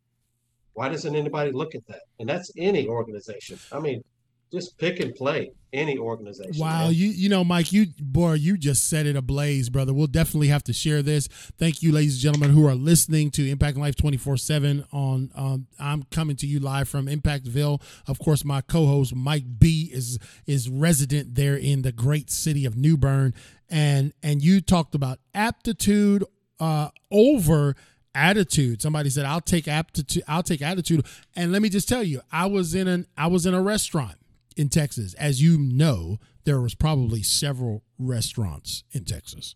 why 0.74 0.90
doesn't 0.90 1.16
anybody 1.16 1.52
look 1.52 1.76
at 1.76 1.86
that? 1.88 2.02
And 2.20 2.28
that's 2.28 2.52
any 2.58 2.88
organization. 2.88 3.60
I 3.72 3.80
mean, 3.80 4.04
just 4.54 4.78
pick 4.78 5.00
and 5.00 5.16
play 5.16 5.52
any 5.74 5.98
organization. 5.98 6.62
Wow, 6.62 6.86
man. 6.86 6.94
you 6.94 7.10
you 7.10 7.28
know, 7.28 7.44
Mike, 7.44 7.74
you 7.74 7.88
boy, 8.00 8.34
you 8.34 8.58
just 8.58 8.88
set 8.88 9.08
it 9.08 9.16
ablaze, 9.16 9.70
brother. 9.70 9.94
We'll 9.94 10.08
definitely 10.08 10.50
have 10.50 10.64
to 10.66 10.74
share 10.74 11.02
this. 11.02 11.28
Thank 11.58 11.82
you, 11.82 11.92
ladies 11.92 12.14
and 12.14 12.22
gentlemen, 12.22 12.52
who 12.52 12.68
are 12.68 12.76
listening 12.76 13.32
to 13.32 13.50
Impact 13.50 13.78
Life 13.78 13.96
twenty 13.96 14.18
four 14.18 14.38
seven. 14.38 14.86
On 14.94 15.32
um, 15.36 15.68
I'm 15.80 16.04
coming 16.04 16.36
to 16.38 16.48
you 16.48 16.60
live 16.60 16.88
from 16.88 17.08
Impactville. 17.08 17.82
Of 18.08 18.20
course, 18.20 18.46
my 18.46 18.62
co-host 18.62 19.16
Mike 19.16 19.46
B 19.58 19.90
is 19.92 20.20
is 20.46 20.70
resident 20.70 21.34
there 21.36 21.56
in 21.56 21.82
the 21.82 21.92
great 21.92 22.30
city 22.30 22.66
of 22.66 22.78
New 22.78 22.96
Bern, 22.96 23.34
and 23.70 24.14
and 24.22 24.44
you 24.44 24.62
talked 24.62 24.94
about 24.94 25.18
aptitude 25.34 26.24
uh, 26.60 26.90
over 27.12 27.76
attitude. 28.14 28.84
Somebody 28.84 29.10
said, 29.10 29.26
"I'll 29.26 29.42
take 29.42 29.68
aptitude. 29.68 30.24
I'll 30.28 30.44
take 30.44 30.62
attitude." 30.62 31.08
And 31.36 31.52
let 31.52 31.64
me 31.64 31.70
just 31.70 31.90
tell 31.90 32.04
you, 32.04 32.22
I 32.32 32.46
was 32.46 32.76
in 32.76 32.88
an 32.88 33.08
I 33.18 33.26
was 33.26 33.48
in 33.48 33.56
a 33.56 33.62
restaurant 33.62 34.18
in 34.58 34.70
Texas. 34.70 35.14
As 35.16 35.42
you 35.42 35.58
know, 35.58 36.20
there 36.46 36.62
was 36.62 36.76
probably 36.76 37.24
several 37.24 37.84
restaurants 37.98 38.84
in 38.92 39.06
Texas. 39.06 39.56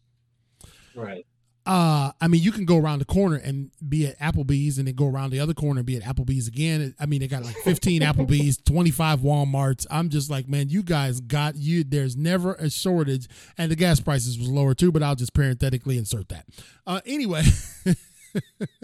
Right. 0.96 1.26
Uh, 1.68 2.14
I 2.22 2.30
mean, 2.30 2.42
you 2.42 2.54
can 2.54 2.64
go 2.64 2.78
around 2.78 3.00
the 3.00 3.06
corner 3.06 3.36
and 3.36 3.72
be 3.88 4.08
at 4.08 4.18
Applebee's, 4.20 4.78
and 4.78 4.88
then 4.88 4.96
go 4.96 5.06
around 5.06 5.32
the 5.32 5.42
other 5.42 5.54
corner 5.54 5.80
and 5.80 5.86
be 5.86 5.98
at 5.98 6.04
Applebee's 6.04 6.48
again. 6.48 6.96
I 6.98 7.06
mean, 7.06 7.20
they 7.20 7.28
got 7.28 7.44
like 7.44 7.58
15 7.58 8.02
Applebee's, 8.04 8.58
25 8.66 9.20
WalMarts. 9.20 9.86
I'm 9.92 10.08
just 10.08 10.30
like, 10.30 10.48
man, 10.48 10.70
you 10.70 10.82
guys 10.82 11.20
got 11.20 11.58
you. 11.58 11.84
There's 11.84 12.16
never 12.16 12.54
a 12.54 12.70
shortage, 12.70 13.28
and 13.58 13.70
the 13.70 13.76
gas 13.76 14.00
prices 14.00 14.40
was 14.40 14.48
lower 14.48 14.74
too. 14.74 14.94
But 14.94 15.04
I'll 15.04 15.16
just 15.16 15.34
parenthetically 15.34 15.98
insert 15.98 16.30
that. 16.30 16.46
Uh, 16.86 17.02
anyway, 17.06 17.44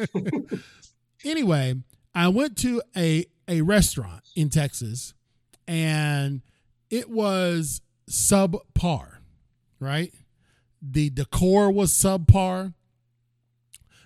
anyway, 1.23 1.75
I 2.13 2.27
went 2.27 2.57
to 2.59 2.81
a 2.97 3.25
a 3.47 3.61
restaurant 3.61 4.23
in 4.35 4.49
Texas 4.49 5.13
and 5.67 6.41
it 6.89 7.09
was 7.09 7.81
subpar, 8.09 9.17
right? 9.79 10.13
The 10.81 11.09
decor 11.09 11.71
was 11.71 11.91
subpar. 11.91 12.73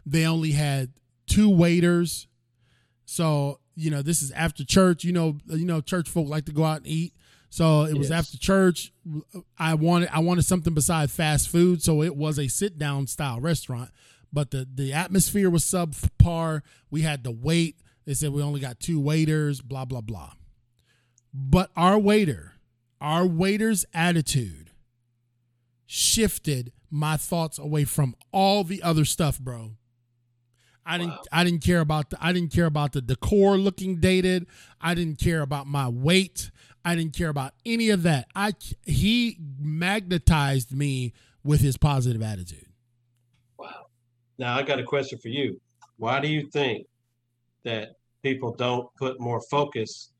They 0.05 0.25
only 0.25 0.51
had 0.51 0.93
two 1.25 1.49
waiters. 1.49 2.27
So, 3.05 3.59
you 3.75 3.91
know, 3.91 4.01
this 4.01 4.21
is 4.21 4.31
after 4.31 4.63
church. 4.63 5.03
You 5.03 5.13
know, 5.13 5.37
you 5.47 5.65
know, 5.65 5.81
church 5.81 6.09
folk 6.09 6.27
like 6.27 6.45
to 6.45 6.51
go 6.53 6.63
out 6.63 6.77
and 6.77 6.87
eat. 6.87 7.13
So 7.49 7.83
it 7.83 7.97
was 7.97 8.11
after 8.11 8.37
church. 8.37 8.91
I 9.57 9.73
wanted 9.73 10.09
I 10.11 10.19
wanted 10.19 10.43
something 10.43 10.73
besides 10.73 11.13
fast 11.13 11.49
food, 11.49 11.81
so 11.81 12.03
it 12.03 12.15
was 12.15 12.37
a 12.37 12.47
sit 12.47 12.77
down 12.77 13.08
style 13.08 13.39
restaurant. 13.39 13.89
But 14.31 14.51
the 14.51 14.67
the 14.71 14.93
atmosphere 14.93 15.49
was 15.49 15.63
subpar. 15.63 16.62
We 16.91 17.01
had 17.01 17.23
to 17.23 17.31
wait. 17.31 17.77
They 18.05 18.13
said 18.13 18.31
we 18.31 18.41
only 18.41 18.60
got 18.60 18.79
two 18.79 18.99
waiters. 18.99 19.62
Blah 19.62 19.85
blah 19.85 20.01
blah. 20.01 20.33
But 21.40 21.69
our 21.75 22.00
waiter, 22.00 22.54
our 23.00 23.27
waiter's 23.27 23.85
attitude 23.94 24.71
shifted 25.85 26.73
my 26.90 27.15
thoughts 27.15 27.60
away 27.60 27.85
from 27.85 28.15
all 28.31 28.63
the 28.63 28.81
other 28.81 29.06
stuff, 29.06 29.40
bro. 29.40 29.73
I 30.83 30.98
didn't 30.98 31.13
I 31.31 31.44
didn't 31.44 31.63
care 31.63 31.79
about 31.79 32.10
the 32.10 32.17
I 32.19 32.33
didn't 32.33 32.52
care 32.52 32.65
about 32.65 32.94
the 32.94 33.02
decor 33.02 33.56
looking 33.58 34.00
dated. 34.00 34.48
I 34.81 34.96
didn't 34.96 35.19
care 35.19 35.42
about 35.42 35.67
my 35.67 35.88
wait. 35.88 36.50
I 36.83 36.96
didn't 36.96 37.15
care 37.15 37.29
about 37.29 37.54
any 37.65 37.92
of 37.92 38.02
that. 38.04 38.27
I 38.33 38.54
he 38.88 39.38
magnetized 39.60 40.73
me 40.73 41.13
with 41.44 41.62
his 41.62 41.77
positive 41.77 42.23
attitude. 42.23 42.65
Wow. 43.60 43.88
Now 44.40 44.58
I 44.58 44.63
got 44.63 44.79
a 44.79 44.83
question 44.83 45.19
for 45.19 45.27
you. 45.27 45.62
Why 45.98 46.19
do 46.19 46.29
you 46.29 46.50
think 46.50 46.88
that 47.63 47.90
people 48.23 48.56
don't 48.56 48.92
put 48.96 49.19
more 49.19 49.42
focus 49.52 50.13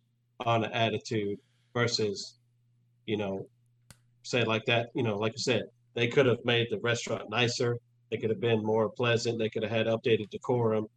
on 0.46 0.62
the 0.62 0.76
attitude 0.76 1.40
versus, 1.74 2.36
you 3.06 3.18
know, 3.18 3.48
say 4.24 4.44
like 4.44 4.66
that, 4.66 4.90
you 4.94 5.04
know, 5.04 5.18
like 5.18 5.34
you 5.34 5.40
said, 5.40 5.64
they 5.94 6.08
could 6.08 6.26
have 6.26 6.44
made 6.46 6.68
the 6.70 6.80
restaurant 6.80 7.30
nicer. 7.30 7.80
They 8.12 8.18
could 8.18 8.30
have 8.30 8.40
been 8.40 8.64
more 8.64 8.90
pleasant. 8.90 9.40
They 9.40 9.50
could 9.50 9.64
have 9.64 9.72
had 9.72 9.88
updated 9.88 10.30
decorum. 10.30 10.88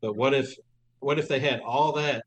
But 0.00 0.16
what 0.16 0.34
if, 0.34 0.54
what 1.00 1.18
if 1.18 1.28
they 1.28 1.40
had 1.40 1.60
all 1.60 1.92
that, 1.92 2.24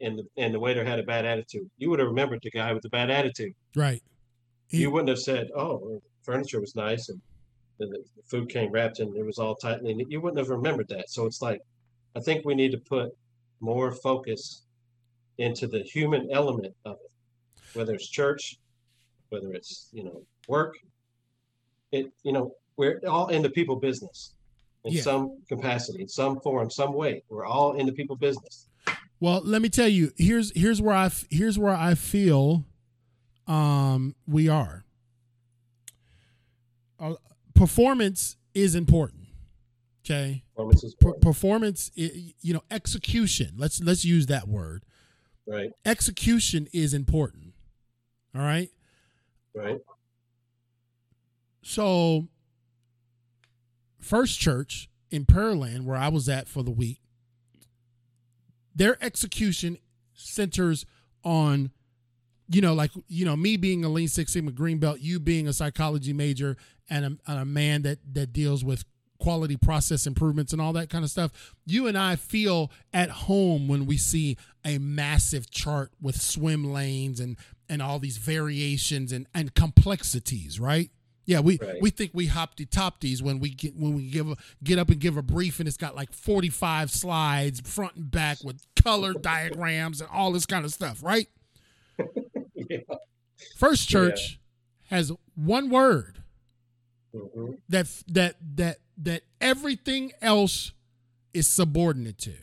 and 0.00 0.18
the 0.18 0.24
and 0.36 0.54
the 0.54 0.60
waiter 0.60 0.84
had 0.84 0.98
a 0.98 1.02
bad 1.02 1.24
attitude? 1.24 1.70
You 1.78 1.90
would 1.90 1.98
have 1.98 2.08
remembered 2.08 2.40
the 2.42 2.50
guy 2.50 2.72
with 2.72 2.82
the 2.82 2.88
bad 2.88 3.10
attitude. 3.10 3.54
Right. 3.74 4.02
He, 4.68 4.78
you 4.78 4.90
wouldn't 4.90 5.08
have 5.08 5.18
said, 5.18 5.48
"Oh, 5.56 6.02
furniture 6.22 6.60
was 6.60 6.74
nice 6.74 7.08
and 7.08 7.20
the, 7.78 7.86
the 7.86 8.22
food 8.24 8.48
came 8.48 8.70
wrapped 8.72 9.00
and 9.00 9.16
it 9.16 9.24
was 9.24 9.38
all 9.38 9.54
tightly." 9.54 10.04
You 10.08 10.20
wouldn't 10.20 10.38
have 10.38 10.50
remembered 10.50 10.88
that. 10.88 11.10
So 11.10 11.26
it's 11.26 11.40
like, 11.40 11.60
I 12.14 12.20
think 12.20 12.44
we 12.44 12.54
need 12.54 12.72
to 12.72 12.78
put 12.78 13.16
more 13.60 13.92
focus 13.92 14.62
into 15.38 15.66
the 15.66 15.80
human 15.80 16.28
element 16.32 16.74
of 16.84 16.96
it, 17.04 17.76
whether 17.76 17.94
it's 17.94 18.08
church, 18.08 18.58
whether 19.28 19.52
it's 19.52 19.88
you 19.92 20.04
know 20.04 20.22
work. 20.48 20.74
It 21.92 22.12
you 22.22 22.32
know 22.32 22.52
we're 22.76 23.00
all 23.06 23.28
in 23.28 23.42
the 23.42 23.50
people 23.50 23.76
business 23.76 24.32
in 24.84 24.92
yeah. 24.92 25.02
some 25.02 25.38
capacity, 25.48 26.02
in 26.02 26.08
some 26.08 26.40
form, 26.40 26.70
some 26.70 26.92
way. 26.92 27.22
We're 27.28 27.44
all 27.44 27.74
in 27.74 27.86
the 27.86 27.92
people 27.92 28.16
business. 28.16 28.68
Well, 29.18 29.40
let 29.44 29.62
me 29.62 29.68
tell 29.68 29.88
you. 29.88 30.12
Here's 30.16 30.52
here's 30.54 30.80
where 30.80 30.94
I 30.94 31.10
here's 31.30 31.58
where 31.58 31.74
I 31.74 31.94
feel 31.94 32.64
um, 33.46 34.14
we 34.26 34.48
are. 34.48 34.84
Uh, 36.98 37.14
performance 37.54 38.36
is 38.54 38.74
important. 38.74 39.26
Okay. 40.04 40.44
Performance, 40.54 40.84
is 40.84 40.94
P- 40.94 41.12
performance, 41.20 41.90
you 41.94 42.54
know, 42.54 42.62
execution. 42.70 43.54
Let's 43.56 43.80
let's 43.82 44.04
use 44.04 44.26
that 44.26 44.46
word. 44.46 44.84
Right. 45.46 45.70
Execution 45.84 46.68
is 46.72 46.92
important. 46.92 47.52
All 48.34 48.42
right. 48.42 48.70
Right. 49.54 49.80
So, 51.62 52.28
First 53.98 54.38
Church 54.38 54.88
in 55.10 55.24
Pearland, 55.24 55.84
where 55.84 55.96
I 55.96 56.08
was 56.08 56.28
at 56.28 56.48
for 56.48 56.62
the 56.62 56.70
week, 56.70 57.00
their 58.74 59.02
execution 59.02 59.78
centers 60.14 60.84
on 61.24 61.70
you 62.48 62.60
know, 62.60 62.74
like 62.74 62.92
you 63.08 63.24
know, 63.24 63.36
me 63.36 63.56
being 63.56 63.84
a 63.84 63.88
Lean 63.88 64.08
Six 64.08 64.32
Sigma 64.32 64.52
green 64.52 64.78
belt, 64.78 65.00
you 65.00 65.18
being 65.18 65.48
a 65.48 65.52
psychology 65.52 66.12
major 66.12 66.56
and 66.88 67.04
a, 67.04 67.30
and 67.30 67.40
a 67.40 67.44
man 67.44 67.82
that 67.82 67.98
that 68.12 68.32
deals 68.32 68.64
with 68.64 68.84
quality 69.18 69.56
process 69.56 70.06
improvements 70.06 70.52
and 70.52 70.60
all 70.60 70.72
that 70.72 70.90
kind 70.90 71.04
of 71.04 71.10
stuff. 71.10 71.54
You 71.64 71.86
and 71.86 71.96
I 71.96 72.16
feel 72.16 72.70
at 72.92 73.10
home 73.10 73.68
when 73.68 73.86
we 73.86 73.96
see 73.96 74.36
a 74.64 74.78
massive 74.78 75.50
chart 75.50 75.92
with 76.00 76.20
swim 76.20 76.64
lanes 76.64 77.20
and 77.20 77.36
and 77.68 77.82
all 77.82 77.98
these 77.98 78.16
variations 78.16 79.12
and 79.12 79.26
and 79.34 79.54
complexities, 79.54 80.60
right? 80.60 80.90
Yeah, 81.26 81.40
we, 81.40 81.58
right. 81.60 81.82
we 81.82 81.90
think 81.90 82.12
we 82.14 82.26
hoppy 82.26 82.66
topties 82.66 83.20
when 83.20 83.40
we 83.40 83.50
get 83.50 83.74
when 83.74 83.94
we 83.94 84.08
give 84.08 84.30
a, 84.30 84.36
get 84.62 84.78
up 84.78 84.90
and 84.90 85.00
give 85.00 85.16
a 85.16 85.22
brief 85.22 85.58
and 85.58 85.66
it's 85.66 85.76
got 85.76 85.96
like 85.96 86.12
45 86.12 86.90
slides 86.90 87.60
front 87.60 87.96
and 87.96 88.10
back 88.10 88.38
with 88.44 88.62
color 88.80 89.12
diagrams 89.20 90.00
and 90.00 90.08
all 90.12 90.30
this 90.30 90.46
kind 90.46 90.64
of 90.64 90.72
stuff, 90.72 91.02
right? 91.02 91.26
yeah. 92.54 92.78
First 93.56 93.88
church 93.88 94.38
yeah. 94.88 94.96
has 94.96 95.12
one 95.34 95.68
word 95.68 96.22
mm-hmm. 97.12 97.54
that 97.68 97.88
that 98.06 98.36
that 98.54 98.78
that 98.96 99.22
everything 99.40 100.12
else 100.22 100.72
is 101.34 101.46
subordinate 101.46 102.18
to. 102.18 102.34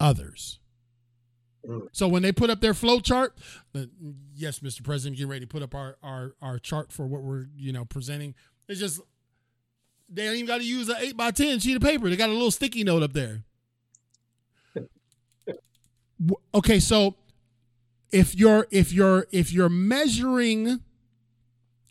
Others. 0.00 0.58
Mm. 1.66 1.88
So 1.92 2.08
when 2.08 2.22
they 2.22 2.32
put 2.32 2.50
up 2.50 2.60
their 2.60 2.74
flow 2.74 3.00
chart, 3.00 3.36
yes, 4.34 4.60
Mr. 4.60 4.82
President, 4.82 5.16
get 5.16 5.26
ready 5.26 5.40
to 5.40 5.46
put 5.46 5.62
up 5.62 5.74
our, 5.74 5.96
our 6.02 6.34
our 6.42 6.58
chart 6.58 6.92
for 6.92 7.06
what 7.06 7.22
we're 7.22 7.46
you 7.56 7.72
know 7.72 7.84
presenting. 7.84 8.34
It's 8.68 8.80
just 8.80 9.00
they 10.08 10.24
don't 10.24 10.34
even 10.34 10.46
got 10.46 10.58
to 10.58 10.66
use 10.66 10.88
an 10.88 10.96
eight 10.98 11.16
by 11.16 11.30
ten 11.30 11.58
sheet 11.58 11.76
of 11.76 11.82
paper. 11.82 12.08
They 12.08 12.16
got 12.16 12.28
a 12.28 12.32
little 12.32 12.50
sticky 12.50 12.84
note 12.84 13.02
up 13.02 13.12
there. 13.12 13.44
okay, 16.54 16.78
so 16.78 17.14
if 18.12 18.34
you're 18.34 18.66
if 18.70 18.92
you're 18.92 19.26
if 19.32 19.52
you're 19.52 19.68
measuring 19.68 20.80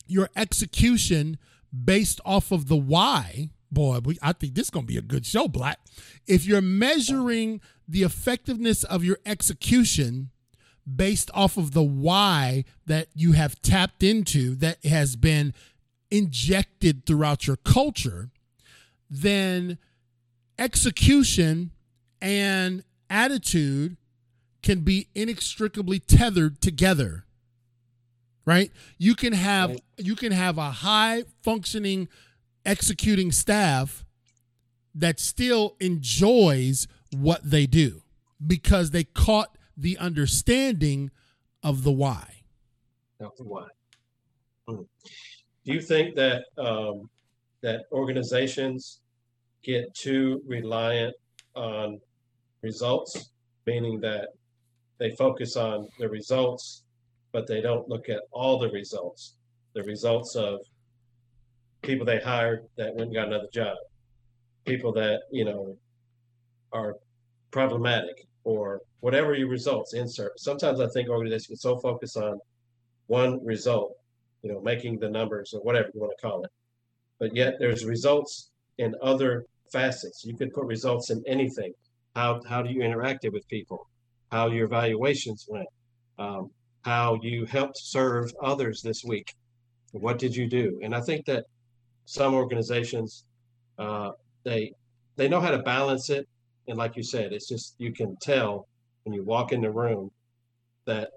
your 0.08 0.30
execution 0.36 1.38
based 1.84 2.22
off 2.26 2.52
of 2.52 2.68
the 2.68 2.76
why, 2.76 3.50
boy, 3.72 4.00
we, 4.04 4.18
I 4.22 4.34
think 4.34 4.56
this 4.56 4.68
is 4.68 4.72
going 4.72 4.86
to 4.86 4.92
be 4.92 4.98
a 4.98 5.02
good 5.02 5.26
show, 5.26 5.48
Black. 5.48 5.80
If 6.28 6.46
you're 6.46 6.62
measuring 6.62 7.62
the 7.88 8.04
effectiveness 8.04 8.84
of 8.84 9.04
your 9.04 9.20
execution 9.26 10.30
based 10.94 11.32
off 11.34 11.58
of 11.58 11.72
the 11.72 11.84
why 11.84 12.64
that 12.86 13.08
you 13.16 13.32
have 13.34 13.62
tapped 13.62 14.04
into 14.04 14.56
that 14.56 14.84
has 14.86 15.16
been 15.16 15.54
injected 16.12 17.06
throughout 17.06 17.48
your 17.48 17.58
culture, 17.58 18.30
then 19.10 19.78
execution 20.58 21.72
and 22.22 22.84
attitude 23.10 23.98
can 24.62 24.82
be 24.82 25.08
inextricably 25.14 26.00
tethered 26.00 26.62
together 26.62 27.25
right 28.46 28.72
you 28.98 29.16
can 29.16 29.34
have 29.34 29.72
right. 29.72 29.82
you 29.98 30.16
can 30.16 30.32
have 30.32 30.58
a 30.58 30.72
high 30.72 31.24
functioning 31.42 32.08
executing 32.66 33.32
staff 33.32 34.06
that 34.94 35.20
still 35.20 35.76
enjoys 35.80 36.88
what 37.12 37.42
they 37.44 37.66
do 37.66 38.02
because 38.46 38.92
they 38.92 39.04
caught 39.04 39.58
the 39.78 39.98
understanding 39.98 41.12
of 41.64 41.84
the 41.84 41.92
why 41.92 42.44
of 43.20 43.36
the 43.38 43.44
why 43.44 43.68
hmm. 44.68 44.82
do 45.64 45.74
you 45.74 45.82
think 45.82 46.16
that 46.16 46.46
um, 46.58 47.10
that 47.62 47.86
organizations 47.92 49.02
get 49.64 49.94
too 49.94 50.42
reliant 50.46 51.16
on 51.56 52.00
results 52.62 53.32
meaning 53.66 54.00
that 54.00 54.30
they 55.00 55.12
focus 55.12 55.56
on 55.56 55.88
the 56.00 56.08
results, 56.08 56.84
but 57.36 57.48
they 57.48 57.60
don't 57.60 57.90
look 57.90 58.08
at 58.08 58.22
all 58.32 58.58
the 58.58 58.70
results. 58.70 59.36
The 59.74 59.84
results 59.84 60.38
of 60.38 60.62
people 61.82 62.06
they 62.06 62.22
hired 62.22 62.62
that 62.78 62.96
went 62.96 63.08
and 63.08 63.14
got 63.14 63.28
another 63.28 63.50
job, 63.54 63.76
people 64.66 64.94
that 64.94 65.24
you 65.34 65.44
know 65.44 65.76
are 66.72 66.96
problematic, 67.52 68.26
or 68.46 68.80
whatever 69.02 69.34
your 69.34 69.50
results 69.50 69.94
insert. 69.94 70.40
Sometimes 70.40 70.80
I 70.80 70.88
think 70.88 71.10
organizations 71.10 71.50
get 71.50 71.60
so 71.60 71.78
focused 71.78 72.16
on 72.16 72.40
one 73.08 73.44
result, 73.44 73.92
you 74.42 74.54
know, 74.54 74.62
making 74.62 75.00
the 75.00 75.10
numbers 75.10 75.54
or 75.54 75.60
whatever 75.60 75.90
you 75.94 76.00
want 76.00 76.14
to 76.18 76.26
call 76.26 76.42
it, 76.46 76.52
but 77.20 77.36
yet 77.36 77.56
there's 77.60 77.84
results 77.84 78.52
in 78.78 78.96
other 79.02 79.46
facets. 79.74 80.24
You 80.24 80.38
could 80.38 80.54
put 80.54 80.66
results 80.68 81.10
in 81.10 81.22
anything. 81.28 81.74
How 82.16 82.40
how 82.48 82.62
do 82.62 82.70
you 82.72 82.82
interact 82.82 83.26
with 83.30 83.46
people? 83.50 83.90
how 84.32 84.48
your 84.48 84.66
evaluations 84.66 85.46
went, 85.48 85.68
um, 86.18 86.50
how 86.86 87.20
you 87.24 87.46
helped 87.46 87.78
serve 87.78 88.32
others 88.44 88.82
this 88.84 89.04
week. 89.04 89.34
What 89.92 90.20
did 90.20 90.36
you 90.36 90.48
do? 90.48 90.80
And 90.84 90.94
I 90.96 91.02
think 91.02 91.26
that 91.26 91.46
some 92.06 92.36
organizations 92.36 93.26
uh, 93.80 94.12
they 94.44 94.72
they 95.16 95.28
know 95.28 95.42
how 95.42 95.52
to 95.52 95.64
balance 95.64 96.10
it. 96.10 96.28
And 96.68 96.78
like 96.78 96.96
you 96.96 97.04
said, 97.04 97.34
it's 97.34 97.50
just 97.50 97.76
you 97.80 97.92
can 97.92 98.16
tell 98.22 98.68
when 99.04 99.14
you 99.14 99.24
walk 99.24 99.52
in 99.52 99.62
the 99.62 99.72
room 99.72 100.12
that 100.86 101.10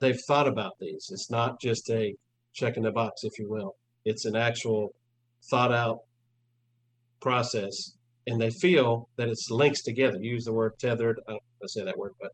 they've 0.00 0.20
thought 0.28 0.46
about 0.46 0.72
these. 0.78 1.08
It's 1.10 1.30
not 1.30 1.60
just 1.60 1.88
a 1.90 2.14
check 2.52 2.76
in 2.76 2.82
the 2.82 2.92
box, 2.92 3.24
if 3.24 3.38
you 3.38 3.48
will. 3.48 3.76
It's 4.04 4.26
an 4.26 4.36
actual 4.36 4.94
thought 5.50 5.72
out 5.72 6.00
process 7.20 7.96
and 8.26 8.40
they 8.40 8.50
feel 8.50 9.08
that 9.16 9.28
it's 9.28 9.50
links 9.50 9.82
together. 9.82 10.18
You 10.20 10.32
use 10.32 10.44
the 10.44 10.52
word 10.52 10.72
tethered. 10.78 11.20
I 11.28 11.32
know 11.32 11.38
say 11.66 11.84
that 11.84 11.96
word, 11.96 12.12
but 12.20 12.32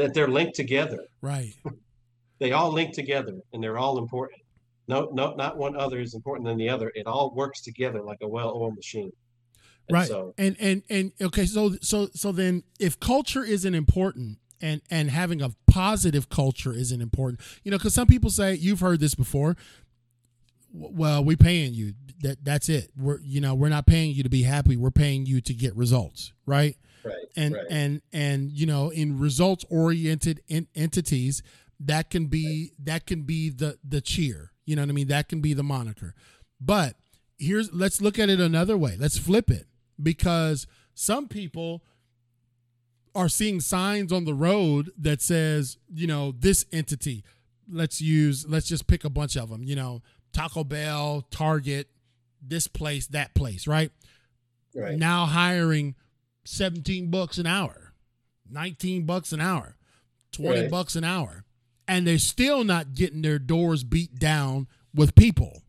that 0.00 0.14
they're 0.14 0.28
linked 0.28 0.54
together. 0.54 0.98
Right. 1.20 1.54
they 2.38 2.52
all 2.52 2.72
link 2.72 2.94
together, 2.94 3.34
and 3.52 3.62
they're 3.62 3.78
all 3.78 3.98
important. 3.98 4.40
No, 4.88 5.08
no, 5.12 5.34
not 5.34 5.56
one 5.56 5.76
other 5.76 6.00
is 6.00 6.14
important 6.14 6.48
than 6.48 6.56
the 6.56 6.68
other. 6.68 6.90
It 6.94 7.06
all 7.06 7.32
works 7.34 7.60
together 7.60 8.02
like 8.02 8.18
a 8.22 8.28
well-oiled 8.28 8.74
machine. 8.74 9.12
And 9.88 9.94
right. 9.94 10.08
So, 10.08 10.34
and 10.36 10.56
and 10.58 10.82
and 10.88 11.12
okay, 11.20 11.46
so 11.46 11.76
so 11.80 12.08
so 12.14 12.32
then, 12.32 12.64
if 12.80 12.98
culture 12.98 13.44
isn't 13.44 13.74
important, 13.74 14.38
and 14.60 14.80
and 14.90 15.10
having 15.10 15.42
a 15.42 15.50
positive 15.66 16.28
culture 16.28 16.72
isn't 16.72 17.00
important, 17.00 17.40
you 17.62 17.70
know, 17.70 17.76
because 17.76 17.94
some 17.94 18.08
people 18.08 18.30
say 18.30 18.54
you've 18.54 18.80
heard 18.80 19.00
this 19.00 19.14
before 19.14 19.56
well 20.72 21.24
we 21.24 21.34
paying 21.34 21.74
you 21.74 21.94
that 22.20 22.44
that's 22.44 22.68
it 22.68 22.90
we're 22.96 23.18
you 23.22 23.40
know 23.40 23.54
we're 23.54 23.68
not 23.68 23.86
paying 23.86 24.14
you 24.14 24.22
to 24.22 24.28
be 24.28 24.44
happy 24.44 24.76
we're 24.76 24.88
paying 24.88 25.26
you 25.26 25.40
to 25.40 25.52
get 25.52 25.74
results 25.74 26.32
right 26.46 26.76
right 27.04 27.14
and 27.36 27.54
right. 27.54 27.64
and 27.70 28.02
and 28.12 28.50
you 28.52 28.66
know 28.66 28.90
in 28.90 29.18
results 29.18 29.64
oriented 29.70 30.40
in 30.48 30.66
entities 30.74 31.42
that 31.78 32.10
can 32.10 32.26
be 32.26 32.72
that 32.78 33.06
can 33.06 33.22
be 33.22 33.50
the 33.50 33.78
the 33.86 34.00
cheer 34.00 34.52
you 34.66 34.76
know 34.76 34.82
what 34.82 34.88
i 34.88 34.92
mean 34.92 35.08
that 35.08 35.28
can 35.28 35.40
be 35.40 35.54
the 35.54 35.62
moniker 35.62 36.14
but 36.60 36.96
here's 37.38 37.72
let's 37.72 38.00
look 38.00 38.18
at 38.18 38.28
it 38.28 38.40
another 38.40 38.76
way 38.76 38.96
let's 38.98 39.18
flip 39.18 39.50
it 39.50 39.66
because 40.02 40.66
some 40.94 41.28
people 41.28 41.82
are 43.14 43.28
seeing 43.28 43.60
signs 43.60 44.12
on 44.12 44.24
the 44.24 44.34
road 44.34 44.90
that 44.98 45.20
says, 45.20 45.78
you 45.92 46.06
know, 46.06 46.32
this 46.38 46.64
entity. 46.72 47.24
Let's 47.70 48.00
use. 48.00 48.46
Let's 48.48 48.66
just 48.68 48.86
pick 48.86 49.04
a 49.04 49.10
bunch 49.10 49.36
of 49.36 49.50
them. 49.50 49.62
You 49.64 49.76
know, 49.76 50.02
Taco 50.32 50.64
Bell, 50.64 51.26
Target, 51.30 51.88
this 52.42 52.66
place, 52.66 53.06
that 53.08 53.34
place, 53.34 53.66
right? 53.66 53.90
Right. 54.74 54.96
Now 54.96 55.26
hiring 55.26 55.94
17 56.44 57.10
bucks 57.10 57.38
an 57.38 57.46
hour, 57.46 57.92
19 58.48 59.04
bucks 59.06 59.32
an 59.32 59.40
hour, 59.40 59.76
20 60.32 60.62
Right. 60.62 60.70
bucks 60.70 60.96
an 60.96 61.04
hour. 61.04 61.44
And 61.88 62.06
they're 62.06 62.18
still 62.18 62.62
not 62.64 62.94
getting 62.94 63.22
their 63.22 63.38
doors 63.40 63.82
beat 63.84 64.16
down 64.18 64.68
with 64.94 65.14
people. 65.14 65.62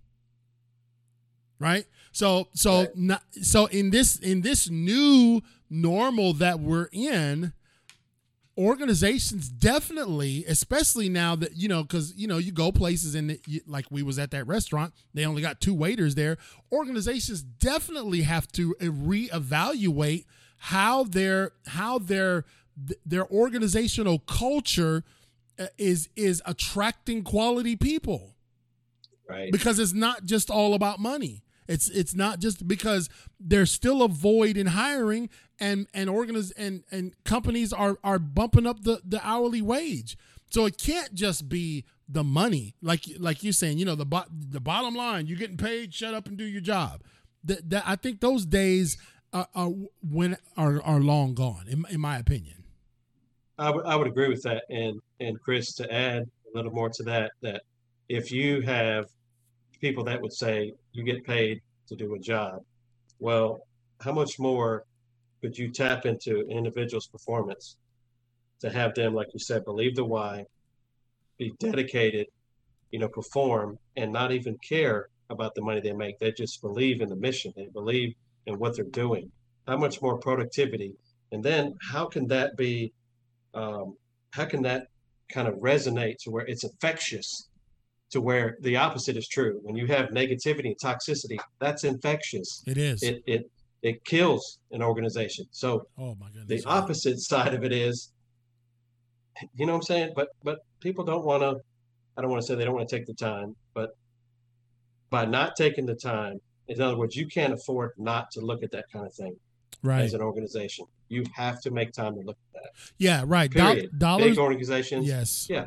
Right? 1.59 1.85
So 2.11 2.49
so 2.53 2.79
Right. 2.81 2.95
not, 2.97 3.23
so 3.41 3.65
in 3.67 3.89
this 3.91 4.17
in 4.17 4.41
this 4.41 4.69
new 4.69 5.41
normal 5.69 6.33
that 6.33 6.59
we're 6.59 6.89
in, 6.91 7.53
organizations 8.57 9.47
definitely 9.47 10.43
especially 10.45 11.07
now 11.07 11.35
that 11.37 11.55
you 11.55 11.69
know 11.69 11.83
because 11.83 12.13
you 12.15 12.27
know 12.27 12.37
you 12.37 12.51
go 12.51 12.71
places 12.71 13.15
and 13.15 13.39
like 13.65 13.85
we 13.89 14.03
was 14.03 14.19
at 14.19 14.29
that 14.31 14.45
restaurant 14.45 14.93
they 15.13 15.25
only 15.25 15.41
got 15.41 15.61
two 15.61 15.73
waiters 15.73 16.15
there 16.15 16.37
organizations 16.71 17.41
definitely 17.41 18.23
have 18.23 18.51
to 18.51 18.75
uh, 18.81 18.85
reevaluate 18.85 20.25
how 20.65 21.03
their 21.03 21.51
how 21.67 21.97
their 21.97 22.45
their 23.05 23.27
organizational 23.31 24.19
culture 24.19 25.03
uh, 25.59 25.67
is 25.77 26.09
is 26.15 26.41
attracting 26.45 27.23
quality 27.23 27.75
people 27.75 28.35
Right. 29.27 29.51
because 29.51 29.79
it's 29.79 29.93
not 29.93 30.25
just 30.25 30.49
all 30.51 30.73
about 30.73 30.99
money. 30.99 31.43
It's 31.67 31.89
it's 31.89 32.13
not 32.13 32.39
just 32.39 32.67
because 32.67 33.09
there's 33.39 33.71
still 33.71 34.01
a 34.03 34.07
void 34.07 34.57
in 34.57 34.67
hiring 34.67 35.29
and 35.59 35.87
and 35.93 36.09
organiz- 36.09 36.51
and 36.57 36.83
and 36.91 37.15
companies 37.23 37.71
are 37.73 37.97
are 38.03 38.19
bumping 38.19 38.67
up 38.67 38.83
the 38.83 39.01
the 39.05 39.19
hourly 39.25 39.61
wage. 39.61 40.17
So 40.51 40.65
it 40.65 40.77
can't 40.77 41.13
just 41.13 41.47
be 41.47 41.85
the 42.09 42.23
money, 42.25 42.75
like 42.81 43.05
like 43.17 43.41
you're 43.41 43.53
saying. 43.53 43.77
You 43.77 43.85
know 43.85 43.95
the 43.95 44.05
bo- 44.05 44.25
the 44.29 44.59
bottom 44.59 44.93
line, 44.95 45.27
you're 45.27 45.37
getting 45.39 45.57
paid. 45.57 45.93
Shut 45.93 46.13
up 46.13 46.27
and 46.27 46.37
do 46.37 46.43
your 46.45 46.61
job. 46.61 47.01
That, 47.45 47.69
that 47.69 47.83
I 47.87 47.95
think 47.95 48.19
those 48.19 48.45
days 48.45 48.97
Uh, 49.33 49.45
uh, 49.55 49.59
are, 49.59 49.65
are 49.65 49.73
when 50.01 50.37
are 50.57 50.81
are 50.81 50.99
long 50.99 51.33
gone, 51.33 51.65
in, 51.67 51.85
in 51.89 52.01
my 52.01 52.17
opinion. 52.17 52.63
I 53.57 53.69
would 53.69 53.85
I 53.85 53.95
would 53.95 54.07
agree 54.07 54.29
with 54.29 54.43
that. 54.43 54.63
And 54.69 54.99
and 55.19 55.39
Chris, 55.41 55.73
to 55.75 55.93
add 55.93 56.23
a 56.23 56.57
little 56.57 56.71
more 56.71 56.89
to 56.89 57.03
that, 57.03 57.31
that 57.41 57.61
if 58.09 58.31
you 58.31 58.61
have 58.61 59.05
people 59.79 60.03
that 60.03 60.21
would 60.21 60.33
say 60.33 60.73
you 60.91 61.03
get 61.03 61.23
paid 61.25 61.61
to 61.87 61.95
do 61.95 62.13
a 62.15 62.19
job, 62.19 62.61
well, 63.19 63.67
how 64.01 64.11
much 64.11 64.39
more 64.39 64.85
could 65.41 65.57
you 65.57 65.71
tap 65.71 66.05
into 66.05 66.39
an 66.39 66.51
individual's 66.51 67.07
performance 67.07 67.77
to 68.59 68.69
have 68.69 68.93
them, 68.93 69.13
like 69.13 69.27
you 69.33 69.39
said, 69.39 69.65
believe 69.65 69.95
the 69.95 70.03
why, 70.03 70.45
be 71.37 71.53
dedicated, 71.59 72.27
you 72.91 72.99
know, 72.99 73.07
perform, 73.07 73.77
and 73.95 74.11
not 74.11 74.31
even 74.31 74.57
care 74.57 75.09
about 75.29 75.55
the 75.55 75.61
money 75.61 75.81
they 75.81 75.93
make. 75.93 76.19
They 76.19 76.31
just 76.31 76.61
believe 76.61 77.01
in 77.01 77.09
the 77.09 77.15
mission. 77.15 77.53
They 77.55 77.67
believe 77.73 78.13
in 78.45 78.57
what 78.59 78.75
they're 78.75 78.85
doing. 78.85 79.31
How 79.67 79.77
much 79.77 80.01
more 80.01 80.17
productivity? 80.17 80.95
And 81.31 81.43
then 81.43 81.75
how 81.91 82.05
can 82.05 82.27
that 82.27 82.57
be 82.57 82.91
um, 83.53 83.95
how 84.31 84.45
can 84.45 84.61
that 84.63 84.87
kind 85.31 85.47
of 85.47 85.55
resonate 85.55 86.17
to 86.23 86.31
where 86.31 86.45
it's 86.45 86.63
infectious 86.63 87.47
to 88.11 88.19
where 88.19 88.57
the 88.61 88.75
opposite 88.75 89.15
is 89.15 89.27
true 89.27 89.59
when 89.63 89.75
you 89.75 89.87
have 89.87 90.09
negativity 90.09 90.65
and 90.67 90.77
toxicity 90.77 91.37
that's 91.59 91.83
infectious 91.85 92.61
It 92.67 92.77
is. 92.77 93.01
it 93.03 93.23
it 93.25 93.49
it 93.81 94.03
kills 94.03 94.59
an 94.71 94.81
organization 94.81 95.45
so 95.51 95.87
oh 95.97 96.15
my 96.19 96.27
goodness. 96.33 96.63
the 96.63 96.69
opposite 96.69 97.19
side 97.19 97.53
of 97.53 97.63
it 97.63 97.71
is 97.71 98.11
you 99.55 99.65
know 99.65 99.71
what 99.73 99.77
i'm 99.79 99.83
saying 99.83 100.11
but 100.15 100.27
but 100.43 100.59
people 100.81 101.03
don't 101.05 101.25
want 101.25 101.41
to 101.41 101.55
i 102.17 102.21
don't 102.21 102.29
want 102.29 102.41
to 102.41 102.45
say 102.47 102.55
they 102.55 102.65
don't 102.65 102.75
want 102.75 102.87
to 102.87 102.95
take 102.97 103.05
the 103.07 103.13
time 103.13 103.55
but 103.73 103.91
by 105.09 105.25
not 105.25 105.55
taking 105.57 105.85
the 105.85 105.95
time 105.95 106.39
in 106.77 106.81
other 106.81 106.97
words 106.97 107.15
you 107.15 107.27
can't 107.27 107.53
afford 107.53 107.91
not 107.97 108.31
to 108.31 108.41
look 108.41 108.61
at 108.63 108.71
that 108.71 108.85
kind 108.93 109.05
of 109.05 109.13
thing 109.13 109.35
right. 109.83 110.01
as 110.03 110.13
an 110.13 110.21
organization 110.21 110.85
you 111.09 111.23
have 111.35 111.59
to 111.61 111.71
make 111.71 111.91
time 111.91 112.13
to 112.15 112.21
look 112.21 112.37
at 112.47 112.61
that 112.63 112.71
Yeah. 112.97 113.23
Right. 113.25 113.49
Do- 113.51 113.87
dollars. 113.97 114.27
big 114.29 114.37
organizations 114.37 115.05
Yes. 115.07 115.47
Yeah. 115.49 115.65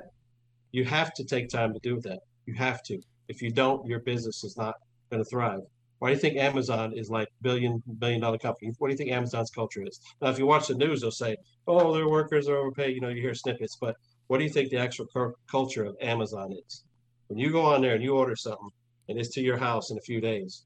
you 0.72 0.84
have 0.84 1.12
to 1.14 1.24
take 1.24 1.48
time 1.48 1.72
to 1.74 1.80
do 1.80 2.00
that. 2.00 2.20
You 2.46 2.54
have 2.54 2.82
to. 2.88 2.98
If 3.28 3.40
you 3.42 3.50
don't, 3.50 3.86
your 3.86 4.00
business 4.00 4.44
is 4.44 4.56
not 4.56 4.74
going 5.10 5.22
to 5.24 5.28
thrive. 5.28 5.60
Why 5.98 6.08
do 6.08 6.14
you 6.14 6.20
think 6.20 6.36
Amazon 6.36 6.92
is 7.00 7.08
like 7.10 7.28
billion 7.42 7.82
billion 7.98 8.20
dollar 8.20 8.38
company? 8.38 8.72
What 8.78 8.88
do 8.88 8.92
you 8.94 8.98
think 8.98 9.10
Amazon's 9.10 9.50
culture 9.50 9.82
is? 9.82 9.98
Now, 10.20 10.28
if 10.30 10.38
you 10.38 10.46
watch 10.46 10.66
the 10.68 10.74
news, 10.74 11.00
they'll 11.00 11.10
say, 11.24 11.36
"Oh, 11.66 11.94
their 11.94 12.08
workers 12.08 12.48
are 12.48 12.56
overpaid." 12.56 12.94
You 12.94 13.00
know, 13.02 13.08
you 13.08 13.22
hear 13.22 13.34
snippets, 13.34 13.76
but 13.80 13.94
what 14.28 14.38
do 14.38 14.44
you 14.44 14.50
think 14.50 14.70
the 14.70 14.76
actual 14.86 15.06
cur- 15.14 15.34
culture 15.50 15.84
of 15.84 15.96
Amazon 16.02 16.52
is? 16.66 16.84
When 17.28 17.38
you 17.38 17.50
go 17.50 17.62
on 17.72 17.80
there 17.82 17.94
and 17.94 18.02
you 18.02 18.12
order 18.16 18.36
something, 18.36 18.70
and 19.08 19.18
it's 19.18 19.30
to 19.36 19.40
your 19.40 19.56
house 19.68 19.90
in 19.90 19.96
a 19.96 20.06
few 20.10 20.20
days, 20.20 20.64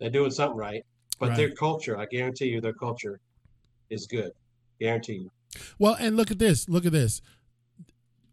they're 0.00 0.10
doing 0.10 0.30
something 0.30 0.56
right. 0.56 0.84
But 1.18 1.30
Right. 1.30 1.36
their 1.36 1.50
culture, 1.50 1.98
I 1.98 2.06
guarantee 2.06 2.46
you, 2.46 2.60
their 2.60 2.72
culture 2.72 3.20
is 3.90 4.06
good. 4.06 4.32
Guarantee 4.80 5.14
you. 5.14 5.30
Well, 5.78 5.96
and 6.00 6.16
look 6.16 6.30
at 6.30 6.38
this. 6.38 6.68
Look 6.68 6.86
at 6.86 6.92
this. 6.92 7.20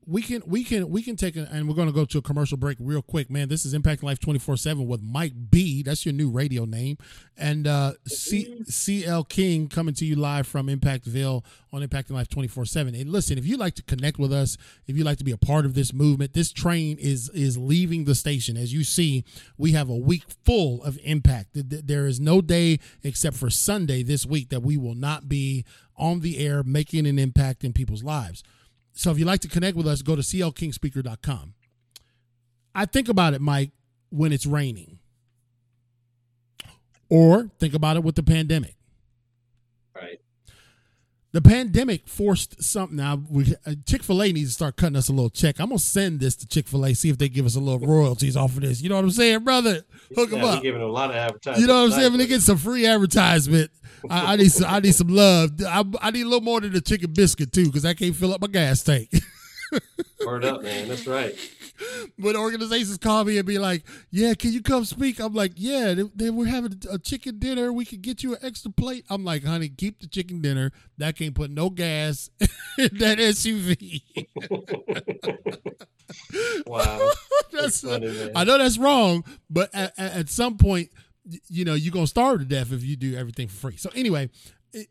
We 0.10 0.22
can 0.22 0.42
we 0.46 0.64
can 0.64 0.90
we 0.90 1.02
can 1.02 1.18
take 1.18 1.36
a, 1.36 1.50
and 1.52 1.68
we're 1.68 1.76
going 1.76 1.90
to 1.90 1.94
go 1.94 2.06
to 2.06 2.18
a 2.18 2.22
commercial 2.22 2.58
break 2.58 2.78
real 2.80 3.02
quick, 3.02 3.30
man. 3.30 3.50
This 3.50 3.66
is 3.66 3.74
Impact 3.74 4.04
Life 4.04 4.20
twenty 4.20 4.40
four 4.40 4.56
seven 4.56 4.88
with 4.88 5.02
Mike 5.04 5.34
B. 5.50 5.84
That's 5.84 6.06
your 6.06 6.14
new 6.14 6.30
radio 6.30 6.64
name, 6.64 6.98
and 7.38 7.68
uh, 7.68 7.92
C 8.06 8.64
CL 8.64 9.26
King 9.26 9.68
coming 9.68 9.94
to 9.96 10.06
you 10.06 10.16
live 10.16 10.48
from 10.48 10.68
Impactville 10.68 11.44
on 11.74 11.84
Impact 11.84 12.10
Life 12.10 12.30
twenty 12.30 12.48
four 12.48 12.64
seven. 12.64 12.96
And 12.96 13.12
listen, 13.12 13.38
if 13.38 13.46
you'd 13.46 13.60
like 13.60 13.76
to 13.76 13.84
connect 13.84 14.18
with 14.18 14.32
us, 14.32 14.58
if 14.88 14.96
you'd 14.96 15.06
like 15.06 15.18
to 15.18 15.26
be 15.26 15.34
a 15.34 15.38
part 15.38 15.66
of 15.66 15.74
this 15.74 15.92
movement, 15.92 16.32
this 16.32 16.54
train 16.54 16.98
is 17.02 17.30
is 17.34 17.58
leaving 17.58 18.06
the 18.06 18.16
station. 18.16 18.56
As 18.56 18.72
you 18.72 18.86
see, 18.86 19.26
we 19.58 19.74
have 19.74 19.90
a 19.90 19.98
week 19.98 20.24
full 20.46 20.82
of 20.86 20.98
impact. 21.04 21.54
Th- 21.54 21.68
th- 21.68 21.84
There 21.86 22.06
is 22.06 22.18
no 22.22 22.40
day 22.40 22.80
except 23.04 23.36
for 23.36 23.50
Sunday 23.50 24.04
this 24.04 24.26
week 24.26 24.52
that 24.52 24.62
we 24.64 24.78
will 24.78 24.96
not 24.96 25.28
be 25.28 25.66
on 25.98 26.22
the 26.22 26.38
air 26.38 26.64
making 26.64 27.06
an 27.06 27.20
impact 27.20 27.66
in 27.66 27.74
people's 27.74 28.04
lives. 28.06 28.42
So 28.98 29.12
if 29.12 29.20
you'd 29.20 29.28
like 29.28 29.42
to 29.42 29.48
connect 29.48 29.78
with 29.78 29.86
us, 29.86 30.02
go 30.02 30.16
to 30.16 30.24
clkingspeaker.com. 30.24 31.54
I 32.74 32.86
think 32.86 33.08
about 33.08 33.36
it, 33.36 33.42
Mike, 33.42 33.70
when 34.10 34.34
it's 34.34 34.48
raining. 34.48 34.98
Or 37.08 37.52
think 37.60 37.76
about 37.76 37.96
it 37.96 38.04
with 38.04 38.16
the 38.16 38.24
pandemic. 38.24 38.76
Right. 39.96 40.20
The 41.38 41.42
pandemic 41.48 42.08
forced 42.08 42.64
something. 42.64 42.98
Now, 42.98 43.22
we, 43.30 43.54
uh, 43.64 43.76
Chick 43.86 44.02
fil 44.02 44.24
A 44.24 44.32
needs 44.32 44.50
to 44.50 44.54
start 44.56 44.76
cutting 44.76 44.96
us 44.96 45.08
a 45.08 45.14
little 45.14 45.30
check. 45.30 45.60
I'm 45.60 45.68
going 45.68 45.78
to 45.78 45.84
send 45.84 46.20
this 46.20 46.36
to 46.38 46.48
Chick 46.48 46.68
fil 46.68 46.84
A, 46.84 46.96
see 46.96 47.10
if 47.10 47.20
they 47.20 47.30
give 47.30 47.46
us 47.46 47.56
a 47.56 47.60
little 47.60 47.88
royalties 47.88 48.36
off 48.36 48.56
of 48.56 48.62
this. 48.62 48.82
You 48.82 48.90
know 48.90 48.96
what 48.96 49.04
I'm 49.04 49.12
saying, 49.12 49.44
brother? 49.44 49.84
Hook 50.16 50.32
them 50.32 50.40
Yeah, 50.40 50.46
up. 50.48 50.64
giving 50.64 50.82
a 50.82 50.88
lot 50.88 51.12
of 51.12 51.16
advertising. 51.16 51.62
You 51.62 51.68
know 51.68 51.84
what 51.84 51.92
I'm 51.92 52.00
saying? 52.00 52.12
When 52.12 52.18
they 52.18 52.26
get 52.26 52.42
some 52.42 52.58
free 52.58 52.88
advertisement, 52.88 53.70
I, 54.10 54.34
I 54.34 54.36
need 54.38 54.52
some. 54.52 54.66
I 54.68 54.80
need 54.80 54.96
some 54.96 55.10
love. 55.10 55.52
I, 55.64 55.84
I 56.02 56.10
need 56.10 56.22
a 56.22 56.28
little 56.28 56.42
more 56.42 56.60
than 56.60 56.76
a 56.76 56.82
chicken 56.82 57.14
biscuit 57.14 57.54
too, 57.54 57.66
because 57.66 57.86
I 57.86 57.94
can't 57.94 58.16
fill 58.16 58.34
up 58.34 58.42
my 58.42 58.48
gas 58.48 58.82
tank. 58.82 59.12
Word 60.26 60.46
up, 60.46 60.64
man. 60.64 60.88
That's 60.88 61.08
right. 61.08 61.36
when 62.18 62.36
organizations 62.36 62.98
call 62.98 63.24
me 63.24 63.38
and 63.38 63.46
be 63.46 63.60
like, 63.60 63.84
"Yeah, 64.10 64.34
can 64.34 64.52
you 64.52 64.62
come 64.62 64.84
speak?" 64.86 65.20
I'm 65.20 65.34
like, 65.34 65.54
"Yeah, 65.56 65.94
they, 65.94 66.04
they 66.16 66.30
we're 66.30 66.48
having 66.48 66.82
a 66.90 66.98
chicken 66.98 67.40
dinner. 67.40 67.72
We 67.72 67.86
could 67.86 68.02
get 68.02 68.24
you 68.24 68.34
an 68.34 68.40
extra 68.42 68.72
plate." 68.72 69.06
I'm 69.10 69.24
like, 69.24 69.44
"Honey, 69.44 69.70
keep 69.70 70.00
the 70.00 70.08
chicken 70.08 70.42
dinner. 70.42 70.72
That 70.98 71.16
can't 71.18 71.36
put 71.36 71.52
no 71.52 71.70
gas 71.70 72.30
in 72.40 72.98
that 72.98 73.20
SUV." 73.20 74.02
Wow. 76.66 77.10
that's 77.52 77.82
That's 77.82 77.82
funny. 77.82 78.32
I 78.36 78.44
know 78.44 78.58
that's 78.58 78.78
wrong, 78.78 79.24
but 79.50 79.74
at, 79.74 79.94
at, 79.98 80.14
at 80.14 80.30
some 80.30 80.58
point, 80.58 80.90
you 81.50 81.66
know, 81.66 81.74
you're 81.74 81.92
gonna 81.92 82.08
starve 82.08 82.40
to 82.40 82.46
death 82.46 82.72
if 82.72 82.84
you 82.84 82.96
do 82.96 83.16
everything 83.16 83.48
for 83.48 83.56
free. 83.56 83.78
So 83.78 83.90
anyway, 83.94 84.30
it, 84.74 84.88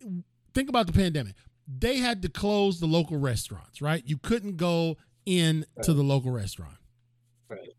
think 0.54 0.68
about 0.68 0.86
the 0.86 0.92
pandemic. 0.92 1.34
They 1.66 1.98
had 1.98 2.22
to 2.22 2.28
close 2.28 2.78
the 2.80 2.86
local 2.86 3.16
restaurants, 3.16 3.82
right? 3.82 4.02
You 4.06 4.18
couldn't 4.18 4.56
go 4.56 4.96
in 5.24 5.66
to 5.82 5.92
the 5.92 6.02
local 6.02 6.30
restaurant. 6.30 6.76
Right. 7.48 7.74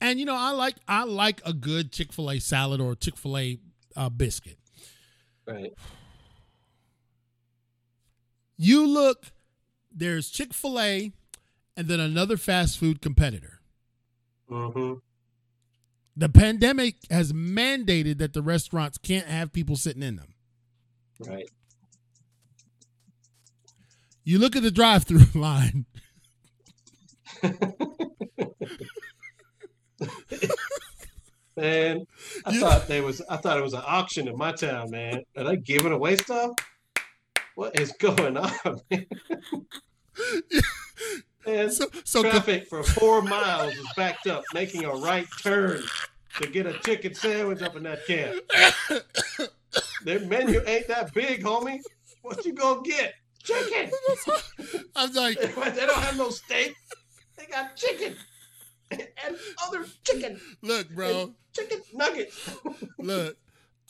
And 0.00 0.20
you 0.20 0.26
know, 0.26 0.36
I 0.36 0.50
like 0.50 0.76
I 0.86 1.04
like 1.04 1.40
a 1.44 1.52
good 1.52 1.92
Chick 1.92 2.12
Fil 2.12 2.30
A 2.30 2.38
salad 2.38 2.80
or 2.80 2.94
Chick 2.94 3.16
Fil 3.16 3.38
A 3.38 3.58
uh, 3.96 4.08
biscuit. 4.10 4.58
Right. 5.46 5.72
You 8.56 8.86
look, 8.86 9.26
there's 9.90 10.30
Chick 10.30 10.52
Fil 10.52 10.78
A, 10.80 11.12
and 11.76 11.88
then 11.88 12.00
another 12.00 12.36
fast 12.36 12.78
food 12.78 13.00
competitor. 13.00 13.60
Mm-hmm. 14.50 14.94
The 16.16 16.28
pandemic 16.28 16.96
has 17.10 17.32
mandated 17.32 18.18
that 18.18 18.32
the 18.32 18.42
restaurants 18.42 18.98
can't 18.98 19.26
have 19.26 19.52
people 19.52 19.76
sitting 19.76 20.02
in 20.02 20.16
them. 20.16 20.34
Right. 21.24 21.48
You 24.28 24.38
look 24.38 24.56
at 24.56 24.62
the 24.62 24.70
drive-through 24.70 25.24
line. 25.40 25.86
Man, 31.56 32.06
I 32.44 32.52
You- 32.52 32.60
thought 32.60 32.86
they 32.88 33.00
was 33.00 33.20
I 33.28 33.38
thought 33.38 33.56
it 33.58 33.62
was 33.62 33.72
an 33.72 33.82
auction 33.86 34.28
in 34.28 34.36
my 34.36 34.52
town, 34.52 34.90
man. 34.90 35.24
Are 35.36 35.44
they 35.44 35.56
giving 35.56 35.92
away 35.92 36.16
stuff? 36.16 36.52
What 37.54 37.80
is 37.80 37.90
going 37.92 38.36
on, 38.36 38.52
man? 38.90 39.06
Man, 41.46 41.70
so 41.70 41.86
so 42.04 42.22
traffic 42.22 42.68
for 42.68 42.82
four 42.82 43.22
miles 43.22 43.72
is 43.74 43.86
backed 43.96 44.26
up, 44.26 44.44
making 44.54 44.84
a 44.84 44.90
right 44.92 45.26
turn 45.42 45.82
to 46.40 46.46
get 46.48 46.66
a 46.66 46.74
chicken 46.80 47.14
sandwich 47.14 47.62
up 47.62 47.74
in 47.76 47.82
that 47.84 48.06
camp. 48.06 48.38
Their 50.04 50.20
menu 50.20 50.60
ain't 50.66 50.86
that 50.88 51.12
big, 51.14 51.42
homie. 51.42 51.80
What 52.22 52.44
you 52.44 52.52
gonna 52.52 52.82
get? 52.82 53.14
Chicken. 53.42 53.90
I'm 54.96 55.12
like, 55.12 55.40
they 55.40 55.86
don't 55.86 56.02
have 56.02 56.16
no 56.16 56.30
steak. 56.30 56.74
They 57.36 57.46
got 57.46 57.76
chicken 57.76 58.16
and 58.90 59.36
other 59.64 59.84
chicken, 60.04 60.40
look, 60.62 60.88
bro, 60.90 61.34
chicken 61.54 61.80
nuggets. 61.94 62.50
look. 62.98 63.36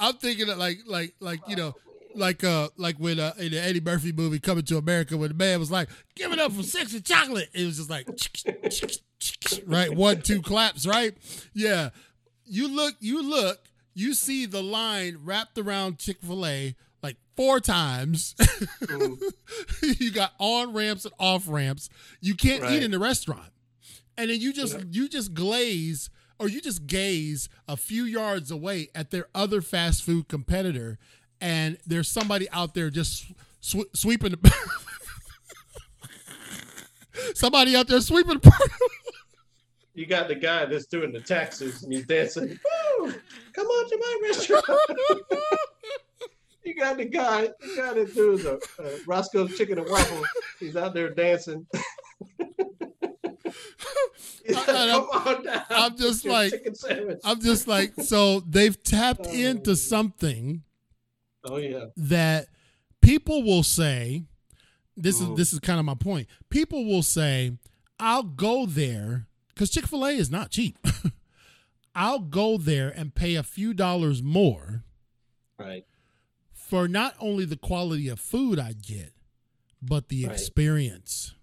I'm 0.01 0.15
thinking 0.15 0.49
of 0.49 0.59
like 0.59 0.79
like 0.87 1.15
like 1.21 1.41
you 1.47 1.57
know. 1.57 1.75
Like 2.15 2.43
uh, 2.43 2.71
like 2.77 2.97
when 2.97 3.21
uh, 3.21 3.35
in 3.39 3.53
the 3.53 3.63
Eddie 3.63 3.83
Murphy 3.83 4.13
movie 4.13 4.41
Coming 4.41 4.65
to 4.65 4.79
America, 4.79 5.17
when 5.17 5.29
the 5.29 5.35
man 5.35 5.61
was 5.61 5.71
like, 5.71 5.89
"Give 6.17 6.33
it 6.33 6.41
up 6.41 6.51
for 6.53 6.65
Sexual 6.65 7.03
Chocolate," 7.03 7.49
it 7.53 7.65
was 7.65 7.77
just 7.77 7.91
like, 7.91 8.09
right, 9.67 9.95
one, 9.95 10.23
two 10.23 10.43
claps, 10.43 10.85
right? 10.85 11.15
Yeah, 11.53 11.91
you 12.45 12.67
look, 12.67 12.97
you 12.99 13.23
look, 13.23 13.61
you 13.95 14.15
see 14.15 14.47
the 14.47 14.63
line 14.63 15.19
wrapped 15.23 15.59
around 15.59 15.99
Chick 15.99 16.17
Fil 16.23 16.45
A 16.45 16.65
like 16.67 16.77
four 17.39 17.61
times. 17.61 18.35
Mm, 18.83 19.17
you 20.01 20.11
got 20.11 20.33
on 20.41 20.73
ramps 20.73 21.05
and 21.05 21.15
off 21.21 21.45
ramps. 21.47 21.89
You 22.21 22.35
can't 22.35 22.65
eat 22.65 22.83
in 22.83 22.91
the 22.91 22.99
restaurant, 22.99 23.53
and 24.17 24.29
then 24.29 24.41
you 24.41 24.53
just 24.53 24.75
Yeah. 24.75 24.83
you 24.91 25.09
just 25.09 25.35
glaze 25.35 26.11
or 26.41 26.49
you 26.49 26.61
just 26.61 26.89
gaze 26.89 27.49
a 27.69 27.77
few 27.77 28.03
yards 28.03 28.51
away 28.51 28.89
at 28.93 29.13
their 29.13 29.29
other 29.37 29.63
fast 29.63 30.03
food 30.03 30.27
competitor, 30.27 30.99
and 31.41 31.79
there's 31.87 32.09
somebody 32.09 32.51
out 32.51 32.75
there 32.75 32.91
just 32.91 33.27
sw- 33.61 33.87
sweeping 33.95 34.33
the. 34.33 34.53
somebody 37.35 37.77
out 37.77 37.87
there 37.87 38.01
sweeping 38.01 38.41
the. 38.41 38.53
You 39.95 40.07
got 40.07 40.29
the 40.29 40.37
guy 40.37 40.65
that's 40.65 40.87
doing 40.87 41.11
the 41.11 41.19
taxes 41.21 41.83
and 41.83 41.93
he's 41.93 42.07
dancing. 42.07 42.57
Woo! 43.01 43.13
Come 43.53 43.67
on 43.67 43.91
to 43.91 43.97
my 43.99 44.21
restaurant. 44.29 44.65
You 46.69 46.75
got 46.77 46.97
the 46.99 47.05
guy, 47.07 47.49
the 47.61 47.75
guy 47.77 47.95
that 47.95 48.15
doing 48.15 48.39
the 48.39 48.55
uh, 48.79 48.99
Roscoe's 49.07 49.57
Chicken 49.59 49.79
and 49.79 49.89
Waffle. 49.91 50.23
He's 50.61 50.77
out 50.77 50.95
there 50.95 51.11
dancing. 51.11 51.67
Come 54.49 55.09
on 55.11 55.45
down. 55.45 55.63
I'm 55.71 55.97
just 55.97 56.25
like-. 56.25 56.53
I'm 57.25 57.41
just 57.41 57.67
like, 57.69 57.93
so 58.03 58.41
they've 58.41 58.81
tapped 58.83 59.27
Oh. 59.27 59.33
into 59.33 59.77
something 59.77 60.63
oh 61.45 61.57
yeah. 61.57 61.87
that 61.97 62.49
people 63.03 63.43
will 63.43 63.63
say 63.63 64.25
this 64.97 65.21
is 65.21 65.27
Mhm. 65.27 65.37
this 65.37 65.53
is 65.53 65.61
kind 65.61 65.79
of 65.79 65.85
my 65.87 65.95
point. 65.95 66.29
People 66.51 66.85
will 66.87 67.03
say, 67.03 67.59
"I'll 68.01 68.23
go 68.23 68.67
there 68.67 69.27
cuz 69.55 69.71
Chick-fil-A 69.71 70.13
is 70.13 70.31
not 70.31 70.51
cheap. 70.51 70.79
I'll 71.95 72.21
go 72.21 72.59
there 72.59 72.89
and 72.91 73.15
pay 73.15 73.35
a 73.35 73.43
few 73.43 73.75
dollars 73.75 74.23
more 74.23 74.85
Right. 75.59 75.85
For 76.69 76.87
not 76.87 77.15
only 77.19 77.47
the 77.47 77.57
quality 77.57 78.09
of 78.09 78.21
food 78.21 78.59
I 78.59 78.75
get, 78.75 79.15
but 79.81 80.09
the 80.09 80.27
Right. 80.27 80.33
experience, 80.35 81.35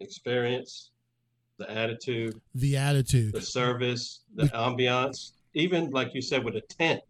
Experience, 0.00 0.90
the 1.58 1.70
attitude, 1.70 2.40
the 2.54 2.78
attitude. 2.78 3.34
the 3.34 3.42
service, 3.42 4.20
the 4.34 4.44
ambiance, 4.44 5.32
even 5.52 5.90
like 5.90 6.14
you 6.14 6.22
said 6.22 6.42
with 6.42 6.56
a 6.56 6.62
tent. 6.62 7.02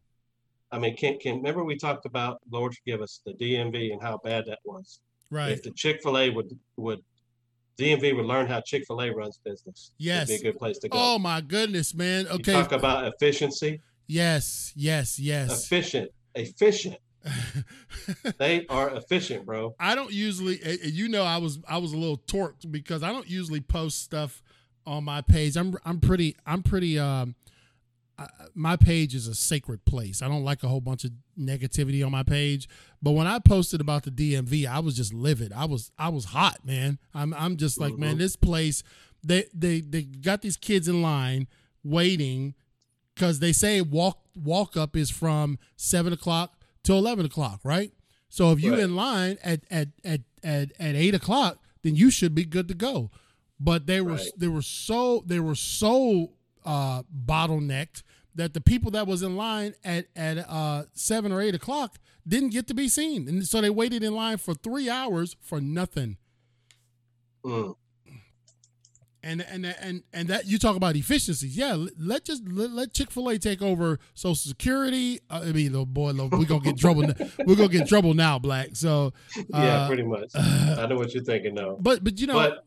I 0.72 0.80
mean, 0.80 0.96
can 0.96 1.18
can 1.20 1.36
remember 1.36 1.62
we 1.62 1.76
talked 1.76 2.06
about 2.06 2.40
Lord 2.50 2.74
forgive 2.74 3.00
us 3.02 3.20
the 3.24 3.34
DMV 3.34 3.92
and 3.92 4.02
how 4.02 4.18
bad 4.24 4.46
that 4.46 4.58
was. 4.64 4.98
Right. 5.30 5.52
If 5.52 5.62
the 5.62 5.70
Chick 5.70 6.02
Fil 6.02 6.18
A 6.18 6.30
would 6.30 6.58
would 6.76 7.04
DMV 7.78 8.16
would 8.16 8.26
learn 8.26 8.48
how 8.48 8.60
Chick 8.60 8.84
Fil 8.88 9.00
A 9.00 9.10
runs 9.14 9.38
business, 9.44 9.92
Yes. 9.98 10.28
it'd 10.28 10.42
be 10.42 10.48
a 10.48 10.52
good 10.52 10.58
place 10.58 10.78
to 10.78 10.88
go. 10.88 10.98
Oh 10.98 11.18
my 11.20 11.40
goodness, 11.40 11.94
man. 11.94 12.24
You 12.24 12.32
Okay. 12.32 12.52
talk 12.52 12.72
about 12.72 13.06
efficiency, 13.06 13.80
yes, 14.08 14.72
yes, 14.74 15.20
yes. 15.20 15.64
efficient, 15.66 16.10
efficient. 16.34 16.96
They 18.38 18.66
are 18.68 18.90
efficient, 18.94 19.44
bro. 19.46 19.74
I 19.78 19.94
don't 19.94 20.12
usually, 20.12 20.60
and- 20.62 20.80
and 20.80 20.92
you 20.92 21.08
know, 21.08 21.22
I 21.24 21.38
was 21.38 21.58
I 21.68 21.78
was 21.78 21.92
a 21.92 21.96
little 21.96 22.18
torqued 22.18 22.70
because 22.70 23.02
I 23.02 23.12
don't 23.12 23.28
usually 23.28 23.60
post 23.60 24.02
stuff 24.02 24.42
on 24.86 25.04
my 25.04 25.20
page. 25.20 25.56
I'm 25.56 25.74
I'm 25.84 26.00
pretty 26.00 26.36
I'm 26.46 26.62
pretty 26.62 26.98
um, 26.98 27.34
I, 28.18 28.26
my 28.54 28.76
page 28.76 29.14
is 29.14 29.26
a 29.26 29.34
sacred 29.34 29.84
place. 29.84 30.22
I 30.22 30.28
don't 30.28 30.44
like 30.44 30.62
a 30.62 30.68
whole 30.68 30.80
bunch 30.80 31.04
of 31.04 31.12
negativity 31.38 32.04
on 32.04 32.10
my 32.12 32.22
page. 32.22 32.68
But 33.02 33.12
when 33.12 33.26
I 33.26 33.38
posted 33.38 33.80
about 33.80 34.04
the 34.04 34.10
DMV, 34.10 34.66
I 34.66 34.80
was 34.80 34.96
just 34.96 35.12
livid. 35.14 35.52
I 35.52 35.66
was 35.66 35.90
I 35.98 36.08
was 36.08 36.26
hot, 36.26 36.64
man. 36.64 36.98
I'm 37.14 37.34
I'm 37.34 37.56
just 37.56 37.78
like, 37.78 37.96
man, 37.96 38.16
Mhm. 38.16 38.18
this 38.18 38.36
place. 38.36 38.82
They 39.22 39.44
they 39.54 39.80
they 39.82 40.02
got 40.02 40.40
these 40.42 40.56
kids 40.56 40.88
in 40.88 41.02
line 41.02 41.46
waiting 41.84 42.54
because 43.14 43.38
they 43.40 43.52
say 43.52 43.80
walk 43.82 44.18
walk 44.34 44.76
up 44.76 44.96
is 44.96 45.10
from 45.10 45.58
seven 45.76 46.12
o'clock 46.12 46.54
to 46.84 46.92
eleven 46.94 47.26
o'clock, 47.26 47.60
right? 47.64 47.92
So 48.28 48.52
if 48.52 48.62
you 48.62 48.72
Right. 48.72 48.80
in 48.80 48.94
line 48.96 49.38
at 49.42 49.62
at 49.70 49.88
at 50.04 50.20
at 50.42 50.72
at 50.78 50.94
eight 50.94 51.14
o'clock, 51.14 51.58
then 51.82 51.96
you 51.96 52.10
should 52.10 52.34
be 52.34 52.44
good 52.44 52.68
to 52.68 52.74
go. 52.74 53.10
But 53.58 53.86
they 53.86 54.00
were 54.00 54.12
Right. 54.14 54.30
they 54.36 54.48
were 54.48 54.62
so 54.62 55.22
they 55.26 55.40
were 55.40 55.54
so 55.54 56.32
uh, 56.64 57.02
bottlenecked 57.04 58.02
that 58.34 58.54
the 58.54 58.60
people 58.60 58.90
that 58.92 59.06
was 59.06 59.22
in 59.22 59.36
line 59.36 59.74
at 59.84 60.06
at 60.14 60.38
uh, 60.38 60.84
seven 60.92 61.32
or 61.32 61.40
eight 61.40 61.54
o'clock 61.54 61.98
didn't 62.26 62.50
get 62.50 62.66
to 62.68 62.74
be 62.74 62.88
seen, 62.88 63.28
and 63.28 63.46
so 63.46 63.60
they 63.60 63.70
waited 63.70 64.02
in 64.02 64.14
line 64.14 64.36
for 64.38 64.54
three 64.54 64.88
hours 64.88 65.36
for 65.40 65.60
nothing. 65.60 66.16
Mm, 67.44 67.74
And 69.22 69.42
and 69.42 69.66
and 69.66 70.02
and 70.14 70.28
that 70.28 70.46
you 70.46 70.58
talk 70.58 70.76
about 70.76 70.96
efficiencies, 70.96 71.54
yeah. 71.56 71.76
Let, 71.98 72.24
just 72.24 72.42
let, 72.48 72.70
let 72.70 72.94
Chick 72.94 73.10
Fil 73.10 73.28
A 73.28 73.38
take 73.38 73.60
over 73.60 73.98
Social 74.14 74.34
Security. 74.34 75.20
Uh, 75.28 75.42
I 75.44 75.52
mean, 75.52 75.72
little 75.72 75.84
boy, 75.84 76.12
little, 76.12 76.38
we 76.38 76.46
gonna 76.46 76.60
get 76.60 76.70
in 76.70 76.76
trouble. 76.78 77.02
We're 77.46 77.54
gonna 77.56 77.68
get 77.68 77.86
trouble 77.86 78.14
now, 78.14 78.38
Black. 78.38 78.70
So 78.72 79.12
yeah, 79.50 79.82
uh, 79.82 79.86
pretty 79.88 80.04
much. 80.04 80.30
I 80.34 80.86
know 80.86 80.96
what 80.96 81.12
you're 81.12 81.22
thinking, 81.22 81.54
though. 81.54 81.76
But 81.80 82.02
but 82.02 82.18
you 82.18 82.28
know, 82.28 82.34
but 82.34 82.64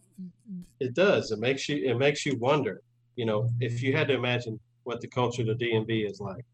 it 0.80 0.94
does. 0.94 1.32
It 1.32 1.40
makes 1.40 1.68
you. 1.68 1.78
It 1.90 1.98
makes 1.98 2.24
you 2.26 2.38
wonder. 2.38 2.82
You 3.16 3.26
know, 3.26 3.50
if 3.60 3.82
you 3.82 3.96
had 3.96 4.08
to 4.10 4.14
imagine 4.14 4.60
what 4.84 5.02
the 5.02 5.08
culture 5.08 5.42
of 5.42 5.48
the 5.48 5.56
DMV 5.56 6.10
is 6.10 6.20
like, 6.20 6.46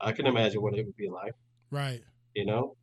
I 0.00 0.12
can 0.12 0.26
imagine 0.26 0.62
what 0.62 0.74
it 0.74 0.84
would 0.84 0.96
be 0.96 1.08
like. 1.08 1.34
right? 1.70 2.00
You 2.34 2.46
know, 2.46 2.76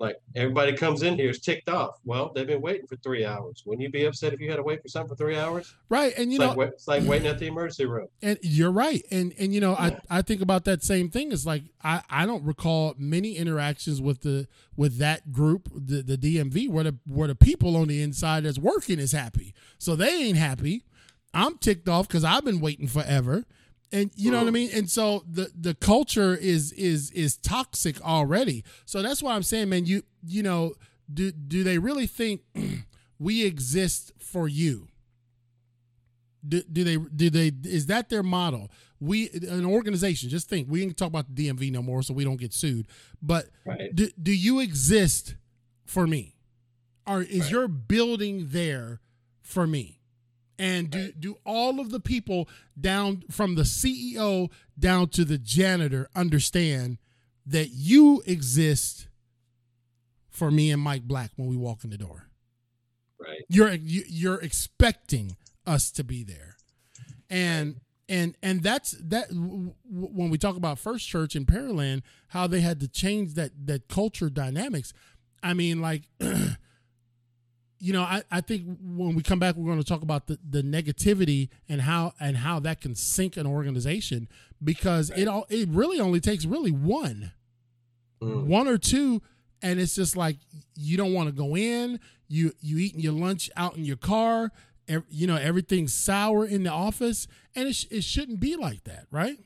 like 0.00 0.16
everybody 0.34 0.72
comes 0.74 1.02
in 1.02 1.14
here 1.16 1.30
is 1.30 1.38
ticked 1.40 1.68
off. 1.68 2.00
Well, 2.04 2.32
they've 2.34 2.46
been 2.46 2.60
waiting 2.62 2.86
for 2.86 2.96
three 2.96 3.24
hours. 3.24 3.62
Wouldn't 3.66 3.82
you 3.82 3.90
be 3.90 4.06
upset 4.06 4.32
if 4.32 4.40
you 4.40 4.48
had 4.50 4.56
to 4.56 4.62
wait 4.62 4.82
for 4.82 4.88
something 4.88 5.10
for 5.10 5.14
three 5.16 5.36
hours? 5.36 5.74
Right, 5.90 6.12
and 6.16 6.32
you 6.32 6.36
It's 6.40 6.50
know, 6.50 6.54
like 6.58 6.68
it's 6.70 6.88
like 6.88 7.04
waiting 7.04 7.28
at 7.28 7.38
the 7.38 7.46
emergency 7.46 7.84
room. 7.84 8.08
and 8.22 8.38
you're 8.42 8.72
right 8.72 9.04
and 9.10 9.32
and 9.38 9.52
you 9.54 9.60
know 9.60 9.74
i 9.74 9.96
i 10.08 10.22
think 10.22 10.40
about 10.40 10.64
that 10.64 10.82
same 10.82 11.10
thing 11.10 11.30
it's 11.32 11.44
like 11.46 11.62
i 11.84 12.02
i 12.10 12.24
don't 12.26 12.42
recall 12.44 12.94
many 12.98 13.36
interactions 13.36 14.00
with 14.00 14.22
the 14.22 14.48
with 14.76 14.98
that 14.98 15.30
group 15.32 15.68
the 15.74 16.02
the 16.02 16.16
dmv 16.16 16.68
where 16.70 16.84
the 16.84 16.96
where 17.06 17.28
the 17.28 17.34
people 17.34 17.76
on 17.76 17.88
the 17.88 18.00
inside 18.02 18.44
that's 18.44 18.58
working 18.58 18.98
is 18.98 19.12
happy 19.12 19.52
so 19.78 19.94
they 19.94 20.08
ain't 20.24 20.38
happy 20.38 20.84
i'm 21.34 21.58
ticked 21.58 21.88
off 21.88 22.08
because 22.08 22.24
i've 22.24 22.44
been 22.44 22.60
waiting 22.60 22.86
forever 22.88 23.44
and 23.92 24.10
you 24.14 24.30
know 24.30 24.38
what 24.38 24.46
i 24.46 24.50
Mhm. 24.50 24.54
mean? 24.54 24.70
And 24.72 24.88
so 24.90 25.24
the 25.30 25.50
the 25.58 25.74
culture 25.74 26.34
is 26.34 26.72
is 26.72 27.10
is 27.12 27.36
toxic 27.36 28.00
already. 28.02 28.64
So 28.84 29.02
that's 29.02 29.22
why 29.22 29.34
i'm 29.34 29.42
saying 29.42 29.68
man 29.68 29.86
you 29.86 30.02
you 30.24 30.42
know 30.42 30.74
do 31.12 31.32
do 31.32 31.64
they 31.64 31.78
really 31.78 32.06
think 32.06 32.42
we 33.18 33.44
exist 33.44 34.12
for 34.18 34.46
you? 34.48 34.86
Do, 36.46 36.62
do 36.72 36.84
they 36.84 36.96
do 36.96 37.28
they 37.28 37.52
is 37.64 37.86
that 37.86 38.08
their 38.08 38.22
model? 38.22 38.70
We 38.98 39.28
an 39.30 39.66
organization 39.66 40.30
just 40.30 40.48
think 40.48 40.68
we 40.70 40.82
ain't 40.82 40.96
talk 40.96 41.08
about 41.08 41.34
the 41.34 41.48
dmv 41.48 41.70
no 41.72 41.82
more 41.82 42.02
so 42.02 42.14
we 42.14 42.24
don't 42.24 42.38
get 42.40 42.52
sued. 42.54 42.86
But 43.20 43.50
Right. 43.66 43.94
do, 43.94 44.08
do 44.22 44.32
you 44.34 44.60
exist 44.60 45.34
for 45.84 46.06
me? 46.06 46.36
Or 47.06 47.22
is 47.22 47.40
Right. 47.40 47.50
your 47.50 47.68
building 47.68 48.48
there 48.50 49.00
for 49.42 49.66
me 49.66 49.99
and 50.60 50.90
do, 50.90 51.12
do 51.12 51.36
all 51.44 51.80
of 51.80 51.90
the 51.90 52.00
people 52.00 52.48
down 52.78 53.24
from 53.30 53.54
the 53.54 53.62
ceo 53.62 54.50
down 54.78 55.08
to 55.08 55.24
the 55.24 55.38
janitor 55.38 56.08
understand 56.14 56.98
that 57.46 57.70
you 57.72 58.22
exist 58.26 59.08
for 60.28 60.50
me 60.50 60.70
and 60.70 60.82
mike 60.82 61.02
black 61.02 61.30
when 61.36 61.48
we 61.48 61.56
walk 61.56 61.84
in 61.84 61.90
the 61.90 61.98
door. 61.98 62.28
Right. 63.18 63.42
you're 63.48 63.72
you, 63.74 64.02
you're 64.08 64.40
expecting 64.40 65.36
us 65.66 65.90
to 65.92 66.04
be 66.04 66.24
there. 66.24 66.56
And 67.28 67.80
and 68.08 68.34
and 68.42 68.62
that's 68.62 68.92
that 68.92 69.28
when 69.30 70.30
we 70.30 70.38
talk 70.38 70.56
about 70.56 70.78
first 70.78 71.06
church 71.08 71.36
in 71.36 71.46
Pearland 71.46 72.02
how 72.28 72.46
they 72.46 72.60
had 72.60 72.80
to 72.80 72.88
change 72.88 73.34
that 73.34 73.52
that 73.66 73.88
culture 73.88 74.28
dynamics 74.28 74.92
i 75.42 75.54
mean 75.54 75.80
like 75.80 76.02
you 77.80 77.94
know, 77.94 78.02
I, 78.02 78.22
I 78.30 78.42
think 78.42 78.78
when 78.82 79.14
we 79.14 79.22
come 79.22 79.38
back, 79.38 79.56
we're 79.56 79.66
going 79.66 79.82
to 79.82 79.88
talk 79.88 80.02
about 80.02 80.26
the, 80.26 80.38
the 80.48 80.62
negativity 80.62 81.48
and 81.68 81.80
how 81.80 82.12
and 82.20 82.36
how 82.36 82.60
that 82.60 82.82
can 82.82 82.94
sink 82.94 83.38
an 83.38 83.46
organization 83.46 84.28
because 84.62 85.10
it 85.16 85.26
all 85.26 85.46
it 85.48 85.66
really 85.70 85.98
only 85.98 86.20
takes 86.20 86.44
really 86.44 86.70
one, 86.70 87.32
mm. 88.22 88.44
one 88.44 88.68
or 88.68 88.76
two, 88.76 89.22
and 89.62 89.80
it's 89.80 89.94
just 89.94 90.14
like 90.14 90.36
you 90.76 90.98
don't 90.98 91.14
want 91.14 91.30
to 91.30 91.34
go 91.34 91.56
in. 91.56 91.98
You 92.28 92.52
you 92.60 92.78
eating 92.78 93.00
your 93.00 93.14
lunch 93.14 93.50
out 93.56 93.76
in 93.76 93.84
your 93.86 93.96
car. 93.96 94.52
You 95.08 95.26
know 95.26 95.36
everything's 95.36 95.94
sour 95.94 96.44
in 96.44 96.64
the 96.64 96.70
office, 96.70 97.26
and 97.54 97.68
it 97.68 97.74
sh- 97.74 97.86
it 97.90 98.04
shouldn't 98.04 98.40
be 98.40 98.56
like 98.56 98.84
that, 98.84 99.06
right? 99.10 99.38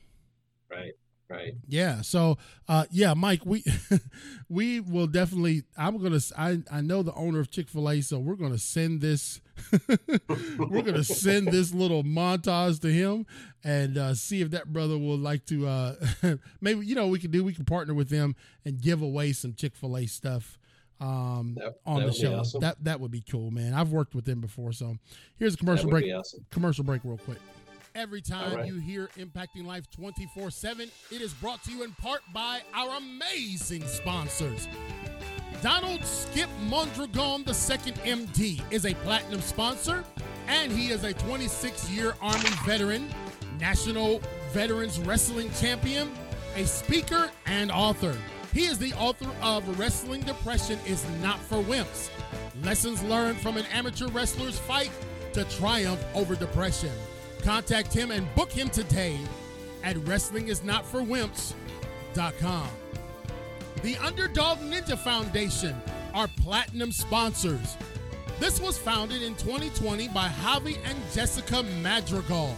Right. 0.68 0.94
Right. 1.34 1.54
Yeah. 1.68 2.02
So, 2.02 2.38
uh, 2.68 2.84
yeah, 2.90 3.14
Mike, 3.14 3.44
we 3.44 3.64
we 4.48 4.80
will 4.80 5.06
definitely. 5.06 5.64
I'm 5.76 6.00
gonna. 6.02 6.20
I 6.36 6.62
I 6.70 6.80
know 6.80 7.02
the 7.02 7.14
owner 7.14 7.40
of 7.40 7.50
Chick 7.50 7.68
Fil 7.68 7.90
A, 7.90 8.00
so 8.00 8.18
we're 8.18 8.36
gonna 8.36 8.58
send 8.58 9.00
this. 9.00 9.40
we're 9.88 10.82
gonna 10.82 11.04
send 11.04 11.48
this 11.48 11.72
little 11.74 12.04
montage 12.04 12.80
to 12.80 12.92
him 12.92 13.26
and 13.62 13.98
uh, 13.98 14.14
see 14.14 14.40
if 14.40 14.50
that 14.52 14.72
brother 14.72 14.96
will 14.96 15.18
like 15.18 15.44
to. 15.46 15.66
Uh, 15.66 15.94
maybe 16.60 16.86
you 16.86 16.94
know 16.94 17.08
we 17.08 17.18
can 17.18 17.30
do. 17.30 17.42
We 17.42 17.54
can 17.54 17.64
partner 17.64 17.94
with 17.94 18.10
them 18.10 18.36
and 18.64 18.80
give 18.80 19.02
away 19.02 19.32
some 19.32 19.54
Chick 19.54 19.74
Fil 19.74 19.96
A 19.96 20.06
stuff 20.06 20.58
um, 21.00 21.56
that, 21.58 21.74
on 21.84 22.00
that 22.00 22.06
the 22.06 22.12
show. 22.12 22.38
Awesome. 22.38 22.60
That 22.60 22.82
that 22.84 23.00
would 23.00 23.10
be 23.10 23.22
cool, 23.22 23.50
man. 23.50 23.74
I've 23.74 23.90
worked 23.90 24.14
with 24.14 24.24
them 24.24 24.40
before, 24.40 24.72
so 24.72 24.96
here's 25.36 25.54
a 25.54 25.56
commercial 25.56 25.90
break. 25.90 26.12
Awesome. 26.12 26.44
Commercial 26.50 26.84
break, 26.84 27.02
real 27.04 27.18
quick. 27.18 27.38
Every 27.94 28.20
time 28.20 28.56
right. 28.56 28.66
you 28.66 28.80
hear 28.80 29.08
Impacting 29.16 29.64
Life 29.64 29.88
24 29.92 30.50
7, 30.50 30.90
it 31.12 31.20
is 31.20 31.32
brought 31.34 31.62
to 31.62 31.70
you 31.70 31.84
in 31.84 31.92
part 31.92 32.22
by 32.32 32.60
our 32.74 32.96
amazing 32.96 33.86
sponsors. 33.86 34.66
Donald 35.62 36.04
Skip 36.04 36.48
Mondragon 36.68 37.42
II 37.42 37.44
MD 37.46 38.60
is 38.72 38.84
a 38.84 38.94
platinum 38.94 39.40
sponsor, 39.40 40.02
and 40.48 40.72
he 40.72 40.90
is 40.90 41.04
a 41.04 41.14
26 41.14 41.88
year 41.88 42.16
Army 42.20 42.50
veteran, 42.66 43.08
National 43.60 44.20
Veterans 44.50 44.98
Wrestling 44.98 45.50
Champion, 45.60 46.10
a 46.56 46.64
speaker, 46.64 47.30
and 47.46 47.70
author. 47.70 48.16
He 48.52 48.66
is 48.66 48.76
the 48.76 48.92
author 48.94 49.30
of 49.40 49.78
Wrestling 49.78 50.22
Depression 50.22 50.80
is 50.84 51.04
Not 51.22 51.38
for 51.38 51.62
Wimps 51.62 52.10
Lessons 52.64 53.04
Learned 53.04 53.38
from 53.38 53.56
an 53.56 53.66
Amateur 53.66 54.08
Wrestler's 54.08 54.58
Fight 54.58 54.90
to 55.32 55.44
Triumph 55.44 56.04
Over 56.14 56.34
Depression. 56.34 56.90
Contact 57.44 57.92
him 57.92 58.10
and 58.10 58.34
book 58.34 58.50
him 58.50 58.70
today 58.70 59.18
at 59.82 59.96
WrestlingIsNotForWimps.com. 59.96 62.68
The 63.82 63.98
Underdog 63.98 64.60
Ninja 64.60 64.98
Foundation 64.98 65.76
are 66.14 66.26
platinum 66.40 66.90
sponsors. 66.90 67.76
This 68.40 68.62
was 68.62 68.78
founded 68.78 69.20
in 69.20 69.34
2020 69.34 70.08
by 70.08 70.28
Javi 70.28 70.78
and 70.86 70.96
Jessica 71.12 71.62
Madrigal, 71.82 72.56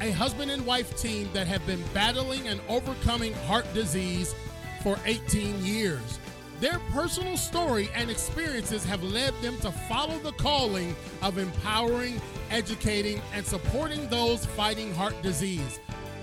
a 0.00 0.10
husband 0.10 0.50
and 0.50 0.66
wife 0.66 1.00
team 1.00 1.28
that 1.32 1.46
have 1.46 1.64
been 1.64 1.84
battling 1.94 2.48
and 2.48 2.60
overcoming 2.68 3.32
heart 3.32 3.72
disease 3.74 4.34
for 4.82 4.98
18 5.04 5.64
years. 5.64 6.18
Their 6.60 6.78
personal 6.90 7.36
story 7.36 7.90
and 7.94 8.10
experiences 8.10 8.84
have 8.84 9.02
led 9.02 9.34
them 9.42 9.58
to 9.58 9.70
follow 9.70 10.18
the 10.18 10.32
calling 10.32 10.96
of 11.20 11.36
empowering, 11.36 12.18
educating, 12.50 13.20
and 13.34 13.44
supporting 13.44 14.08
those 14.08 14.46
fighting 14.46 14.94
heart 14.94 15.20
disease. 15.22 15.80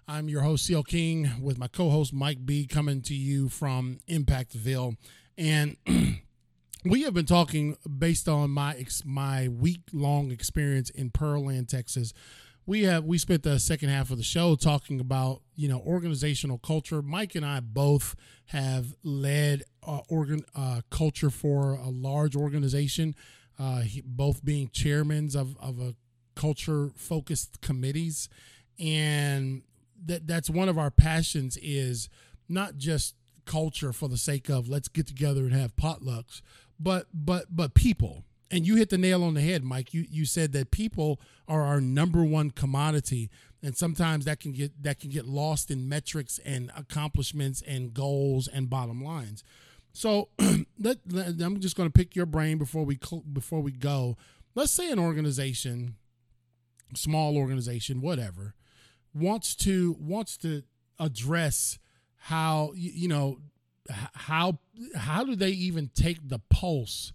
I'm 0.07 0.29
your 0.29 0.43
host, 0.43 0.67
CL 0.67 0.83
King, 0.83 1.31
with 1.41 1.57
my 1.57 1.67
co 1.67 1.89
host 1.89 2.13
Mike 2.13 2.45
B 2.45 2.67
coming 2.67 3.01
to 3.01 3.15
you 3.15 3.49
from 3.49 3.97
Impactville. 4.07 4.95
And 5.39 5.77
we 6.85 7.01
have 7.01 7.15
been 7.15 7.25
talking 7.25 7.77
based 7.97 8.29
on 8.29 8.51
my 8.51 8.85
my 9.05 9.47
week 9.47 9.81
long 9.91 10.29
experience 10.29 10.91
in 10.91 11.09
Pearland, 11.09 11.67
Texas 11.67 12.13
we 12.69 12.83
have 12.83 13.03
we 13.03 13.17
spent 13.17 13.41
the 13.41 13.59
second 13.59 13.89
half 13.89 14.11
of 14.11 14.17
the 14.17 14.23
show 14.23 14.55
talking 14.55 14.99
about 14.99 15.41
you 15.55 15.67
know 15.67 15.79
organizational 15.79 16.59
culture. 16.59 17.01
Mike 17.01 17.33
and 17.33 17.43
I 17.43 17.61
both 17.61 18.15
have 18.45 18.93
led 19.03 19.63
uh, 19.85 20.01
organ 20.07 20.45
uh, 20.55 20.81
culture 20.91 21.31
for 21.31 21.73
a 21.73 21.89
large 21.89 22.35
organization, 22.35 23.15
uh, 23.57 23.81
he, 23.81 24.01
both 24.05 24.45
being 24.45 24.69
chairmen 24.71 25.31
of 25.35 25.57
of 25.57 25.79
a 25.79 25.95
culture 26.35 26.91
focused 26.95 27.59
committees, 27.61 28.29
and 28.77 29.63
that 30.05 30.27
that's 30.27 30.49
one 30.49 30.69
of 30.69 30.77
our 30.77 30.91
passions 30.91 31.57
is 31.63 32.07
not 32.47 32.77
just 32.77 33.15
culture 33.45 33.91
for 33.91 34.07
the 34.07 34.17
sake 34.17 34.47
of 34.47 34.69
let's 34.69 34.87
get 34.87 35.07
together 35.07 35.41
and 35.41 35.53
have 35.53 35.75
potlucks, 35.75 36.43
but 36.79 37.07
but 37.11 37.47
but 37.49 37.73
people 37.73 38.25
and 38.51 38.65
you 38.65 38.75
hit 38.75 38.89
the 38.89 38.97
nail 38.97 39.23
on 39.23 39.33
the 39.35 39.41
head, 39.41 39.63
Mike. 39.63 39.93
You 39.93 40.05
you 40.09 40.25
said 40.25 40.53
that 40.53 40.71
people 40.71 41.19
are 41.47 41.61
our 41.61 41.79
number 41.79 42.23
one 42.23 42.51
commodity, 42.51 43.29
and 43.61 43.75
sometimes 43.75 44.25
that 44.25 44.39
can 44.39 44.53
get 44.53 44.83
that 44.83 44.99
can 44.99 45.09
get 45.09 45.25
lost 45.25 45.69
in 45.69 45.87
metrics 45.87 46.39
and 46.45 46.71
accomplishments 46.75 47.61
and 47.67 47.93
goals 47.93 48.47
and 48.47 48.69
bottom 48.69 49.03
lines. 49.03 49.43
So 49.93 50.29
let, 50.79 50.97
let, 51.09 51.41
I'm 51.41 51.59
just 51.59 51.75
going 51.75 51.89
to 51.89 51.93
pick 51.93 52.15
your 52.15 52.25
brain 52.25 52.57
before 52.57 52.85
we 52.85 52.99
before 53.31 53.61
we 53.61 53.71
go. 53.71 54.17
Let's 54.55 54.71
say 54.71 54.91
an 54.91 54.99
organization, 54.99 55.95
small 56.95 57.37
organization, 57.37 58.01
whatever, 58.01 58.55
wants 59.13 59.55
to 59.57 59.95
wants 59.99 60.37
to 60.37 60.63
address 60.99 61.77
how 62.23 62.73
you, 62.75 62.91
you 62.93 63.07
know 63.07 63.39
how 63.89 64.59
how 64.95 65.23
do 65.23 65.35
they 65.35 65.49
even 65.49 65.89
take 65.93 66.27
the 66.27 66.39
pulse 66.49 67.13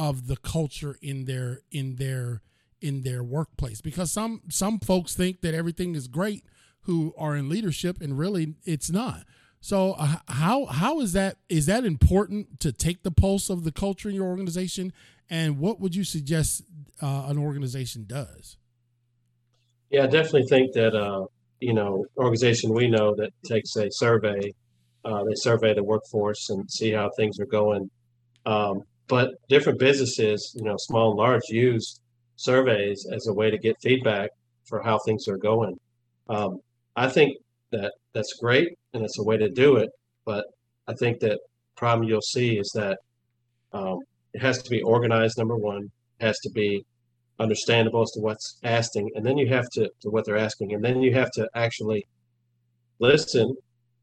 of 0.00 0.28
the 0.28 0.36
culture 0.36 0.96
in 1.02 1.26
their 1.26 1.60
in 1.70 1.96
their 1.96 2.40
in 2.80 3.02
their 3.02 3.22
workplace. 3.22 3.82
Because 3.82 4.10
some 4.10 4.40
some 4.48 4.78
folks 4.78 5.14
think 5.14 5.42
that 5.42 5.54
everything 5.54 5.94
is 5.94 6.08
great 6.08 6.46
who 6.84 7.12
are 7.18 7.36
in 7.36 7.50
leadership 7.50 8.00
and 8.00 8.18
really 8.18 8.54
it's 8.64 8.90
not. 8.90 9.24
So 9.60 9.92
uh, 9.98 10.16
how 10.28 10.64
how 10.64 11.00
is 11.00 11.12
that 11.12 11.36
is 11.50 11.66
that 11.66 11.84
important 11.84 12.60
to 12.60 12.72
take 12.72 13.02
the 13.02 13.10
pulse 13.10 13.50
of 13.50 13.62
the 13.62 13.72
culture 13.72 14.08
in 14.08 14.14
your 14.14 14.26
organization? 14.26 14.94
And 15.28 15.58
what 15.58 15.80
would 15.80 15.94
you 15.94 16.04
suggest 16.04 16.62
uh, 17.02 17.26
an 17.28 17.36
organization 17.36 18.06
does? 18.06 18.56
Yeah 19.90 20.04
i 20.04 20.06
definitely 20.06 20.46
think 20.46 20.72
that 20.72 20.94
uh, 20.94 21.26
you 21.60 21.74
know 21.74 22.06
organization 22.16 22.72
we 22.72 22.88
know 22.88 23.14
that 23.16 23.32
takes 23.44 23.76
a 23.76 23.90
survey 23.90 24.52
uh, 25.04 25.24
they 25.24 25.34
survey 25.34 25.74
the 25.74 25.84
workforce 25.84 26.50
and 26.50 26.70
see 26.70 26.92
how 26.92 27.10
things 27.16 27.38
are 27.40 27.46
going. 27.46 27.90
Um, 28.46 28.82
but 29.10 29.28
different 29.48 29.78
businesses 29.78 30.54
you 30.56 30.64
know 30.64 30.76
small 30.78 31.10
and 31.10 31.18
large 31.18 31.42
use 31.50 32.00
surveys 32.36 33.06
as 33.12 33.26
a 33.26 33.34
way 33.34 33.50
to 33.50 33.58
get 33.58 33.76
feedback 33.82 34.30
for 34.64 34.82
how 34.82 34.98
things 35.04 35.28
are 35.28 35.36
going. 35.36 35.76
Um, 36.28 36.60
I 36.96 37.08
think 37.08 37.36
that 37.72 37.92
that's 38.14 38.32
great 38.40 38.68
and 38.94 39.04
it's 39.04 39.18
a 39.18 39.22
way 39.22 39.36
to 39.36 39.50
do 39.50 39.76
it. 39.76 39.90
But 40.24 40.44
I 40.88 40.94
think 40.94 41.20
that 41.20 41.38
problem 41.76 42.08
you'll 42.08 42.22
see 42.22 42.58
is 42.58 42.70
that 42.74 42.98
um, 43.72 43.98
it 44.32 44.40
has 44.40 44.62
to 44.62 44.70
be 44.70 44.80
organized. 44.82 45.36
Number 45.38 45.56
one, 45.56 45.90
it 46.18 46.26
has 46.26 46.38
to 46.40 46.50
be 46.50 46.84
understandable 47.38 48.02
as 48.02 48.10
to 48.12 48.20
what's 48.20 48.58
asking, 48.64 49.10
and 49.14 49.24
then 49.24 49.38
you 49.38 49.48
have 49.48 49.68
to 49.74 49.90
to 50.02 50.10
what 50.10 50.24
they're 50.24 50.36
asking, 50.48 50.72
and 50.74 50.84
then 50.84 51.02
you 51.02 51.12
have 51.14 51.30
to 51.32 51.48
actually 51.54 52.06
listen 52.98 53.54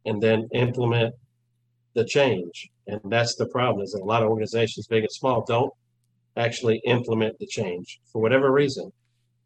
and 0.05 0.21
then 0.21 0.47
implement 0.53 1.13
the 1.93 2.05
change. 2.05 2.69
And 2.87 3.01
that's 3.05 3.35
the 3.35 3.47
problem 3.47 3.83
is 3.83 3.91
that 3.91 4.01
a 4.01 4.05
lot 4.05 4.23
of 4.23 4.29
organizations, 4.29 4.87
big 4.87 5.03
and 5.03 5.11
small, 5.11 5.43
don't 5.45 5.73
actually 6.35 6.81
implement 6.85 7.37
the 7.39 7.47
change 7.47 7.99
for 8.11 8.21
whatever 8.21 8.51
reason. 8.51 8.91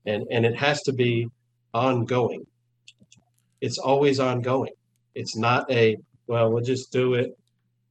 And, 0.06 0.26
and 0.32 0.46
it 0.46 0.58
has 0.58 0.82
to 0.84 0.94
be 0.94 1.28
ongoing. 1.74 2.46
It's 3.62 3.78
always 3.78 4.20
ongoing. 4.20 4.74
It's 5.16 5.36
not 5.36 5.70
a, 5.72 5.98
well, 6.28 6.52
we'll 6.52 6.64
just 6.64 6.92
do 6.92 7.16
it. 7.16 7.38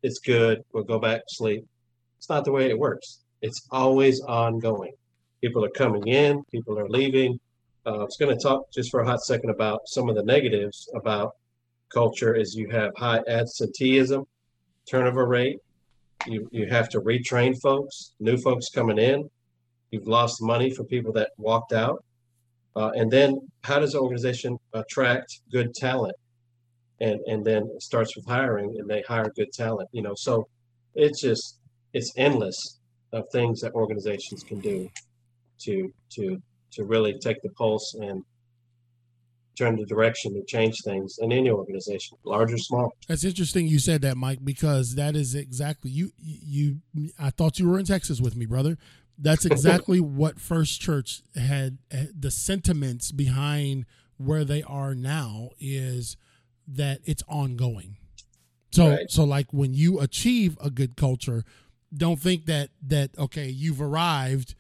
It's 0.03 0.19
good. 0.19 0.63
We'll 0.73 0.85
go 0.85 0.99
back 0.99 1.21
to 1.21 1.35
sleep. 1.35 1.67
It's 2.19 2.29
not 2.29 2.45
the 2.45 2.53
way 2.53 2.69
it 2.69 2.79
works. 2.79 3.21
It's 3.43 3.67
always 3.71 4.21
ongoing. 4.21 4.93
People 5.41 5.65
are 5.65 5.71
coming 5.71 6.07
in, 6.07 6.45
people 6.45 6.79
are 6.79 6.89
leaving. 6.89 7.41
Uh, 7.87 8.01
I 8.01 8.05
was 8.05 8.17
going 8.21 8.37
to 8.37 8.43
talk 8.43 8.71
just 8.73 8.91
for 8.91 9.01
a 9.01 9.07
hot 9.07 9.23
second 9.23 9.51
about 9.51 9.81
some 9.87 10.11
of 10.11 10.15
the 10.15 10.23
negatives 10.23 10.89
about 10.95 11.33
culture 11.91 12.35
is 12.35 12.55
you 12.55 12.69
have 12.69 12.93
high 12.97 13.21
absenteeism, 13.27 14.25
turnover 14.91 15.27
rate, 15.27 15.59
you 16.27 16.49
you 16.53 16.67
have 16.69 16.89
to 16.91 17.01
retrain 17.01 17.55
folks, 17.61 18.13
new 18.21 18.37
folks 18.37 18.69
coming 18.69 18.99
in. 18.99 19.29
You've 19.91 20.07
lost 20.07 20.43
money 20.43 20.71
for 20.71 20.85
people 20.85 21.13
that 21.15 21.31
walked 21.39 21.73
out. 21.73 22.05
Uh, 22.77 22.91
and 22.95 23.11
then 23.11 23.41
how 23.65 23.81
does 23.81 23.93
the 23.93 24.01
organization 24.01 24.57
attract 24.73 25.41
good 25.51 25.75
talent? 25.75 26.15
And 27.01 27.21
and 27.27 27.45
then 27.45 27.69
it 27.75 27.83
starts 27.83 28.15
with 28.17 28.27
hiring, 28.27 28.77
and 28.79 28.89
they 28.89 29.03
hire 29.09 29.33
good 29.35 29.53
talent. 29.53 29.89
You 29.93 30.03
know, 30.03 30.15
so 30.17 30.47
it's 30.95 31.21
just 31.21 31.59
it's 31.93 32.13
endless 32.17 32.79
of 33.13 33.25
things 33.33 33.61
that 33.61 33.73
organizations 33.73 34.43
can 34.43 34.61
do 34.61 34.89
to 35.63 35.93
to 36.17 36.43
to 36.73 36.85
really 36.85 37.15
take 37.19 37.41
the 37.43 37.51
pulse 37.51 37.95
and 38.01 38.23
turn 39.61 39.77
the 39.77 39.85
direction 39.85 40.35
and 40.35 40.47
change 40.47 40.81
things 40.83 41.19
in 41.21 41.33
any 41.33 41.51
organization, 41.51 42.17
large 42.25 42.53
or 42.53 42.59
small. 42.59 42.95
That's 43.09 43.25
interesting 43.25 43.67
you 43.67 43.79
said 43.79 44.03
that, 44.03 44.17
Mike, 44.17 44.41
because 44.43 44.95
that 44.95 45.15
is 45.15 45.35
exactly 45.35 45.91
you. 45.91 46.13
You, 46.19 46.79
I 47.19 47.31
thought 47.31 47.59
you 47.59 47.69
were 47.69 47.79
in 47.79 47.85
Texas 47.85 48.21
with 48.21 48.37
me, 48.37 48.47
brother. 48.47 48.79
That's 49.19 49.45
exactly 49.47 50.01
what 50.01 50.41
First 50.41 50.81
Church 50.81 51.23
had. 51.35 51.79
The 51.91 52.31
sentiments 52.31 53.13
behind 53.13 53.87
where 54.17 54.45
they 54.45 54.63
are 54.63 54.95
now 54.95 55.51
is 55.59 56.17
that 56.67 57.01
it's 57.05 57.23
ongoing. 57.29 57.97
So, 58.73 58.91
right. 58.91 59.11
so 59.11 59.25
like 59.25 59.53
when 59.53 59.75
you 59.75 60.01
achieve 60.01 60.57
a 60.63 60.71
good 60.71 60.97
culture, 60.97 61.45
don't 61.95 62.21
think 62.21 62.47
that 62.47 62.71
that 62.87 63.11
okay, 63.19 63.49
you've 63.49 63.83
arrived. 63.83 64.55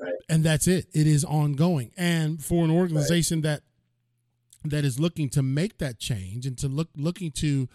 Right. 0.00 0.12
And 0.28 0.42
that's 0.42 0.66
it. 0.66 0.86
It 0.92 1.06
is 1.06 1.24
ongoing. 1.24 1.92
And 1.96 2.42
for 2.42 2.64
an 2.64 2.70
organization 2.70 3.38
right. 3.38 3.42
that 3.44 3.62
that 4.64 4.84
is 4.84 5.00
looking 5.00 5.28
to 5.30 5.42
make 5.42 5.78
that 5.78 5.98
change 5.98 6.46
and 6.46 6.56
to 6.58 6.68
look 6.68 6.88
looking 6.96 7.30
to 7.32 7.68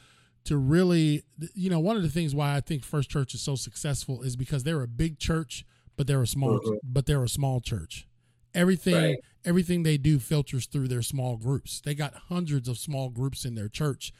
to 0.45 0.57
really 0.57 1.23
you 1.53 1.69
know 1.69 1.79
one 1.79 1.97
of 1.97 2.03
the 2.03 2.09
things 2.09 2.33
why 2.33 2.55
I 2.55 2.61
think 2.61 2.83
First 2.83 3.09
Church 3.09 3.33
is 3.33 3.41
so 3.41 3.55
successful 3.55 4.21
is 4.21 4.35
because 4.35 4.63
they're 4.63 4.83
a 4.83 4.87
big 4.87 5.19
church 5.19 5.65
but 5.97 6.07
they're 6.07 6.21
a 6.21 6.27
small 6.27 6.59
mm-hmm. 6.59 6.75
but 6.83 7.05
they're 7.05 7.23
a 7.23 7.29
small 7.29 7.59
church. 7.59 8.07
Everything 8.53 8.95
right. 8.95 9.17
everything 9.43 9.83
they 9.83 9.97
do 9.97 10.19
filters 10.19 10.67
through 10.67 10.87
their 10.87 11.01
small 11.01 11.35
groups. 11.35 11.81
They 11.81 11.95
got 11.95 12.13
hundreds 12.29 12.69
of 12.69 12.77
small 12.77 13.09
groups 13.09 13.43
in 13.43 13.55
their 13.55 13.67
church. 13.67 14.13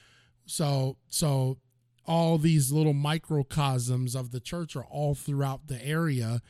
So 0.46 0.98
so 1.08 1.58
all 2.06 2.38
these 2.38 2.72
little 2.72 2.94
microcosms 2.94 4.16
of 4.16 4.32
the 4.32 4.40
church 4.40 4.76
are 4.76 4.86
all 4.86 5.14
throughout 5.14 5.68
the 5.68 5.86
area 5.86 6.42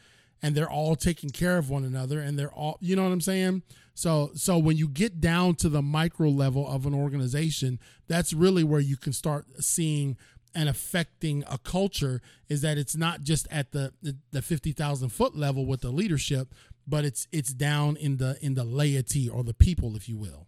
and 0.42 0.56
they're 0.56 0.70
all 0.70 0.96
taking 0.96 1.30
care 1.30 1.58
of 1.58 1.70
one 1.70 1.84
another 1.84 2.20
and 2.20 2.38
they're 2.38 2.52
all 2.52 2.78
you 2.82 2.96
know 2.96 3.04
what 3.04 3.12
I'm 3.12 3.22
saying? 3.22 3.64
So 3.94 4.32
so 4.36 4.58
when 4.58 4.78
you 4.78 4.88
get 4.88 5.20
down 5.20 5.56
to 5.56 5.70
the 5.70 5.82
micro 5.82 6.30
level 6.30 6.68
of 6.68 6.86
an 6.86 6.94
organization, 6.94 7.80
that's 8.08 8.34
really 8.34 8.64
where 8.64 8.80
you 8.80 8.98
can 8.98 9.14
start 9.14 9.46
seeing 9.60 10.18
and 10.54 10.70
affecting 10.70 11.44
a 11.50 11.58
culture 11.58 12.22
is 12.50 12.62
that 12.62 12.78
it's 12.78 12.96
not 12.96 13.22
just 13.22 13.48
at 13.52 13.72
the 13.72 13.94
the 14.32 14.42
50,000 14.42 15.10
foot 15.10 15.36
level 15.36 15.66
with 15.66 15.82
the 15.82 15.92
leadership, 15.92 16.54
but 16.88 17.06
it's 17.06 17.28
it's 17.32 17.54
down 17.54 17.96
in 17.96 18.18
the 18.18 18.38
in 18.42 18.54
the 18.56 18.64
laity 18.64 19.30
or 19.30 19.44
the 19.44 19.54
people 19.54 19.96
if 19.96 20.08
you 20.08 20.18
will. 20.18 20.48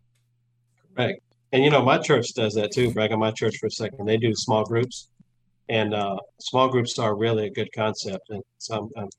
Right. 0.97 1.21
And 1.51 1.63
you 1.63 1.69
know 1.69 1.83
my 1.83 1.97
church 1.97 2.33
does 2.35 2.53
that 2.55 2.71
too. 2.71 2.91
Brag 2.91 3.11
on 3.11 3.19
my 3.19 3.31
church 3.31 3.57
for 3.59 3.67
a 3.67 3.71
second. 3.71 4.05
They 4.05 4.17
do 4.17 4.33
small 4.35 4.63
groups 4.63 5.09
and 5.69 5.93
uh, 5.93 6.17
small 6.39 6.69
groups 6.69 6.97
are 6.97 7.15
really 7.15 7.45
a 7.47 7.51
good 7.51 7.69
concept 7.75 8.29
and 8.29 8.41
so 8.57 8.75
I'm, 8.77 9.03
I'm 9.03 9.09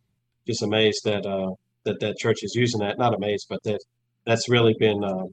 just 0.51 0.62
amazed 0.62 1.03
that 1.05 1.26
uh, 1.26 1.53
that 1.84 2.01
that 2.01 2.16
church 2.18 2.42
is 2.42 2.55
using 2.55 2.80
that. 2.80 2.98
Not 2.98 3.14
amazed, 3.14 3.46
but 3.48 3.62
that 3.64 3.80
that's 4.26 4.48
really 4.48 4.74
been 4.78 5.03
uh, 5.05 5.24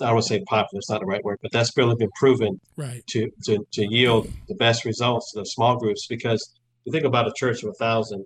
I 0.00 0.14
to 0.14 0.22
say 0.22 0.42
popular. 0.46 0.78
It's 0.78 0.90
not 0.90 1.00
the 1.00 1.06
right 1.06 1.24
word, 1.24 1.38
but 1.42 1.50
that's 1.52 1.76
really 1.76 1.96
been 1.96 2.10
proven 2.16 2.60
right 2.76 3.02
to 3.08 3.30
to 3.46 3.66
to 3.72 3.86
yield 3.90 4.30
the 4.48 4.54
best 4.54 4.84
results 4.84 5.32
to 5.32 5.40
the 5.40 5.46
small 5.46 5.76
groups. 5.76 6.06
Because 6.06 6.40
you 6.84 6.92
think 6.92 7.04
about 7.04 7.26
a 7.26 7.32
church 7.36 7.62
of 7.62 7.70
a 7.70 7.74
thousand, 7.74 8.24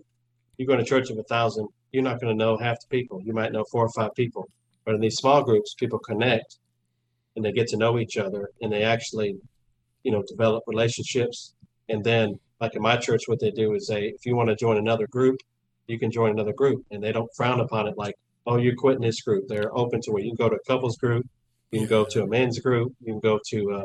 you 0.58 0.66
go 0.66 0.76
to 0.76 0.82
a 0.82 0.84
church 0.84 1.10
of 1.10 1.18
a 1.18 1.22
thousand, 1.24 1.68
you're 1.92 2.02
not 2.02 2.20
going 2.20 2.36
to 2.36 2.44
know 2.44 2.56
half 2.56 2.76
the 2.80 2.98
people. 2.98 3.22
You 3.22 3.32
might 3.32 3.52
know 3.52 3.64
four 3.72 3.84
or 3.84 3.92
five 3.96 4.14
people, 4.14 4.48
but 4.84 4.94
in 4.94 5.00
these 5.00 5.16
small 5.16 5.42
groups, 5.42 5.74
people 5.74 5.98
connect 5.98 6.58
and 7.34 7.44
they 7.44 7.52
get 7.52 7.68
to 7.68 7.78
know 7.78 7.98
each 7.98 8.18
other, 8.18 8.50
and 8.60 8.70
they 8.70 8.82
actually, 8.82 9.36
you 10.02 10.12
know, 10.12 10.22
develop 10.28 10.62
relationships. 10.66 11.54
And 11.88 12.04
then, 12.04 12.38
like 12.60 12.74
in 12.74 12.82
my 12.82 12.96
church, 12.96 13.22
what 13.26 13.40
they 13.40 13.50
do 13.50 13.74
is 13.74 13.86
they, 13.86 14.08
if 14.08 14.26
you 14.26 14.36
want 14.36 14.50
to 14.50 14.56
join 14.56 14.76
another 14.76 15.06
group, 15.06 15.38
you 15.86 15.98
can 15.98 16.10
join 16.10 16.30
another 16.30 16.52
group 16.52 16.84
and 16.90 17.02
they 17.02 17.12
don't 17.12 17.30
frown 17.36 17.60
upon 17.60 17.88
it 17.88 17.94
like, 17.96 18.14
oh, 18.46 18.56
you're 18.56 18.74
quitting 18.76 19.02
this 19.02 19.20
group. 19.22 19.44
They're 19.48 19.76
open 19.76 20.00
to 20.02 20.16
it. 20.16 20.24
You 20.24 20.30
can 20.30 20.36
go 20.36 20.48
to 20.48 20.56
a 20.56 20.64
couples 20.66 20.96
group, 20.96 21.26
you 21.70 21.80
can 21.80 21.88
go 21.88 22.04
to 22.10 22.22
a 22.22 22.26
men's 22.26 22.58
group, 22.58 22.92
you 23.00 23.12
can 23.12 23.20
go 23.20 23.38
to 23.50 23.72
uh, 23.72 23.84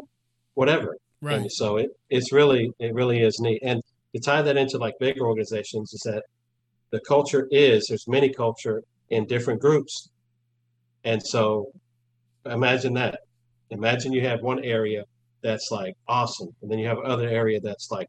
whatever. 0.54 0.98
Right. 1.22 1.40
And 1.40 1.52
so 1.52 1.78
it, 1.78 1.90
it's 2.10 2.32
really, 2.32 2.72
it 2.80 2.94
really 2.94 3.22
is 3.22 3.40
neat. 3.40 3.62
And 3.64 3.82
to 4.16 4.22
tie 4.22 4.42
that 4.42 4.58
into 4.58 4.78
like 4.78 4.96
bigger 5.00 5.26
organizations 5.26 5.94
is 5.94 6.02
that 6.06 6.24
the 6.92 7.00
culture 7.02 7.48
is, 7.52 7.88
there's 7.88 8.08
many 8.08 8.30
culture 8.34 8.84
in 9.10 9.26
different 9.26 9.62
groups. 9.62 10.10
And 11.04 11.22
so 11.24 11.72
imagine 12.46 12.94
that. 12.94 13.20
Imagine 13.70 14.14
you 14.14 14.22
have 14.22 14.42
one 14.42 14.64
area 14.64 15.04
that's 15.44 15.70
like 15.72 15.96
awesome, 16.08 16.50
and 16.62 16.72
then 16.72 16.80
you 16.80 16.88
have 16.88 17.00
other 17.00 17.28
area 17.28 17.60
that's 17.62 17.90
like 17.92 18.08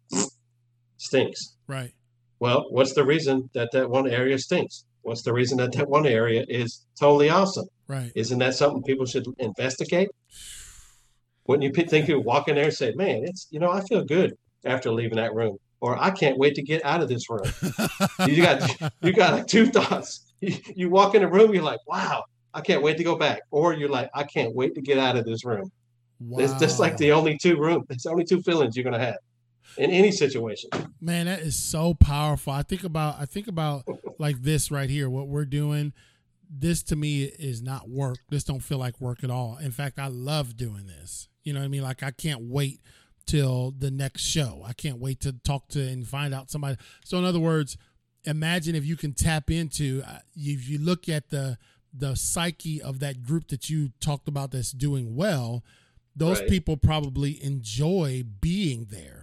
stinks. 0.96 1.56
Right. 1.66 1.92
Well, 2.40 2.66
what's 2.70 2.94
the 2.94 3.04
reason 3.04 3.50
that 3.54 3.70
that 3.72 3.90
one 3.90 4.08
area 4.08 4.38
stinks? 4.38 4.84
What's 5.02 5.22
the 5.22 5.32
reason 5.32 5.58
that 5.58 5.72
that 5.72 5.88
one 5.88 6.06
area 6.06 6.44
is 6.48 6.86
totally 6.98 7.30
awesome? 7.30 7.66
Right. 7.86 8.12
Isn't 8.14 8.38
that 8.38 8.54
something 8.54 8.82
people 8.82 9.06
should 9.06 9.26
investigate? 9.38 10.10
Wouldn't 11.46 11.64
you 11.64 11.84
think 11.84 12.08
you 12.08 12.20
walk 12.20 12.48
in 12.48 12.56
there 12.56 12.64
and 12.64 12.74
say, 12.74 12.92
"Man, 12.94 13.24
it's 13.24 13.46
you 13.50 13.58
know 13.58 13.70
I 13.70 13.80
feel 13.80 14.04
good 14.04 14.36
after 14.64 14.92
leaving 14.92 15.16
that 15.16 15.34
room," 15.34 15.56
or 15.80 15.96
"I 15.96 16.10
can't 16.10 16.36
wait 16.36 16.54
to 16.56 16.62
get 16.62 16.84
out 16.84 17.02
of 17.02 17.08
this 17.08 17.30
room." 17.30 17.50
you 18.26 18.42
got 18.42 18.92
you 19.02 19.12
got 19.12 19.32
like 19.32 19.46
two 19.46 19.66
thoughts. 19.66 20.24
You, 20.40 20.54
you 20.76 20.90
walk 20.90 21.14
in 21.14 21.22
a 21.22 21.28
room, 21.28 21.54
you're 21.54 21.62
like, 21.62 21.80
"Wow, 21.86 22.24
I 22.52 22.60
can't 22.60 22.82
wait 22.82 22.98
to 22.98 23.04
go 23.04 23.16
back," 23.16 23.40
or 23.50 23.72
you're 23.72 23.88
like, 23.88 24.10
"I 24.14 24.24
can't 24.24 24.54
wait 24.54 24.74
to 24.74 24.82
get 24.82 24.98
out 24.98 25.16
of 25.16 25.24
this 25.24 25.44
room." 25.44 25.72
Wow. 26.20 26.44
It's 26.44 26.54
just 26.60 26.78
like 26.78 26.98
the 26.98 27.12
only 27.12 27.38
two 27.38 27.58
room. 27.58 27.84
It's 27.88 28.02
the 28.02 28.10
only 28.10 28.24
two 28.24 28.42
feelings 28.42 28.76
you're 28.76 28.84
gonna 28.84 28.98
have 28.98 29.16
in 29.76 29.90
any 29.90 30.10
situation. 30.10 30.70
Man, 31.00 31.26
that 31.26 31.40
is 31.40 31.56
so 31.56 31.94
powerful. 31.94 32.52
I 32.52 32.62
think 32.62 32.84
about 32.84 33.16
I 33.20 33.24
think 33.26 33.46
about 33.48 33.84
like 34.18 34.42
this 34.42 34.70
right 34.70 34.88
here. 34.90 35.08
What 35.10 35.28
we're 35.28 35.44
doing, 35.44 35.92
this 36.50 36.82
to 36.84 36.96
me 36.96 37.24
is 37.24 37.62
not 37.62 37.88
work. 37.88 38.18
This 38.30 38.44
don't 38.44 38.60
feel 38.60 38.78
like 38.78 39.00
work 39.00 39.22
at 39.22 39.30
all. 39.30 39.58
In 39.60 39.70
fact, 39.70 39.98
I 39.98 40.06
love 40.08 40.56
doing 40.56 40.86
this. 40.86 41.28
You 41.44 41.52
know 41.52 41.60
what 41.60 41.66
I 41.66 41.68
mean? 41.68 41.82
Like 41.82 42.02
I 42.02 42.10
can't 42.10 42.42
wait 42.42 42.80
till 43.26 43.74
the 43.78 43.90
next 43.90 44.22
show. 44.22 44.62
I 44.66 44.72
can't 44.72 44.98
wait 44.98 45.20
to 45.20 45.32
talk 45.32 45.68
to 45.68 45.80
and 45.86 46.06
find 46.06 46.32
out 46.32 46.50
somebody. 46.50 46.76
So 47.04 47.18
in 47.18 47.24
other 47.24 47.38
words, 47.40 47.76
imagine 48.24 48.74
if 48.74 48.84
you 48.86 48.96
can 48.96 49.12
tap 49.12 49.50
into 49.50 50.02
uh, 50.06 50.18
if 50.34 50.68
you 50.68 50.78
look 50.78 51.08
at 51.08 51.30
the 51.30 51.58
the 51.94 52.14
psyche 52.14 52.82
of 52.82 53.00
that 53.00 53.22
group 53.22 53.48
that 53.48 53.70
you 53.70 53.90
talked 54.00 54.28
about 54.28 54.50
that's 54.50 54.72
doing 54.72 55.16
well 55.16 55.64
those 56.14 56.40
Right. 56.40 56.48
people 56.50 56.76
probably 56.76 57.42
enjoy 57.42 58.22
being 58.40 58.88
there 58.90 59.17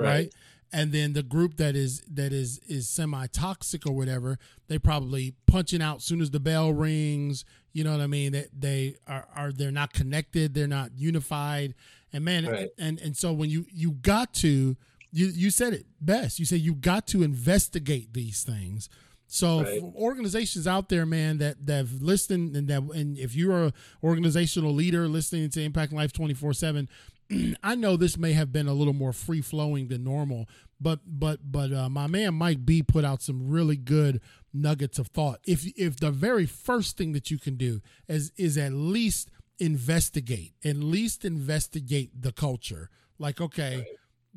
right. 0.00 0.06
Right. 0.08 0.34
and 0.72 0.92
then 0.92 1.12
the 1.12 1.22
group 1.22 1.56
that 1.56 1.74
is 1.76 2.02
that 2.12 2.32
is 2.32 2.58
is 2.68 2.88
semi 2.88 3.26
toxic 3.28 3.86
or 3.86 3.92
whatever 3.92 4.38
they 4.68 4.78
probably 4.78 5.34
punching 5.46 5.82
out 5.82 6.02
soon 6.02 6.20
as 6.20 6.30
the 6.30 6.40
bell 6.40 6.72
rings 6.72 7.44
you 7.72 7.84
know 7.84 7.92
what 7.92 8.00
i 8.00 8.06
mean 8.06 8.32
they, 8.32 8.46
they 8.56 8.94
are, 9.06 9.26
are 9.34 9.52
they're 9.52 9.70
not 9.70 9.92
connected 9.92 10.54
they're 10.54 10.66
not 10.66 10.90
unified 10.96 11.74
and 12.12 12.24
man 12.24 12.46
Right. 12.46 12.68
and 12.78 13.00
and 13.00 13.16
so 13.16 13.32
when 13.32 13.50
you 13.50 13.66
you 13.72 13.92
got 13.92 14.32
to 14.34 14.76
you 15.12 15.26
you 15.26 15.50
said 15.50 15.72
it 15.74 15.86
best 16.00 16.38
you 16.38 16.44
said 16.44 16.60
you 16.60 16.74
got 16.74 17.06
to 17.08 17.22
investigate 17.22 18.12
these 18.14 18.42
things 18.44 18.88
so 19.32 19.62
Right. 19.62 19.78
for 19.80 19.92
organizations 19.94 20.66
out 20.66 20.88
there, 20.88 21.06
man, 21.06 21.38
that 21.38 21.64
that 21.66 21.76
have 21.76 22.02
listened 22.02 22.56
and 22.56 22.66
that 22.66 22.82
and 22.82 23.16
if 23.16 23.36
you're 23.36 23.66
a 23.66 23.72
organizational 24.02 24.72
leader 24.74 25.06
listening 25.06 25.48
to 25.50 25.62
Impact 25.62 25.92
Life 25.92 26.12
24/7, 26.12 26.88
I 27.62 27.74
know 27.74 27.96
this 27.96 28.16
may 28.16 28.32
have 28.32 28.52
been 28.52 28.68
a 28.68 28.74
little 28.74 28.94
more 28.94 29.12
free 29.12 29.40
flowing 29.40 29.88
than 29.88 30.04
normal, 30.04 30.48
but 30.80 31.00
but 31.06 31.40
but 31.50 31.72
uh, 31.72 31.88
my 31.88 32.06
man 32.06 32.34
Mike 32.34 32.64
B 32.64 32.82
put 32.82 33.04
out 33.04 33.22
some 33.22 33.48
really 33.48 33.76
good 33.76 34.20
nuggets 34.52 34.98
of 34.98 35.08
thought. 35.08 35.40
If 35.46 35.66
if 35.76 35.96
the 35.96 36.10
very 36.10 36.46
first 36.46 36.96
thing 36.96 37.12
that 37.12 37.30
you 37.30 37.38
can 37.38 37.56
do 37.56 37.80
is 38.08 38.32
is 38.36 38.58
at 38.58 38.72
least 38.72 39.30
investigate, 39.58 40.54
at 40.64 40.76
least 40.76 41.24
investigate 41.24 42.10
the 42.20 42.32
culture. 42.32 42.90
Like 43.18 43.40
okay, 43.40 43.86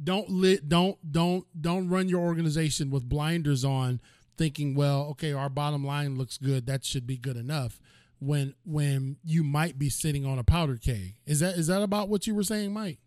don't 0.02 0.30
lit 0.30 0.68
don't 0.70 0.98
don't 1.12 1.46
don't 1.60 1.90
run 1.90 2.10
your 2.10 2.22
organization 2.22 2.90
with 2.90 3.08
blinders 3.08 3.64
on 3.64 4.00
thinking 4.36 4.74
well 4.74 5.04
okay 5.12 5.32
our 5.32 5.50
bottom 5.50 5.86
line 5.86 6.18
looks 6.18 6.38
good 6.40 6.66
that 6.66 6.84
should 6.84 7.06
be 7.06 7.18
good 7.18 7.38
enough 7.38 7.80
when 8.24 8.54
when 8.66 9.18
you 9.24 9.44
might 9.44 9.78
be 9.78 9.90
sitting 9.90 10.26
on 10.26 10.40
a 10.40 10.44
powder 10.44 10.78
keg 10.78 11.16
is 11.26 11.40
that 11.40 11.56
is 11.56 11.68
that 11.68 11.82
about 11.82 12.10
what 12.10 12.26
you 12.28 12.34
were 12.34 12.44
saying 12.44 12.74
mike 12.74 13.00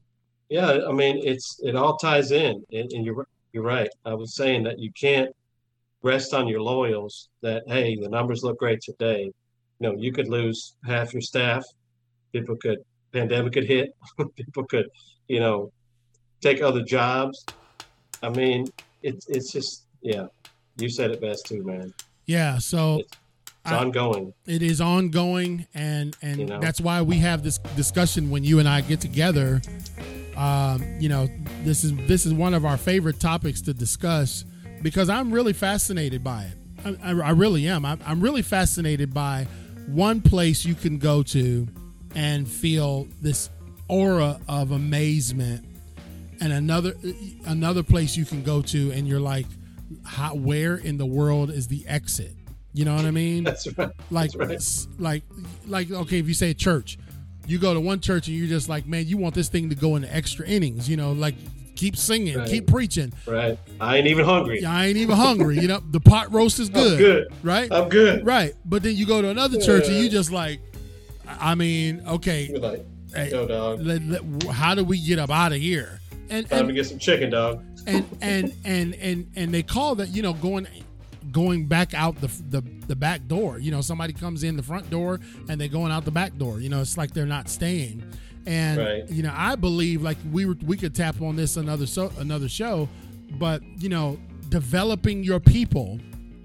Yeah, 0.48 0.78
I 0.88 0.92
mean, 0.92 1.20
it's 1.24 1.58
it 1.62 1.74
all 1.74 1.96
ties 1.96 2.30
in, 2.30 2.64
and, 2.72 2.92
and 2.92 3.04
you're 3.04 3.26
you're 3.52 3.64
right. 3.64 3.88
I 4.04 4.14
was 4.14 4.36
saying 4.36 4.62
that 4.64 4.78
you 4.78 4.92
can't 4.92 5.34
rest 6.02 6.34
on 6.34 6.46
your 6.46 6.60
loyals. 6.60 7.28
That 7.42 7.64
hey, 7.66 7.96
the 7.96 8.08
numbers 8.08 8.44
look 8.44 8.58
great 8.58 8.80
today. 8.80 9.24
You 9.24 9.88
know, 9.88 9.94
you 9.98 10.12
could 10.12 10.28
lose 10.28 10.76
half 10.84 11.12
your 11.12 11.22
staff. 11.22 11.64
People 12.32 12.56
could 12.56 12.78
pandemic 13.12 13.54
could 13.54 13.64
hit. 13.66 13.90
People 14.36 14.64
could, 14.64 14.88
you 15.26 15.40
know, 15.40 15.72
take 16.40 16.62
other 16.62 16.82
jobs. 16.82 17.44
I 18.22 18.28
mean, 18.30 18.68
it's 19.02 19.28
it's 19.28 19.50
just 19.52 19.86
yeah. 20.00 20.26
You 20.78 20.88
said 20.88 21.10
it 21.10 21.20
best 21.20 21.46
too, 21.46 21.64
man. 21.64 21.92
yeah 22.26 22.58
so 22.58 22.98
It's 23.00 23.16
I- 23.72 23.78
ongoing. 23.78 24.32
it 24.46 24.62
is 24.62 24.80
ongoing 24.80 25.66
and 25.74 26.16
and 26.22 26.38
You 26.40 26.46
know? 26.46 26.60
that's 26.60 26.80
why 26.80 27.02
we 27.02 27.18
have 27.18 27.42
this 27.42 27.58
discussion 27.76 28.30
when 28.30 28.44
you 28.44 28.58
and 28.58 28.68
i 28.68 28.80
get 28.80 29.00
together 29.00 29.60
um, 30.36 30.84
you 31.00 31.08
know 31.08 31.28
this 31.64 31.82
is 31.84 31.94
this 32.06 32.26
is 32.26 32.34
one 32.34 32.52
of 32.54 32.64
our 32.64 32.76
favorite 32.76 33.18
topics 33.20 33.60
to 33.62 33.72
discuss 33.74 34.44
because 34.82 35.08
i'm 35.08 35.32
really 35.32 35.52
fascinated 35.54 36.22
by 36.22 36.44
it 36.44 36.96
i, 37.02 37.10
I, 37.12 37.28
I 37.28 37.30
really 37.30 37.66
am 37.68 37.84
I'm, 37.84 37.98
I'm 38.06 38.20
really 38.20 38.42
fascinated 38.42 39.14
by 39.14 39.46
one 39.86 40.20
place 40.20 40.64
you 40.64 40.74
can 40.74 40.98
go 40.98 41.22
to 41.22 41.66
and 42.14 42.48
feel 42.48 43.06
this 43.22 43.50
aura 43.88 44.38
of 44.48 44.72
amazement 44.72 45.64
and 46.40 46.52
another 46.52 46.92
another 47.46 47.82
place 47.82 48.16
you 48.16 48.24
can 48.26 48.42
go 48.42 48.60
to 48.60 48.90
and 48.92 49.08
you're 49.08 49.20
like 49.20 49.46
how, 50.04 50.34
where 50.34 50.76
in 50.76 50.98
the 50.98 51.06
world 51.06 51.50
is 51.50 51.68
the 51.68 51.86
exit 51.86 52.32
you 52.76 52.84
know 52.84 52.94
what 52.94 53.04
i 53.06 53.10
mean 53.10 53.42
That's 53.44 53.66
right. 53.78 53.90
like 54.10 54.30
That's 54.32 54.86
right. 54.98 55.00
like 55.00 55.22
like 55.66 55.90
okay 55.90 56.18
if 56.18 56.28
you 56.28 56.34
say 56.34 56.52
church 56.54 56.98
you 57.46 57.58
go 57.58 57.72
to 57.72 57.80
one 57.80 58.00
church 58.00 58.28
and 58.28 58.36
you're 58.36 58.48
just 58.48 58.68
like 58.68 58.86
man 58.86 59.06
you 59.06 59.16
want 59.16 59.34
this 59.34 59.48
thing 59.48 59.68
to 59.70 59.74
go 59.74 59.96
into 59.96 60.14
extra 60.14 60.46
innings 60.46 60.88
you 60.88 60.96
know 60.96 61.12
like 61.12 61.34
keep 61.74 61.96
singing 61.96 62.36
Right. 62.36 62.48
keep 62.48 62.66
preaching 62.66 63.12
Right. 63.26 63.58
I 63.80 63.96
ain't 63.96 64.06
even 64.08 64.24
hungry. 64.26 64.64
i 64.64 64.86
ain't 64.86 64.98
even 64.98 65.16
hungry 65.16 65.58
you 65.58 65.68
know 65.68 65.80
the 65.90 66.00
pot 66.00 66.32
roast 66.32 66.58
is 66.60 66.68
good, 66.68 66.98
good. 66.98 67.28
right 67.42 67.70
I'm 67.72 67.88
good. 67.88 68.26
right 68.26 68.52
but 68.66 68.82
then 68.82 68.94
you 68.94 69.06
go 69.06 69.22
to 69.22 69.30
another 69.30 69.58
church 69.60 69.86
and 69.88 69.96
you 69.96 70.08
just 70.10 70.30
like 70.30 70.60
i 71.26 71.54
mean 71.54 72.02
okay 72.06 72.48
You're 72.50 72.58
like, 72.60 72.84
hey, 73.14 73.30
yo, 73.30 73.46
dog. 73.46 73.80
let- 73.82 74.02
let- 74.06 74.22
how 74.52 74.74
do 74.74 74.84
we 74.84 74.98
get 75.04 75.18
up 75.18 75.30
out 75.30 75.52
of 75.52 75.58
here 75.58 76.00
and 76.28 76.48
Time 76.50 76.58
and 76.60 76.68
to 76.68 76.74
get 76.74 76.86
some 76.86 76.98
chicken, 76.98 77.30
dog. 77.30 77.62
and 77.86 78.04
and 78.20 78.52
and 78.64 78.94
and 78.96 79.30
and 79.36 79.54
they 79.54 79.62
call 79.62 79.94
that 79.96 80.08
you 80.08 80.20
know 80.22 80.32
going 80.32 80.66
going 81.36 81.66
back 81.66 81.92
out 81.92 82.18
the, 82.22 82.28
the 82.48 82.62
the 82.88 82.96
back 82.96 83.28
door. 83.28 83.58
You 83.58 83.70
know 83.70 83.82
somebody 83.82 84.14
comes 84.14 84.42
in 84.42 84.56
the 84.56 84.62
front 84.62 84.88
door 84.88 85.20
and 85.50 85.60
they're 85.60 85.68
going 85.68 85.92
out 85.92 86.06
the 86.06 86.10
back 86.10 86.38
door. 86.38 86.60
You 86.60 86.70
know 86.70 86.80
it's 86.80 86.96
like 86.96 87.12
they're 87.12 87.26
not 87.26 87.50
staying. 87.50 88.02
And 88.46 88.78
Right. 88.78 89.10
you 89.10 89.22
know 89.24 89.34
i 89.36 89.54
believe 89.56 90.02
like 90.02 90.16
we 90.32 90.46
were 90.46 90.56
we 90.64 90.76
could 90.76 90.94
tap 90.94 91.20
on 91.20 91.34
this 91.36 91.56
another 91.56 91.84
so 91.84 92.12
another 92.18 92.48
show 92.48 92.88
but 93.40 93.60
you 93.76 93.88
know 93.88 94.18
developing 94.48 95.24
your 95.24 95.40
people 95.40 95.98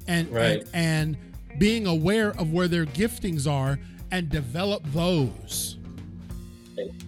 and 0.07 0.27
Right. 0.29 0.63
and, 0.73 1.15
and 1.15 1.59
being 1.59 1.85
aware 1.87 2.31
of 2.39 2.51
where 2.51 2.67
their 2.67 2.85
giftings 2.87 3.49
are 3.49 3.77
and 4.11 4.29
develop 4.29 4.81
those. 4.93 5.77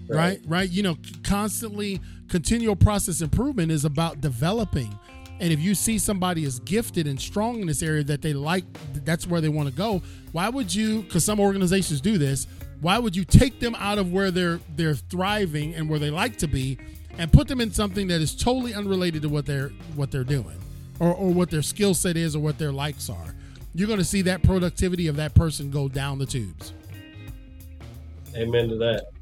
Right. 0.07 0.39
Right? 0.45 0.69
You 0.69 0.83
know 0.83 0.95
constantly 1.23 1.99
continual 2.29 2.75
process 2.75 3.21
improvement 3.21 3.71
is 3.71 3.85
about 3.85 4.21
developing 4.21 4.97
and 5.43 5.51
if 5.51 5.59
you 5.59 5.75
see 5.75 5.99
somebody 5.99 6.45
is 6.45 6.59
gifted 6.59 7.05
and 7.05 7.19
strong 7.19 7.59
in 7.59 7.67
this 7.67 7.83
area 7.83 8.01
that 8.01 8.21
they 8.21 8.31
like 8.31 8.63
that's 9.03 9.27
where 9.27 9.41
they 9.41 9.49
want 9.49 9.67
to 9.67 9.75
go 9.75 10.01
why 10.31 10.47
would 10.47 10.73
you 10.73 11.01
because 11.01 11.25
some 11.25 11.39
organizations 11.39 11.99
do 11.99 12.17
this 12.17 12.47
why 12.79 12.97
would 12.97 13.13
you 13.13 13.25
take 13.25 13.59
them 13.59 13.75
out 13.75 13.97
of 13.97 14.13
where 14.13 14.31
they're 14.31 14.59
they're 14.77 14.95
thriving 14.95 15.75
and 15.75 15.89
where 15.89 15.99
they 15.99 16.09
like 16.09 16.37
to 16.37 16.47
be 16.47 16.77
and 17.17 17.31
put 17.31 17.49
them 17.49 17.59
in 17.59 17.71
something 17.71 18.07
that 18.07 18.21
is 18.21 18.33
totally 18.33 18.73
unrelated 18.73 19.21
to 19.21 19.27
what 19.27 19.45
they're 19.45 19.69
what 19.95 20.09
they're 20.11 20.23
doing 20.23 20.57
or, 21.01 21.13
or 21.13 21.33
what 21.33 21.51
their 21.51 21.61
skill 21.61 21.93
set 21.93 22.15
is 22.15 22.37
or 22.37 22.39
what 22.39 22.57
their 22.57 22.71
likes 22.71 23.09
are 23.09 23.35
you're 23.75 23.87
going 23.87 23.99
to 23.99 24.05
see 24.05 24.21
that 24.21 24.41
productivity 24.43 25.07
of 25.07 25.17
that 25.17 25.35
person 25.35 25.69
go 25.69 25.89
down 25.89 26.17
the 26.17 26.25
tubes 26.25 26.73
Amen 28.35 28.67
to 28.69 28.75
that. 28.77 29.12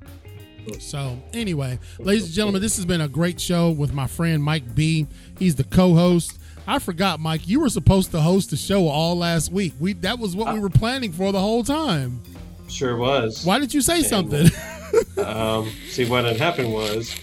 So, 0.80 1.22
anyway, 1.34 1.80
ladies 1.99 2.26
and 2.26 2.34
gentlemen, 2.34 2.62
this 2.62 2.76
has 2.76 2.86
been 2.86 3.01
a 3.01 3.07
great 3.07 3.39
show 3.39 3.72
with 3.72 3.93
my 3.93 4.07
friend 4.07 4.43
Mike 4.43 4.76
B. 4.76 5.07
He's 5.38 5.55
the 5.55 5.64
co-host. 5.64 6.39
I 6.68 6.80
forgot, 6.80 7.20
Mike, 7.20 7.47
you 7.47 7.59
were 7.59 7.70
supposed 7.70 8.12
to 8.12 8.22
host 8.22 8.51
the 8.51 8.57
show 8.57 8.88
all 8.88 9.18
last 9.18 9.51
week. 9.51 9.74
We 9.80 9.93
that 9.93 10.20
was 10.20 10.36
what 10.36 10.53
we 10.53 10.59
were 10.59 10.70
planning 10.70 11.12
for 11.12 11.32
the 11.32 11.39
whole 11.39 11.64
time. 11.64 12.22
Sure 12.72 12.96
was. 12.96 13.46
Why 13.46 13.60
did 13.60 13.74
you 13.74 13.82
say 13.82 14.02
something? 14.02 14.48
Um, 15.18 15.72
see, 15.88 16.10
what 16.10 16.26
had 16.26 16.38
happened 16.38 16.74
was, 16.74 17.16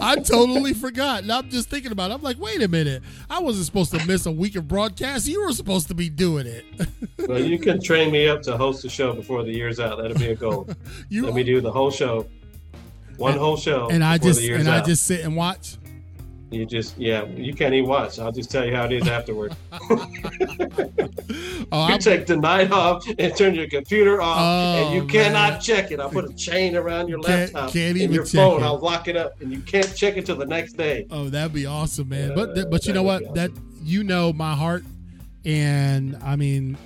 I 0.00 0.16
totally 0.24 0.72
forgot. 0.72 1.22
And 1.22 1.32
I'm 1.32 1.48
just 1.50 1.68
thinking 1.68 1.92
about 1.92 2.10
it. 2.10 2.14
I'm 2.14 2.22
like, 2.22 2.38
wait 2.38 2.62
a 2.62 2.68
minute. 2.68 3.02
I 3.28 3.40
wasn't 3.40 3.66
supposed 3.66 3.90
to 3.92 4.06
miss 4.06 4.26
a 4.26 4.30
week 4.30 4.54
of 4.56 4.68
broadcast. 4.68 5.26
You 5.26 5.44
were 5.44 5.52
supposed 5.52 5.88
to 5.88 5.94
be 5.94 6.08
doing 6.08 6.46
it. 6.46 6.64
well, 7.28 7.40
you 7.40 7.58
can 7.58 7.82
train 7.82 8.12
me 8.12 8.28
up 8.28 8.42
to 8.42 8.56
host 8.56 8.84
a 8.84 8.88
show 8.88 9.12
before 9.14 9.42
the 9.42 9.52
year's 9.52 9.80
out. 9.80 9.98
That'll 9.98 10.18
be 10.18 10.30
a 10.30 10.36
goal. 10.36 10.68
you 11.08 11.24
Let 11.24 11.34
me 11.34 11.42
do 11.42 11.60
the 11.60 11.72
whole 11.72 11.90
show, 11.90 12.28
one 13.16 13.36
whole 13.36 13.56
show, 13.56 13.88
and 13.90 14.04
I 14.04 14.18
just 14.18 14.40
the 14.40 14.46
year's 14.46 14.60
and 14.60 14.68
I 14.68 14.82
just 14.82 15.06
sit 15.06 15.24
and 15.24 15.36
watch. 15.36 15.76
You 16.50 16.64
just, 16.66 16.96
yeah, 16.98 17.24
you 17.24 17.52
can't 17.54 17.74
even 17.74 17.88
watch. 17.88 18.18
I'll 18.18 18.30
just 18.32 18.50
tell 18.50 18.64
you 18.64 18.74
how 18.74 18.84
it 18.84 18.92
is 18.92 19.08
afterward. 19.08 19.54
Oh, 21.72 21.88
You 21.88 21.94
I'm, 21.94 21.98
take 21.98 22.26
the 22.26 22.36
night 22.36 22.70
off 22.70 23.04
and 23.18 23.34
turn 23.36 23.54
your 23.54 23.68
computer 23.68 24.20
off, 24.20 24.38
and 24.38 24.94
you 24.94 25.02
Oh, 25.02 25.06
cannot 25.06 25.52
man. 25.54 25.60
check 25.60 25.90
it. 25.90 25.98
I'll 25.98 26.10
put 26.10 26.26
a 26.30 26.32
chain 26.34 26.76
around 26.76 27.08
your 27.08 27.20
Can't- 27.22 27.52
laptop 27.54 27.72
can't 27.72 27.98
and 27.98 28.12
your 28.12 28.24
check 28.24 28.34
phone. 28.34 28.62
it. 28.62 28.64
I'll 28.66 28.78
lock 28.78 29.08
it 29.08 29.16
up, 29.16 29.40
and 29.40 29.50
you 29.50 29.60
can't 29.60 29.94
check 29.96 30.16
it 30.16 30.26
till 30.26 30.36
the 30.36 30.46
next 30.46 30.74
day. 30.74 31.06
Oh, 31.10 31.28
that'd 31.30 31.52
be 31.54 31.66
awesome, 31.66 32.10
man. 32.10 32.28
Yeah, 32.30 32.34
but 32.34 32.70
but 32.70 32.86
you 32.86 32.92
know 32.92 33.02
what? 33.02 33.22
be 33.22 33.28
That 33.40 33.50
you 33.82 34.04
know 34.04 34.32
my 34.32 34.54
heart, 34.54 34.84
and 35.44 36.16
I 36.22 36.36
mean, 36.36 36.76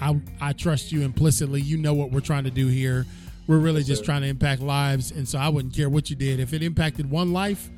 I 0.00 0.20
I 0.40 0.52
trust 0.52 0.92
you 0.92 1.02
implicitly. 1.02 1.60
You 1.60 1.76
know 1.76 1.92
what 1.94 2.10
we're 2.12 2.20
trying 2.20 2.44
to 2.44 2.50
do 2.50 2.68
here. 2.68 3.06
We're 3.48 3.58
really 3.58 3.82
just 3.82 4.00
sir. 4.00 4.06
trying 4.06 4.22
to 4.22 4.28
impact 4.28 4.62
lives, 4.62 5.10
and 5.10 5.28
so 5.28 5.38
I 5.38 5.48
wouldn't 5.48 5.74
care 5.74 5.88
what 5.90 6.10
you 6.10 6.16
did. 6.16 6.38
If 6.40 6.52
it 6.52 6.62
impacted 6.62 7.10
one 7.10 7.32
life, 7.32 7.68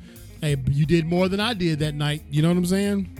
hey, 0.41 0.57
you 0.69 0.85
did 0.85 1.05
more 1.05 1.29
than 1.29 1.39
I 1.39 1.53
did 1.53 1.79
that 1.79 1.95
night. 1.95 2.23
You 2.29 2.41
know 2.41 2.49
what 2.49 2.57
I'm 2.57 2.65
saying? 2.65 3.17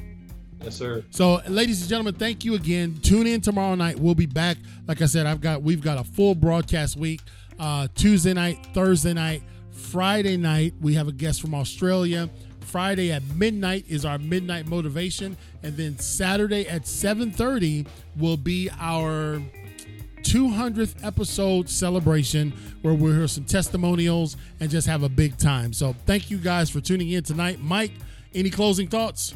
Yes, 0.64 0.76
sir. 0.76 1.04
So, 1.10 1.42
ladies 1.48 1.82
and 1.82 1.90
gentlemen, 1.90 2.16
thank 2.16 2.46
you 2.46 2.54
again. 2.56 3.00
Tune 3.02 3.26
in 3.26 3.42
tomorrow 3.42 3.76
night. 3.76 4.00
We'll 4.00 4.16
be 4.16 4.26
back. 4.28 4.58
Like 4.88 5.02
I 5.02 5.06
said, 5.06 5.26
I've 5.26 5.42
got 5.42 5.64
we've 5.64 5.82
got 5.82 5.98
a 5.98 6.04
full 6.04 6.36
broadcast 6.36 6.98
week. 6.98 7.22
Uh, 7.60 7.88
Tuesday 7.96 8.34
night, 8.34 8.60
Thursday 8.74 9.14
night, 9.14 9.44
Friday 9.72 10.38
night. 10.38 10.74
We 10.82 10.94
have 10.96 11.08
a 11.08 11.12
guest 11.12 11.42
from 11.42 11.56
Australia. 11.56 12.30
Friday 12.62 13.12
at 13.12 13.24
midnight 13.36 13.86
is 13.90 14.06
our 14.06 14.18
midnight 14.18 14.68
motivation, 14.68 15.36
and 15.64 15.76
then 15.76 15.98
Saturday 15.98 16.68
at 16.68 16.84
7:30 16.84 17.88
will 18.18 18.38
be 18.38 18.70
our 18.80 19.42
200th 20.24 21.06
episode 21.06 21.70
celebration 21.70 22.54
where 22.82 22.94
we'll 22.94 23.14
hear 23.14 23.28
some 23.28 23.46
testimonials 23.46 24.38
and 24.60 24.70
just 24.70 24.88
have 24.88 25.04
a 25.04 25.10
big 25.10 25.38
time. 25.38 25.74
So, 25.74 25.96
thank 26.06 26.32
you 26.32 26.38
guys 26.38 26.70
for 26.70 26.82
tuning 26.82 27.10
in 27.10 27.24
tonight. 27.24 27.60
Mike, 27.60 27.94
any 28.34 28.50
closing 28.50 28.88
thoughts? 28.88 29.36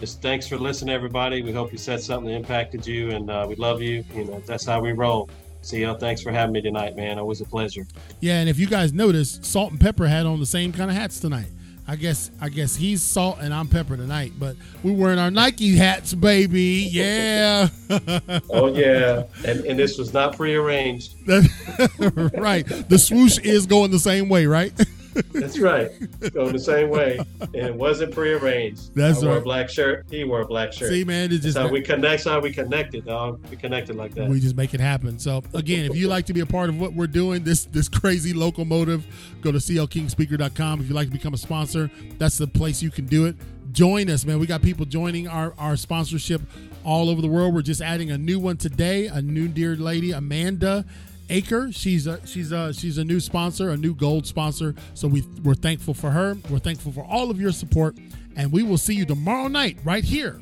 just 0.00 0.22
thanks 0.22 0.48
for 0.48 0.56
listening, 0.56 0.94
everybody. 0.94 1.42
We 1.42 1.52
hope 1.52 1.72
you 1.72 1.78
said 1.78 2.00
something 2.00 2.30
that 2.30 2.36
impacted 2.36 2.86
you, 2.86 3.10
and 3.10 3.30
uh, 3.30 3.44
we 3.46 3.54
love 3.56 3.82
you. 3.82 4.02
You 4.14 4.24
know, 4.24 4.42
that's 4.46 4.64
how 4.64 4.80
we 4.80 4.92
roll. 4.92 5.28
CL, 5.60 5.96
thanks 5.96 6.22
for 6.22 6.32
having 6.32 6.54
me 6.54 6.62
tonight, 6.62 6.96
man. 6.96 7.18
Always 7.18 7.42
a 7.42 7.44
pleasure. 7.44 7.86
Yeah, 8.20 8.40
and 8.40 8.48
if 8.48 8.58
you 8.58 8.66
guys 8.66 8.94
notice, 8.94 9.38
Salt 9.42 9.72
and 9.72 9.80
Pepper 9.80 10.06
had 10.06 10.24
on 10.24 10.40
the 10.40 10.46
same 10.46 10.72
kind 10.72 10.90
of 10.90 10.96
hats 10.96 11.20
tonight. 11.20 11.50
I 11.90 11.96
guess 11.96 12.30
I 12.40 12.50
guess 12.50 12.76
he's 12.76 13.02
Salt 13.02 13.38
and 13.40 13.52
I'm 13.52 13.66
Pepper 13.66 13.96
tonight, 13.96 14.34
but 14.38 14.54
we're 14.84 14.92
wearing 14.92 15.18
our 15.18 15.32
Nike 15.32 15.74
hats, 15.74 16.14
baby. 16.14 16.88
Yeah. 16.88 17.68
oh 18.48 18.68
yeah, 18.72 19.24
and 19.44 19.64
and 19.64 19.76
this 19.76 19.98
was 19.98 20.14
not 20.14 20.36
prearranged. 20.36 21.14
right. 21.26 22.64
The 22.64 22.96
swoosh 22.96 23.38
is 23.40 23.66
going 23.66 23.90
the 23.90 23.98
same 23.98 24.28
way, 24.28 24.46
right? 24.46 24.72
That's 25.32 25.58
right. 25.58 25.90
Going 26.32 26.52
the 26.52 26.58
same 26.58 26.90
way, 26.90 27.18
and 27.40 27.54
it 27.54 27.74
wasn't 27.74 28.14
prearranged. 28.14 28.94
That's 28.94 29.22
I 29.22 29.26
wore 29.26 29.34
right. 29.34 29.40
a 29.40 29.44
black 29.44 29.70
shirt. 29.70 30.06
He 30.10 30.24
wore 30.24 30.42
a 30.42 30.46
black 30.46 30.72
shirt. 30.72 30.90
See, 30.90 31.04
man, 31.04 31.32
it's 31.32 31.42
just 31.42 31.54
That's 31.54 31.66
how 31.66 31.72
we 31.72 31.82
connect. 31.82 32.02
That's 32.02 32.24
how 32.24 32.40
we 32.40 32.52
connected, 32.52 33.06
dog. 33.06 33.44
We 33.50 33.56
connected 33.56 33.96
like 33.96 34.14
that. 34.14 34.28
we 34.28 34.40
just 34.40 34.56
make 34.56 34.74
it 34.74 34.80
happen. 34.80 35.18
So 35.18 35.42
again, 35.54 35.84
if 35.90 35.96
you 35.96 36.08
like 36.08 36.26
to 36.26 36.32
be 36.32 36.40
a 36.40 36.46
part 36.46 36.68
of 36.68 36.80
what 36.80 36.92
we're 36.92 37.06
doing, 37.06 37.44
this 37.44 37.64
this 37.64 37.88
crazy 37.88 38.32
locomotive, 38.32 39.06
go 39.40 39.52
to 39.52 39.58
clkingspeaker.com. 39.58 40.80
If 40.80 40.88
you'd 40.88 40.94
like 40.94 41.08
to 41.08 41.12
become 41.12 41.34
a 41.34 41.38
sponsor, 41.38 41.90
that's 42.18 42.38
the 42.38 42.46
place 42.46 42.82
you 42.82 42.90
can 42.90 43.06
do 43.06 43.26
it. 43.26 43.36
Join 43.72 44.10
us, 44.10 44.24
man. 44.24 44.38
We 44.40 44.46
got 44.46 44.62
people 44.62 44.84
joining 44.84 45.28
our 45.28 45.54
our 45.58 45.76
sponsorship 45.76 46.42
all 46.84 47.08
over 47.08 47.20
the 47.20 47.28
world. 47.28 47.54
We're 47.54 47.62
just 47.62 47.80
adding 47.80 48.10
a 48.10 48.18
new 48.18 48.38
one 48.38 48.56
today. 48.56 49.06
A 49.06 49.20
new 49.22 49.48
dear 49.48 49.76
lady, 49.76 50.12
Amanda. 50.12 50.84
Aker, 51.30 51.72
she's 51.72 52.06
a 52.08 52.24
she's 52.26 52.50
a 52.50 52.74
she's 52.74 52.98
a 52.98 53.04
new 53.04 53.20
sponsor, 53.20 53.70
a 53.70 53.76
new 53.76 53.94
gold 53.94 54.26
sponsor. 54.26 54.74
So 54.94 55.06
we 55.06 55.22
we're 55.44 55.54
thankful 55.54 55.94
for 55.94 56.10
her. 56.10 56.36
We're 56.50 56.58
thankful 56.58 56.90
for 56.92 57.04
all 57.04 57.30
of 57.30 57.40
your 57.40 57.52
support, 57.52 57.96
and 58.36 58.50
we 58.50 58.64
will 58.64 58.78
see 58.78 58.94
you 58.94 59.04
tomorrow 59.06 59.46
night 59.48 59.78
right 59.84 60.04
here 60.04 60.40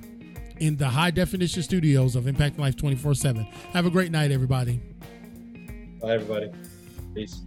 in 0.58 0.76
the 0.76 0.88
high 0.88 1.10
definition 1.10 1.62
studios 1.62 2.16
of 2.16 2.26
Impact 2.26 2.58
Life 2.58 2.76
24 2.76 3.14
7. 3.14 3.44
Have 3.72 3.84
a 3.86 3.90
great 3.90 4.10
night, 4.10 4.30
everybody. 4.32 4.80
Bye, 6.00 6.14
everybody. 6.14 6.50
Peace. 7.14 7.42